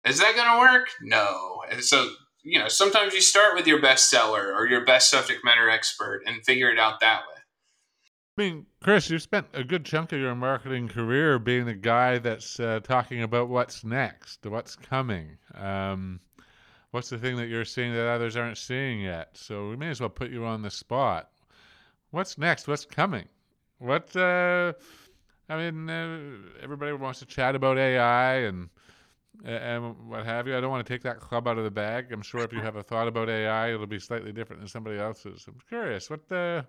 Is 0.10 0.20
that 0.20 0.36
going 0.36 0.52
to 0.52 0.60
work? 0.60 0.90
No. 1.02 1.62
And 1.70 1.84
so 1.84 2.10
you 2.44 2.60
know 2.60 2.68
sometimes 2.68 3.14
you 3.14 3.22
start 3.22 3.56
with 3.56 3.68
your 3.68 3.82
bestseller 3.82 4.54
or 4.54 4.68
your 4.68 4.86
best 4.86 5.10
subject 5.10 5.42
matter 5.44 5.70
expert 5.70 6.24
and 6.26 6.44
figure 6.44 6.70
it 6.70 6.80
out 6.80 7.00
that 7.00 7.22
way. 7.22 7.40
I 8.38 8.42
mean, 8.42 8.66
Chris, 8.82 9.10
you've 9.10 9.22
spent 9.22 9.48
a 9.54 9.66
good 9.66 9.84
chunk 9.86 10.14
of 10.14 10.20
your 10.20 10.34
marketing 10.34 10.88
career 10.88 11.40
being 11.40 11.66
the 11.66 11.74
guy 11.74 12.20
that's 12.20 12.58
uh, 12.58 12.80
talking 12.82 13.22
about 13.22 13.50
what's 13.50 13.84
next, 13.84 14.46
what's 14.46 14.78
coming. 14.78 15.38
Um, 15.56 16.22
what's 16.92 17.10
the 17.10 17.18
thing 17.18 17.36
that 17.36 17.48
you're 17.50 17.66
seeing 17.66 17.94
that 17.94 18.08
others 18.08 18.38
aren't 18.38 18.58
seeing 18.58 19.02
yet? 19.02 19.32
So 19.34 19.70
we 19.70 19.76
may 19.76 19.90
as 19.90 20.00
well 20.00 20.10
put 20.10 20.32
you 20.32 20.46
on 20.46 20.62
the 20.62 20.72
spot. 20.72 21.32
What's 22.12 22.38
next? 22.38 22.68
What's 22.68 22.86
coming? 22.86 23.28
What? 23.80 24.16
Uh, 24.16 24.72
I 25.50 25.58
mean, 25.58 25.90
uh, 25.90 26.64
everybody 26.64 26.94
wants 26.94 27.20
to 27.20 27.26
chat 27.26 27.56
about 27.56 27.78
AI 27.78 28.36
and 28.36 28.70
and 29.46 30.10
what 30.10 30.26
have 30.26 30.48
you. 30.48 30.58
I 30.58 30.62
don't 30.62 30.70
want 30.70 30.86
to 30.86 30.94
take 30.94 31.04
that 31.04 31.20
club 31.20 31.48
out 31.48 31.58
of 31.58 31.64
the 31.64 31.72
bag. 31.72 32.12
I'm 32.12 32.22
sure 32.22 32.42
if 32.42 32.52
you 32.52 32.60
have 32.60 32.76
a 32.76 32.84
thought 32.84 33.08
about 33.08 33.30
AI, 33.30 33.74
it'll 33.74 33.88
be 33.88 34.00
slightly 34.00 34.32
different 34.32 34.62
than 34.62 34.68
somebody 34.68 35.00
else's. 35.00 35.46
I'm 35.48 35.60
curious. 35.70 36.10
What? 36.10 36.32
Uh, 36.32 36.64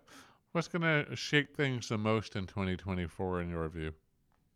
What's 0.53 0.67
going 0.67 0.83
to 0.83 1.15
shake 1.15 1.55
things 1.55 1.89
the 1.89 1.99
most 1.99 2.35
in 2.35 2.47
2024 2.47 3.43
in 3.43 3.51
your 3.51 3.69
view? 3.69 3.93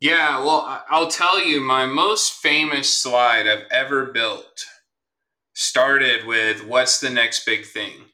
Yeah, 0.01 0.41
well, 0.41 0.85
I'll 0.91 1.09
tell 1.09 1.43
you, 1.43 1.61
my 1.61 1.87
most 1.87 2.33
famous 2.33 2.93
slide 2.93 3.47
I've 3.47 3.67
ever 3.71 4.07
built 4.07 4.67
started 5.53 6.27
with 6.27 6.67
what's 6.67 6.99
the 6.99 7.11
next 7.11 7.47
big 7.47 7.65
thing? 7.65 8.07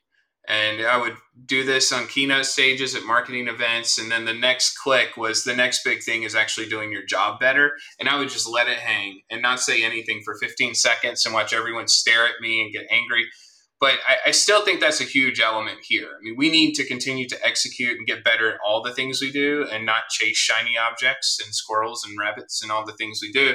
And 0.51 0.85
I 0.85 0.97
would 0.97 1.17
do 1.47 1.63
this 1.63 1.93
on 1.93 2.09
keynote 2.09 2.45
stages 2.45 2.97
at 2.97 3.05
marketing 3.05 3.47
events. 3.47 3.99
And 3.99 4.11
then 4.11 4.25
the 4.25 4.35
next 4.35 4.77
click 4.77 5.17
was 5.17 5.45
the 5.45 5.55
next 5.55 5.85
big 5.85 6.03
thing 6.03 6.25
is 6.25 6.35
actually 6.35 6.69
doing 6.69 6.91
your 6.91 7.05
job 7.07 7.39
better. 7.39 7.77
And 8.01 8.09
I 8.09 8.19
would 8.19 8.31
just 8.31 8.49
let 8.49 8.67
it 8.67 8.79
hang 8.79 9.21
and 9.31 9.43
not 9.43 9.61
say 9.61 9.85
anything 9.85 10.23
for 10.25 10.35
15 10.35 10.75
seconds 10.75 11.25
and 11.25 11.33
watch 11.33 11.53
everyone 11.53 11.87
stare 11.87 12.27
at 12.27 12.41
me 12.41 12.61
and 12.61 12.73
get 12.73 12.89
angry. 12.91 13.27
But 13.79 13.95
I, 14.07 14.29
I 14.29 14.31
still 14.33 14.65
think 14.65 14.81
that's 14.81 15.01
a 15.01 15.05
huge 15.05 15.39
element 15.39 15.79
here. 15.85 16.09
I 16.09 16.21
mean, 16.21 16.35
we 16.37 16.51
need 16.51 16.75
to 16.75 16.87
continue 16.87 17.29
to 17.29 17.47
execute 17.47 17.97
and 17.97 18.07
get 18.07 18.25
better 18.25 18.51
at 18.51 18.59
all 18.67 18.83
the 18.83 18.93
things 18.93 19.21
we 19.23 19.31
do 19.31 19.69
and 19.71 19.87
not 19.87 20.09
chase 20.11 20.37
shiny 20.37 20.77
objects 20.77 21.39
and 21.43 21.55
squirrels 21.55 22.05
and 22.05 22.19
rabbits 22.19 22.61
and 22.61 22.73
all 22.73 22.85
the 22.85 22.93
things 22.95 23.21
we 23.23 23.31
do. 23.31 23.55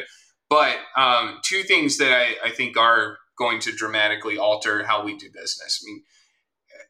But 0.49 0.77
um, 0.95 1.39
two 1.43 1.63
things 1.63 1.97
that 1.97 2.13
I, 2.13 2.47
I 2.47 2.51
think 2.51 2.77
are 2.77 3.17
going 3.38 3.60
to 3.60 3.73
dramatically 3.73 4.38
alter 4.38 4.86
how 4.86 5.03
we 5.03 5.17
do 5.17 5.27
business. 5.27 5.84
I 5.84 5.91
mean, 5.91 6.03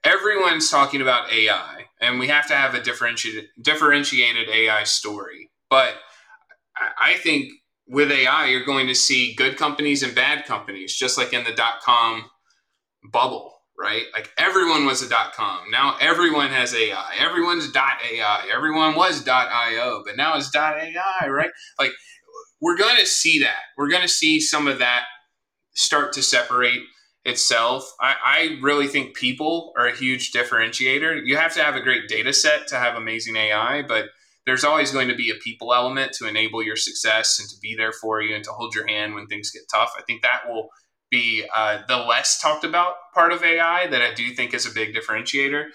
everyone's 0.06 0.72
talking 0.72 1.02
about 1.02 1.34
AI, 1.34 1.86
and 2.02 2.20
we 2.20 2.30
have 2.30 2.48
to 2.50 2.56
have 2.56 2.76
a 2.76 2.84
differentiated 2.84 3.48
differentiated 3.62 4.50
AI 4.50 4.86
story. 4.86 5.52
But 5.70 5.96
I 7.00 7.16
think 7.16 7.52
with 7.88 8.12
AI, 8.12 8.48
you're 8.48 8.66
going 8.66 8.88
to 8.88 8.96
see 8.96 9.36
good 9.36 9.58
companies 9.58 10.04
and 10.04 10.16
bad 10.16 10.46
companies, 10.46 10.96
just 10.96 11.18
like 11.18 11.34
in 11.34 11.46
the 11.46 11.54
dot 11.54 11.82
com 11.84 12.26
bubble, 13.12 13.54
right? 13.80 14.04
Like 14.14 14.32
everyone 14.38 14.86
was 14.86 15.02
a 15.02 15.10
dot 15.10 15.34
com. 15.34 15.72
Now 15.72 15.98
everyone 16.02 16.50
has 16.50 16.76
AI. 16.76 17.16
Everyone's 17.20 17.72
dot 17.72 17.98
AI. 18.12 18.48
Everyone 18.54 18.96
was 18.96 19.24
dot 19.24 19.50
IO, 19.52 20.04
but 20.06 20.18
now 20.18 20.38
it's 20.38 20.52
dot 20.52 20.78
AI, 20.78 21.28
right? 21.30 21.52
Like 21.80 21.92
we're 22.62 22.78
going 22.78 22.98
to 22.98 23.06
see 23.08 23.40
that. 23.42 23.60
We're 23.78 23.90
going 23.90 24.04
to 24.04 24.08
see 24.10 24.40
some 24.42 24.68
of 24.68 24.80
that 24.80 25.06
start 25.76 26.14
to 26.14 26.24
separate 26.24 26.82
itself. 27.26 27.92
I, 28.00 28.16
I, 28.24 28.60
really 28.62 28.88
think 28.88 29.16
people 29.16 29.74
are 29.78 29.88
a 29.88 29.96
huge 29.96 30.32
differentiator. 30.32 31.26
You 31.26 31.38
have 31.38 31.56
to 31.56 31.64
have 31.64 31.76
a 31.76 31.82
great 31.82 32.08
data 32.08 32.32
set 32.32 32.68
to 32.68 32.76
have 32.76 32.96
amazing 32.96 33.36
AI, 33.36 33.82
but 33.82 34.06
there's 34.46 34.64
always 34.64 34.92
going 34.92 35.08
to 35.08 35.16
be 35.16 35.32
a 35.32 35.36
people 35.44 35.74
element 35.74 36.14
to 36.14 36.28
enable 36.28 36.62
your 36.62 36.76
success 36.76 37.40
and 37.40 37.50
to 37.50 37.56
be 37.60 37.74
there 37.76 37.92
for 37.92 38.22
you 38.22 38.36
and 38.36 38.44
to 38.44 38.52
hold 38.52 38.76
your 38.76 38.88
hand 38.88 39.16
when 39.16 39.26
things 39.26 39.50
get 39.50 39.64
tough. 39.74 39.94
I 39.98 40.04
think 40.04 40.22
that 40.22 40.44
will 40.48 40.70
be 41.10 41.44
uh, 41.56 41.80
the 41.88 41.98
less 41.98 42.40
talked 42.40 42.64
about 42.64 42.94
part 43.16 43.32
of 43.32 43.44
AI 43.44 43.88
that 43.88 44.04
I 44.04 44.14
do 44.14 44.30
think 44.36 44.54
is 44.54 44.68
a 44.68 44.74
big 44.74 44.94
differentiator. 44.94 45.70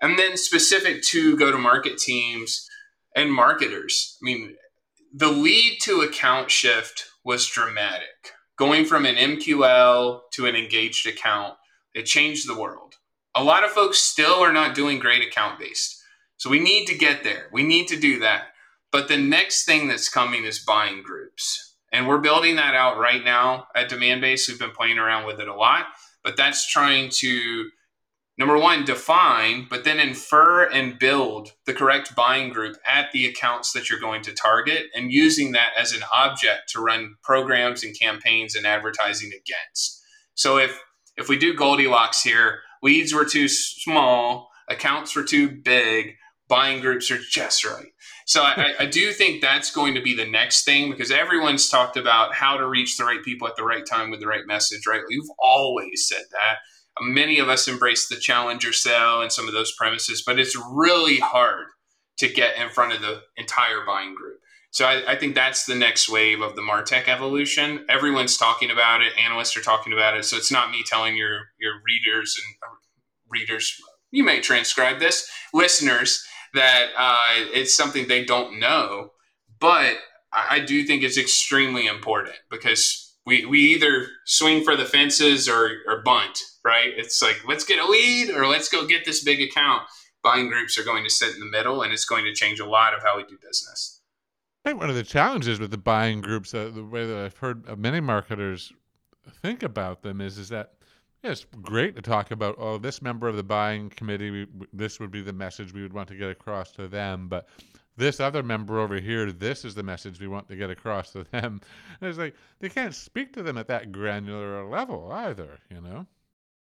And 0.00 0.18
then 0.18 0.36
specific 0.36 1.02
to 1.04 1.36
go 1.36 1.50
to 1.50 1.58
market 1.58 1.98
teams 1.98 2.68
and 3.16 3.32
marketers. 3.32 4.18
I 4.22 4.24
mean, 4.24 4.54
the 5.12 5.28
lead 5.28 5.78
to 5.82 6.00
account 6.00 6.50
shift 6.50 7.06
was 7.24 7.46
dramatic 7.46 8.32
going 8.62 8.84
from 8.84 9.04
an 9.04 9.16
MQL 9.16 10.20
to 10.30 10.46
an 10.46 10.54
engaged 10.54 11.04
account, 11.08 11.54
it 11.96 12.04
changed 12.04 12.48
the 12.48 12.56
world. 12.56 12.94
A 13.34 13.42
lot 13.42 13.64
of 13.64 13.72
folks 13.72 13.98
still 13.98 14.36
are 14.36 14.52
not 14.52 14.76
doing 14.76 15.00
great 15.00 15.26
account 15.26 15.58
based. 15.58 16.00
So 16.36 16.48
we 16.48 16.60
need 16.60 16.86
to 16.86 16.96
get 16.96 17.24
there. 17.24 17.48
We 17.52 17.64
need 17.64 17.88
to 17.88 17.98
do 17.98 18.20
that. 18.20 18.50
But 18.92 19.08
the 19.08 19.16
next 19.16 19.64
thing 19.64 19.88
that's 19.88 20.08
coming 20.08 20.44
is 20.44 20.60
buying 20.60 21.02
groups. 21.02 21.74
And 21.90 22.06
we're 22.06 22.20
building 22.20 22.54
that 22.54 22.76
out 22.76 23.00
right 23.00 23.24
now 23.24 23.66
at 23.74 23.90
Demandbase. 23.90 24.48
We've 24.48 24.60
been 24.60 24.70
playing 24.70 24.98
around 24.98 25.26
with 25.26 25.40
it 25.40 25.48
a 25.48 25.56
lot, 25.56 25.86
but 26.22 26.36
that's 26.36 26.70
trying 26.70 27.10
to 27.14 27.68
number 28.42 28.58
one, 28.58 28.84
define, 28.84 29.68
but 29.70 29.84
then 29.84 30.00
infer 30.00 30.64
and 30.64 30.98
build 30.98 31.52
the 31.64 31.72
correct 31.72 32.16
buying 32.16 32.52
group 32.52 32.76
at 32.84 33.12
the 33.12 33.24
accounts 33.24 33.70
that 33.70 33.88
you're 33.88 34.00
going 34.00 34.20
to 34.20 34.34
target 34.34 34.86
and 34.96 35.12
using 35.12 35.52
that 35.52 35.70
as 35.78 35.92
an 35.92 36.02
object 36.12 36.68
to 36.68 36.80
run 36.80 37.14
programs 37.22 37.84
and 37.84 37.96
campaigns 37.96 38.56
and 38.56 38.66
advertising 38.66 39.28
against. 39.30 40.02
So 40.34 40.58
if 40.58 40.76
if 41.16 41.28
we 41.28 41.38
do 41.38 41.54
Goldilocks 41.54 42.24
here, 42.24 42.62
leads 42.82 43.14
were 43.14 43.24
too 43.24 43.46
small, 43.46 44.50
accounts 44.68 45.14
were 45.14 45.22
too 45.22 45.48
big, 45.48 46.16
buying 46.48 46.80
groups 46.80 47.12
are 47.12 47.18
just 47.18 47.64
right. 47.64 47.92
So 48.26 48.42
I, 48.42 48.74
I, 48.80 48.86
do 48.86 49.12
think 49.12 49.40
that's 49.40 49.70
going 49.70 49.94
to 49.94 50.02
be 50.02 50.16
the 50.16 50.26
next 50.26 50.64
thing 50.64 50.90
because 50.90 51.12
everyone's 51.12 51.68
talked 51.68 51.96
about 51.96 52.34
how 52.34 52.56
to 52.56 52.66
reach 52.66 52.96
the 52.96 53.04
right 53.04 53.22
people 53.22 53.46
at 53.46 53.54
the 53.54 53.64
right 53.64 53.86
time 53.86 54.10
with 54.10 54.18
the 54.18 54.26
right 54.26 54.46
message, 54.46 54.86
right? 54.86 55.02
You've 55.10 55.30
always 55.38 56.08
said 56.08 56.24
that 56.32 56.56
many 57.00 57.38
of 57.38 57.48
us 57.48 57.68
embrace 57.68 58.08
the 58.08 58.16
challenger 58.16 58.72
sell 58.72 59.22
and 59.22 59.32
some 59.32 59.48
of 59.48 59.54
those 59.54 59.72
premises, 59.72 60.22
but 60.24 60.38
it's 60.38 60.56
really 60.70 61.18
hard 61.18 61.66
to 62.18 62.28
get 62.28 62.56
in 62.56 62.68
front 62.68 62.92
of 62.92 63.00
the 63.00 63.22
entire 63.36 63.84
buying 63.86 64.14
group. 64.14 64.38
So 64.70 64.86
I, 64.86 65.12
I, 65.12 65.16
think 65.16 65.34
that's 65.34 65.66
the 65.66 65.74
next 65.74 66.08
wave 66.08 66.40
of 66.40 66.56
the 66.56 66.62
Martech 66.62 67.06
evolution. 67.06 67.84
Everyone's 67.90 68.38
talking 68.38 68.70
about 68.70 69.02
it. 69.02 69.12
Analysts 69.22 69.56
are 69.56 69.62
talking 69.62 69.92
about 69.92 70.16
it. 70.16 70.24
So 70.24 70.36
it's 70.36 70.52
not 70.52 70.70
me 70.70 70.82
telling 70.86 71.14
your 71.14 71.40
your 71.60 71.74
readers 71.84 72.34
and 72.42 72.54
uh, 72.62 72.76
readers. 73.28 73.74
You 74.10 74.24
may 74.24 74.40
transcribe 74.40 74.98
this, 74.98 75.30
listeners, 75.52 76.24
that 76.54 76.86
uh, 76.96 77.44
it's 77.52 77.76
something 77.76 78.08
they 78.08 78.24
don't 78.24 78.58
know. 78.58 79.10
But 79.60 79.96
I, 80.32 80.56
I 80.56 80.60
do 80.60 80.84
think 80.84 81.02
it's 81.02 81.18
extremely 81.18 81.86
important 81.86 82.36
because 82.50 83.01
we, 83.26 83.44
we 83.44 83.60
either 83.60 84.08
swing 84.24 84.64
for 84.64 84.76
the 84.76 84.84
fences 84.84 85.48
or, 85.48 85.78
or 85.86 86.02
bunt 86.02 86.38
right? 86.64 86.92
It's 86.96 87.22
like, 87.22 87.46
let's 87.46 87.64
get 87.64 87.78
a 87.78 87.90
lead 87.90 88.30
or 88.30 88.46
let's 88.46 88.68
go 88.68 88.86
get 88.86 89.04
this 89.04 89.22
big 89.22 89.40
account. 89.40 89.82
Buying 90.22 90.48
groups 90.48 90.78
are 90.78 90.84
going 90.84 91.04
to 91.04 91.10
sit 91.10 91.34
in 91.34 91.40
the 91.40 91.46
middle 91.46 91.82
and 91.82 91.92
it's 91.92 92.04
going 92.04 92.24
to 92.24 92.32
change 92.32 92.60
a 92.60 92.66
lot 92.66 92.94
of 92.94 93.02
how 93.02 93.16
we 93.16 93.24
do 93.24 93.36
business. 93.42 94.00
I 94.64 94.68
think 94.68 94.80
one 94.80 94.90
of 94.90 94.96
the 94.96 95.02
challenges 95.02 95.58
with 95.58 95.72
the 95.72 95.78
buying 95.78 96.20
groups, 96.20 96.54
uh, 96.54 96.70
the 96.72 96.84
way 96.84 97.04
that 97.06 97.16
I've 97.16 97.36
heard 97.36 97.78
many 97.78 98.00
marketers 98.00 98.72
think 99.40 99.64
about 99.64 100.02
them 100.02 100.20
is, 100.20 100.38
is 100.38 100.48
that 100.50 100.74
yeah, 101.24 101.30
it's 101.30 101.46
great 101.62 101.94
to 101.96 102.02
talk 102.02 102.32
about, 102.32 102.56
oh, 102.58 102.78
this 102.78 103.00
member 103.00 103.28
of 103.28 103.36
the 103.36 103.44
buying 103.44 103.90
committee, 103.90 104.30
we, 104.30 104.46
this 104.72 104.98
would 104.98 105.12
be 105.12 105.22
the 105.22 105.32
message 105.32 105.72
we 105.72 105.82
would 105.82 105.92
want 105.92 106.08
to 106.08 106.16
get 106.16 106.30
across 106.30 106.72
to 106.72 106.88
them. 106.88 107.28
But 107.28 107.48
this 107.96 108.20
other 108.20 108.42
member 108.42 108.78
over 108.78 108.96
here, 108.96 109.32
this 109.32 109.64
is 109.64 109.74
the 109.74 109.82
message 109.82 110.20
we 110.20 110.28
want 110.28 110.48
to 110.48 110.56
get 110.56 110.70
across 110.70 111.12
to 111.12 111.24
them. 111.24 111.60
And 112.00 112.08
it's 112.08 112.18
like 112.18 112.34
they 112.60 112.68
can't 112.68 112.94
speak 112.94 113.32
to 113.34 113.42
them 113.42 113.58
at 113.58 113.68
that 113.68 113.92
granular 113.92 114.64
level 114.68 115.10
either, 115.12 115.58
you 115.70 115.80
know? 115.80 116.06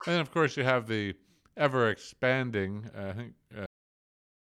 And 0.06 0.21
of 0.21 0.32
course, 0.32 0.56
you 0.56 0.63
have 0.63 0.88
the 0.88 1.15
ever 1.58 1.89
expanding. 1.89 2.89
Uh, 2.95 3.08
I 3.10 3.13
think 3.13 3.34
uh, 3.58 3.62
it 3.62 3.69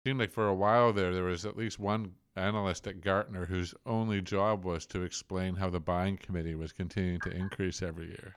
seemed 0.06 0.20
like 0.20 0.32
for 0.32 0.48
a 0.48 0.56
while 0.56 0.92
there, 0.94 1.14
there 1.14 1.24
was 1.24 1.46
at 1.46 1.56
least 1.56 1.80
one 1.80 2.14
analyst 2.36 2.88
at 2.88 3.02
Gartner 3.02 3.46
whose 3.46 3.74
only 3.86 4.22
job 4.22 4.64
was 4.64 4.86
to 4.88 5.04
explain 5.04 5.56
how 5.56 5.70
the 5.70 5.80
buying 5.80 6.18
committee 6.18 6.56
was 6.56 6.72
continuing 6.72 7.20
to 7.22 7.32
increase 7.32 7.82
every 7.82 8.08
year. 8.08 8.36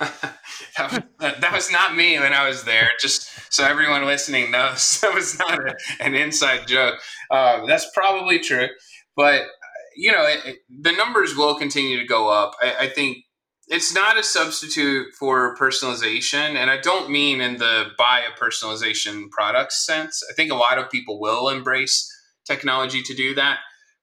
that, 0.78 0.92
was, 0.92 1.00
that 1.40 1.52
was 1.52 1.72
not 1.72 1.96
me 1.96 2.18
when 2.18 2.32
I 2.32 2.48
was 2.48 2.64
there. 2.64 2.90
Just 3.00 3.28
so 3.52 3.64
everyone 3.64 4.04
listening 4.04 4.50
knows, 4.50 5.00
that 5.02 5.14
was 5.14 5.38
not 5.38 5.58
a, 5.58 5.76
an 6.00 6.14
inside 6.14 6.66
joke. 6.66 6.94
Uh, 7.30 7.66
that's 7.66 7.88
probably 7.94 8.38
true, 8.38 8.68
but 9.16 9.42
you 9.96 10.12
know, 10.12 10.26
it, 10.26 10.44
it, 10.44 10.56
the 10.82 10.92
numbers 10.92 11.34
will 11.34 11.54
continue 11.54 11.98
to 11.98 12.06
go 12.06 12.28
up. 12.28 12.54
I, 12.60 12.74
I 12.80 12.88
think 12.88 13.18
it's 13.68 13.94
not 13.94 14.18
a 14.18 14.22
substitute 14.22 15.08
for 15.18 15.56
personalization 15.56 16.54
and 16.54 16.70
i 16.70 16.78
don't 16.80 17.10
mean 17.10 17.40
in 17.40 17.56
the 17.58 17.86
buy 17.98 18.20
a 18.20 18.40
personalization 18.40 19.28
product 19.30 19.72
sense 19.72 20.22
i 20.30 20.34
think 20.34 20.52
a 20.52 20.56
lot 20.56 20.78
of 20.78 20.90
people 20.90 21.20
will 21.20 21.48
embrace 21.48 22.08
technology 22.44 23.02
to 23.02 23.14
do 23.14 23.34
that 23.34 23.58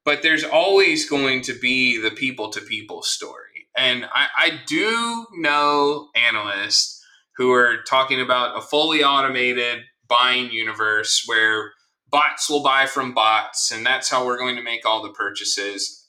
but 0.06 0.22
there's 0.22 0.44
always 0.44 1.10
going 1.10 1.42
to 1.42 1.58
be 1.60 1.98
the 2.02 2.12
people 2.12 2.50
to 2.50 2.60
people 2.62 3.02
story 3.02 3.53
and 3.76 4.06
I, 4.06 4.28
I 4.38 4.52
do 4.68 5.26
know 5.36 6.10
analysts 6.16 7.04
who 7.38 7.52
are 7.52 7.82
talking 7.84 8.22
about 8.22 8.58
a 8.58 8.62
fully 8.62 9.04
automated 9.04 9.84
buying 10.08 10.52
universe 10.52 11.24
where 11.26 11.72
bots 12.12 12.50
will 12.50 12.62
buy 12.62 12.86
from 12.86 13.14
bots 13.14 13.72
and 13.72 13.86
that's 13.86 14.10
how 14.10 14.26
we're 14.26 14.38
going 14.38 14.56
to 14.56 14.62
make 14.62 14.86
all 14.86 15.02
the 15.02 15.14
purchases 15.14 16.04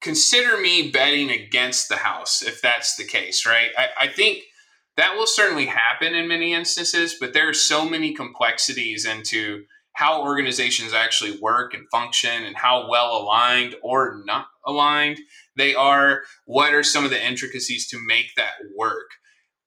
consider 0.00 0.60
me 0.60 0.90
betting 0.90 1.30
against 1.30 1.88
the 1.88 1.96
house 1.96 2.42
if 2.42 2.60
that's 2.60 2.96
the 2.96 3.04
case, 3.04 3.46
right? 3.46 3.70
I, 3.76 3.88
I, 4.02 4.08
think 4.08 4.44
that 4.96 5.14
will 5.14 5.26
certainly 5.26 5.66
happen 5.66 6.14
in 6.14 6.26
many 6.26 6.54
instances, 6.54 7.16
but 7.20 7.32
there 7.32 7.48
are 7.48 7.54
so 7.54 7.88
many 7.88 8.14
complexities 8.14 9.04
into 9.04 9.64
how 9.92 10.22
organizations 10.22 10.94
actually 10.94 11.38
work 11.38 11.74
and 11.74 11.88
function 11.90 12.44
and 12.44 12.56
how 12.56 12.88
well 12.88 13.16
aligned 13.16 13.74
or 13.82 14.22
not 14.24 14.46
aligned 14.66 15.18
they 15.56 15.74
are. 15.74 16.22
What 16.44 16.74
are 16.74 16.82
some 16.82 17.04
of 17.04 17.10
the 17.10 17.24
intricacies 17.24 17.88
to 17.88 17.98
make 18.06 18.34
that 18.36 18.54
work? 18.76 19.10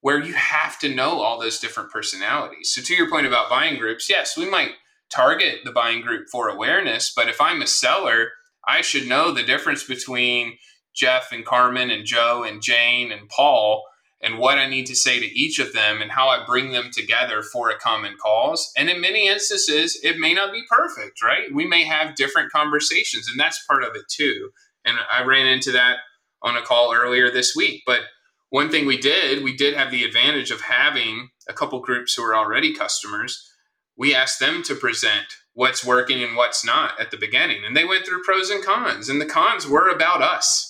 Where 0.02 0.22
you 0.22 0.34
have 0.34 0.80
to 0.80 0.94
know 0.94 1.22
all 1.22 1.40
those 1.40 1.60
different 1.60 1.92
personalities. 1.92 2.74
So, 2.74 2.82
to 2.82 2.96
your 2.96 3.10
point 3.10 3.28
about 3.28 3.50
buying 3.50 3.80
groups, 3.80 4.10
yes, 4.10 4.38
we 4.38 4.50
might 4.50 4.72
target 5.10 5.60
the 5.64 5.72
buying 5.72 6.02
group 6.02 6.28
for 6.30 6.50
awareness, 6.50 7.14
but 7.16 7.30
if 7.30 7.40
I'm 7.40 7.62
a 7.62 7.68
seller, 7.68 8.32
I 8.68 8.82
should 8.82 9.08
know 9.08 9.32
the 9.32 9.44
difference 9.44 9.84
between 9.84 10.58
Jeff 10.96 11.32
and 11.32 11.46
Carman 11.46 11.90
and 11.92 12.06
Joe 12.06 12.44
and 12.44 12.62
Jane 12.62 13.12
and 13.12 13.30
Paul 13.30 13.84
and 14.24 14.40
what 14.40 14.58
I 14.58 14.70
need 14.70 14.86
to 14.86 14.96
say 14.96 15.20
to 15.20 15.26
each 15.26 15.60
of 15.60 15.74
them 15.74 16.02
and 16.02 16.10
how 16.10 16.30
I 16.30 16.46
bring 16.46 16.72
them 16.72 16.90
together 16.94 17.44
for 17.44 17.70
a 17.70 17.78
common 17.78 18.16
cause. 18.22 18.72
And 18.78 18.90
in 18.90 19.02
many 19.02 19.28
instances, 19.28 20.00
it 20.02 20.18
may 20.18 20.34
not 20.34 20.54
be 20.54 20.64
perfect, 20.70 21.22
right? 21.22 21.54
We 21.54 21.68
may 21.68 21.84
have 21.84 22.16
different 22.16 22.52
conversations, 22.52 23.28
and 23.30 23.38
that's 23.38 23.66
part 23.66 23.84
of 23.84 23.96
it 23.96 24.08
too. 24.08 24.52
And 24.86 24.98
I 25.12 25.24
ran 25.24 25.48
into 25.48 25.72
that 25.72 25.98
on 26.42 26.58
a 26.58 26.62
call 26.62 26.94
earlier 26.94 27.32
this 27.32 27.56
week. 27.56 27.84
But 27.86 28.02
one 28.50 28.70
thing 28.70 28.86
we 28.86 28.98
did, 28.98 29.44
we 29.44 29.56
did 29.56 29.76
have 29.76 29.92
the 29.92 30.04
advantage 30.04 30.52
of 30.52 30.62
having 30.62 31.30
a 31.50 31.54
couple 31.54 31.80
groups 31.80 32.14
who 32.14 32.24
are 32.24 32.36
already 32.36 32.74
customers, 32.74 33.50
we 33.98 34.14
asked 34.14 34.40
them 34.40 34.64
to 34.64 34.76
present 34.76 35.26
what's 35.54 35.86
working 35.86 36.24
and 36.24 36.36
what's 36.36 36.66
not 36.66 37.00
at 37.00 37.12
the 37.12 37.18
beginning. 37.18 37.64
And 37.66 37.76
they 37.76 37.86
went 37.86 38.06
through 38.06 38.24
pros 38.24 38.50
and 38.50 38.64
cons, 38.64 39.10
and 39.10 39.22
the 39.22 39.26
cons 39.26 39.68
were 39.68 39.90
about 39.90 40.22
us. 40.22 40.70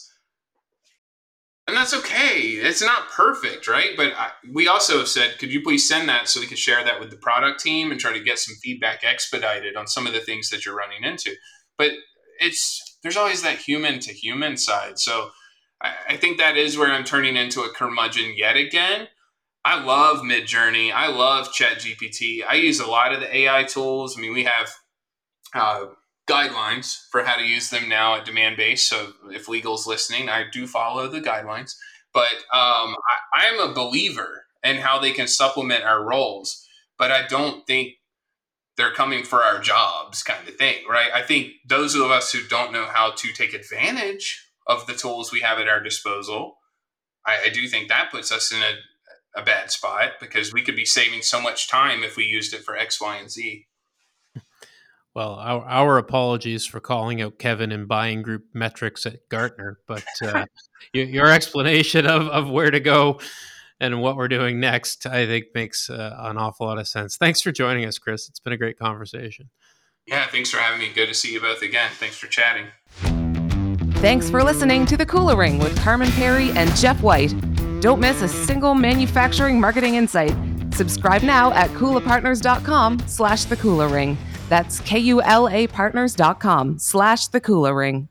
And 1.66 1.78
that's 1.78 1.93
okay. 1.93 2.39
It's 2.39 2.82
not 2.82 3.09
perfect, 3.09 3.70
right? 3.70 3.91
But 3.95 4.14
I, 4.18 4.32
we 4.51 4.68
also 4.68 5.05
said, 5.05 5.39
could 5.39 5.53
you 5.53 5.61
please 5.61 5.88
send 5.88 6.09
that 6.09 6.28
so 6.28 6.41
we 6.41 6.47
can 6.47 6.57
share 6.57 6.84
that 6.84 6.99
with 6.99 7.09
the 7.09 7.16
product 7.16 7.61
team 7.61 7.89
and 7.89 7.99
try 7.99 8.11
to 8.11 8.24
get 8.24 8.38
some 8.38 8.55
feedback 8.61 9.05
expedited 9.05 9.78
on 9.78 9.88
some 9.88 10.05
of 10.05 10.11
the 10.11 10.20
things 10.20 10.49
that 10.49 10.66
you're 10.66 10.76
running 10.76 11.03
into. 11.03 11.36
But 11.78 11.91
it's 12.39 12.82
there's 13.04 13.18
always 13.18 13.43
that 13.43 13.58
human 13.58 13.99
to 13.99 14.14
human 14.14 14.58
side. 14.58 14.97
So 14.97 15.32
I, 15.82 15.93
I 16.10 16.18
think 16.18 16.38
that 16.38 16.58
is 16.58 16.78
where 16.78 16.91
I'm 16.91 17.04
turning 17.04 17.36
into 17.36 17.62
a 17.62 17.70
curmudgeon 17.70 18.34
yet 18.36 18.56
again. 18.56 19.10
I 19.66 19.82
love 19.82 20.20
Midjourney. 20.20 20.91
I 20.91 21.08
love 21.08 21.49
ChatGPT. 21.49 22.41
I 22.47 22.56
use 22.56 22.80
a 22.80 22.88
lot 22.88 23.14
of 23.14 23.22
the 23.22 23.36
AI 23.36 23.64
tools. 23.64 24.18
I 24.18 24.22
mean, 24.22 24.34
we 24.34 24.43
have 24.43 24.70
uh, 25.54 25.86
guidelines 26.28 27.08
for 27.12 27.24
how 27.24 27.38
to 27.38 27.45
use 27.45 27.70
them 27.70 27.88
now 27.88 28.16
at 28.16 28.26
Demandbase. 28.26 28.80
So 28.80 29.14
if 29.32 29.47
legal's 29.47 29.88
listening, 29.88 30.30
I 30.30 30.45
do 30.51 30.68
follow 30.68 31.08
the 31.08 31.22
guidelines. 31.22 31.76
But 32.14 32.34
um, 32.54 32.95
I, 33.36 33.45
am 33.45 33.60
a 33.60 33.74
believer 33.74 34.45
in 34.64 34.78
how 34.78 34.99
they 34.99 35.12
can 35.12 35.28
supplement 35.28 35.84
our 35.84 36.04
roles. 36.04 36.68
But 36.97 37.12
I 37.12 37.26
don't 37.28 37.66
think 37.66 37.93
they're 38.78 38.93
coming 38.93 39.24
for 39.24 39.43
our 39.43 39.59
jobs, 39.59 40.24
kind 40.24 40.47
of 40.47 40.55
thing, 40.55 40.78
right? 40.89 41.09
I 41.13 41.21
think 41.21 41.51
those 41.67 41.95
of 41.95 42.09
us 42.09 42.32
who 42.32 42.45
don't 42.47 42.74
know 42.74 42.86
how 42.86 43.11
to 43.11 43.34
take 43.34 43.53
advantage 43.53 44.49
of 44.65 44.88
the 44.88 44.93
tools 44.93 45.32
we 45.32 45.41
have 45.41 45.59
at 45.59 45.67
our 45.67 45.82
disposal, 45.82 46.57
I, 47.26 47.45
I 47.45 47.49
do 47.49 47.67
think 47.67 47.89
that 47.89 48.11
puts 48.11 48.32
us 48.32 48.51
in 48.51 48.59
a, 48.59 49.41
a 49.41 49.43
bad 49.43 49.71
spot 49.71 50.13
because 50.19 50.51
we 50.51 50.63
could 50.63 50.76
be 50.76 50.86
saving 50.86 51.21
so 51.21 51.39
much 51.39 51.69
time 51.69 52.03
if 52.03 52.17
we 52.17 52.26
used 52.26 52.53
it 52.53 52.63
for 52.63 52.76
X, 52.76 52.99
Y, 52.99 53.17
and 53.17 53.30
Z. 53.30 53.67
Well, 55.15 55.36
our, 55.36 55.63
our 55.65 55.97
apologies 55.99 56.65
for 56.65 56.80
calling 56.80 57.21
out 57.21 57.38
Kevin 57.38 57.71
and 57.71 57.88
buying 57.88 58.24
group 58.24 58.45
metrics 58.51 59.05
at 59.05 59.30
Gartner, 59.30 59.78
but 59.88 60.03
uh, 60.24 60.47
your, 60.93 61.05
your, 61.05 61.28
explanation 61.28 62.07
of, 62.07 62.28
of 62.30 62.49
where 62.49 62.71
to 62.71 62.80
go 62.80 63.19
and 63.84 64.01
what 64.01 64.15
we're 64.15 64.29
doing 64.29 64.61
next, 64.61 65.05
I 65.05 65.25
think, 65.25 65.47
makes 65.53 65.89
uh, 65.89 66.15
an 66.19 66.38
awful 66.38 66.67
lot 66.67 66.79
of 66.79 66.88
sense. 66.88 67.17
Thanks 67.17 67.41
for 67.41 67.51
joining 67.51 67.86
us, 67.86 67.97
Chris. 67.97 68.29
It's 68.29 68.39
been 68.39 68.53
a 68.53 68.57
great 68.57 68.79
conversation. 68.79 69.49
Yeah, 70.07 70.25
thanks 70.27 70.49
for 70.49 70.57
having 70.57 70.79
me. 70.79 70.89
Good 70.93 71.07
to 71.07 71.13
see 71.13 71.34
you 71.34 71.41
both 71.41 71.61
again. 71.61 71.89
Thanks 71.95 72.17
for 72.17 72.27
chatting. 72.27 72.67
Thanks 73.99 74.29
for 74.29 74.41
listening 74.41 74.86
to 74.88 74.97
The 74.97 75.05
Kula 75.05 75.38
Ring 75.38 75.59
with 75.59 75.77
Carman 75.79 76.09
Pirie 76.09 76.55
and 76.55 76.73
Jeff 76.75 77.01
White. 77.01 77.34
Don't 77.81 77.99
miss 77.99 78.21
a 78.21 78.27
single 78.27 78.73
manufacturing 78.73 79.59
marketing 79.59 79.95
insight. 79.95 80.34
Subscribe 80.73 81.21
now 81.21 81.51
at 81.53 81.69
kulapartners.com 81.71 82.99
slash 83.07 83.45
the 83.45 83.57
Kula 83.57 83.91
Ring. 83.91 84.17
That's 84.47 84.79
K-U-L-A 84.81 85.67
partners.com 85.67 86.79
slash 86.79 87.27
the 87.27 87.41
Kula 87.41 87.75
Ring. 87.75 88.07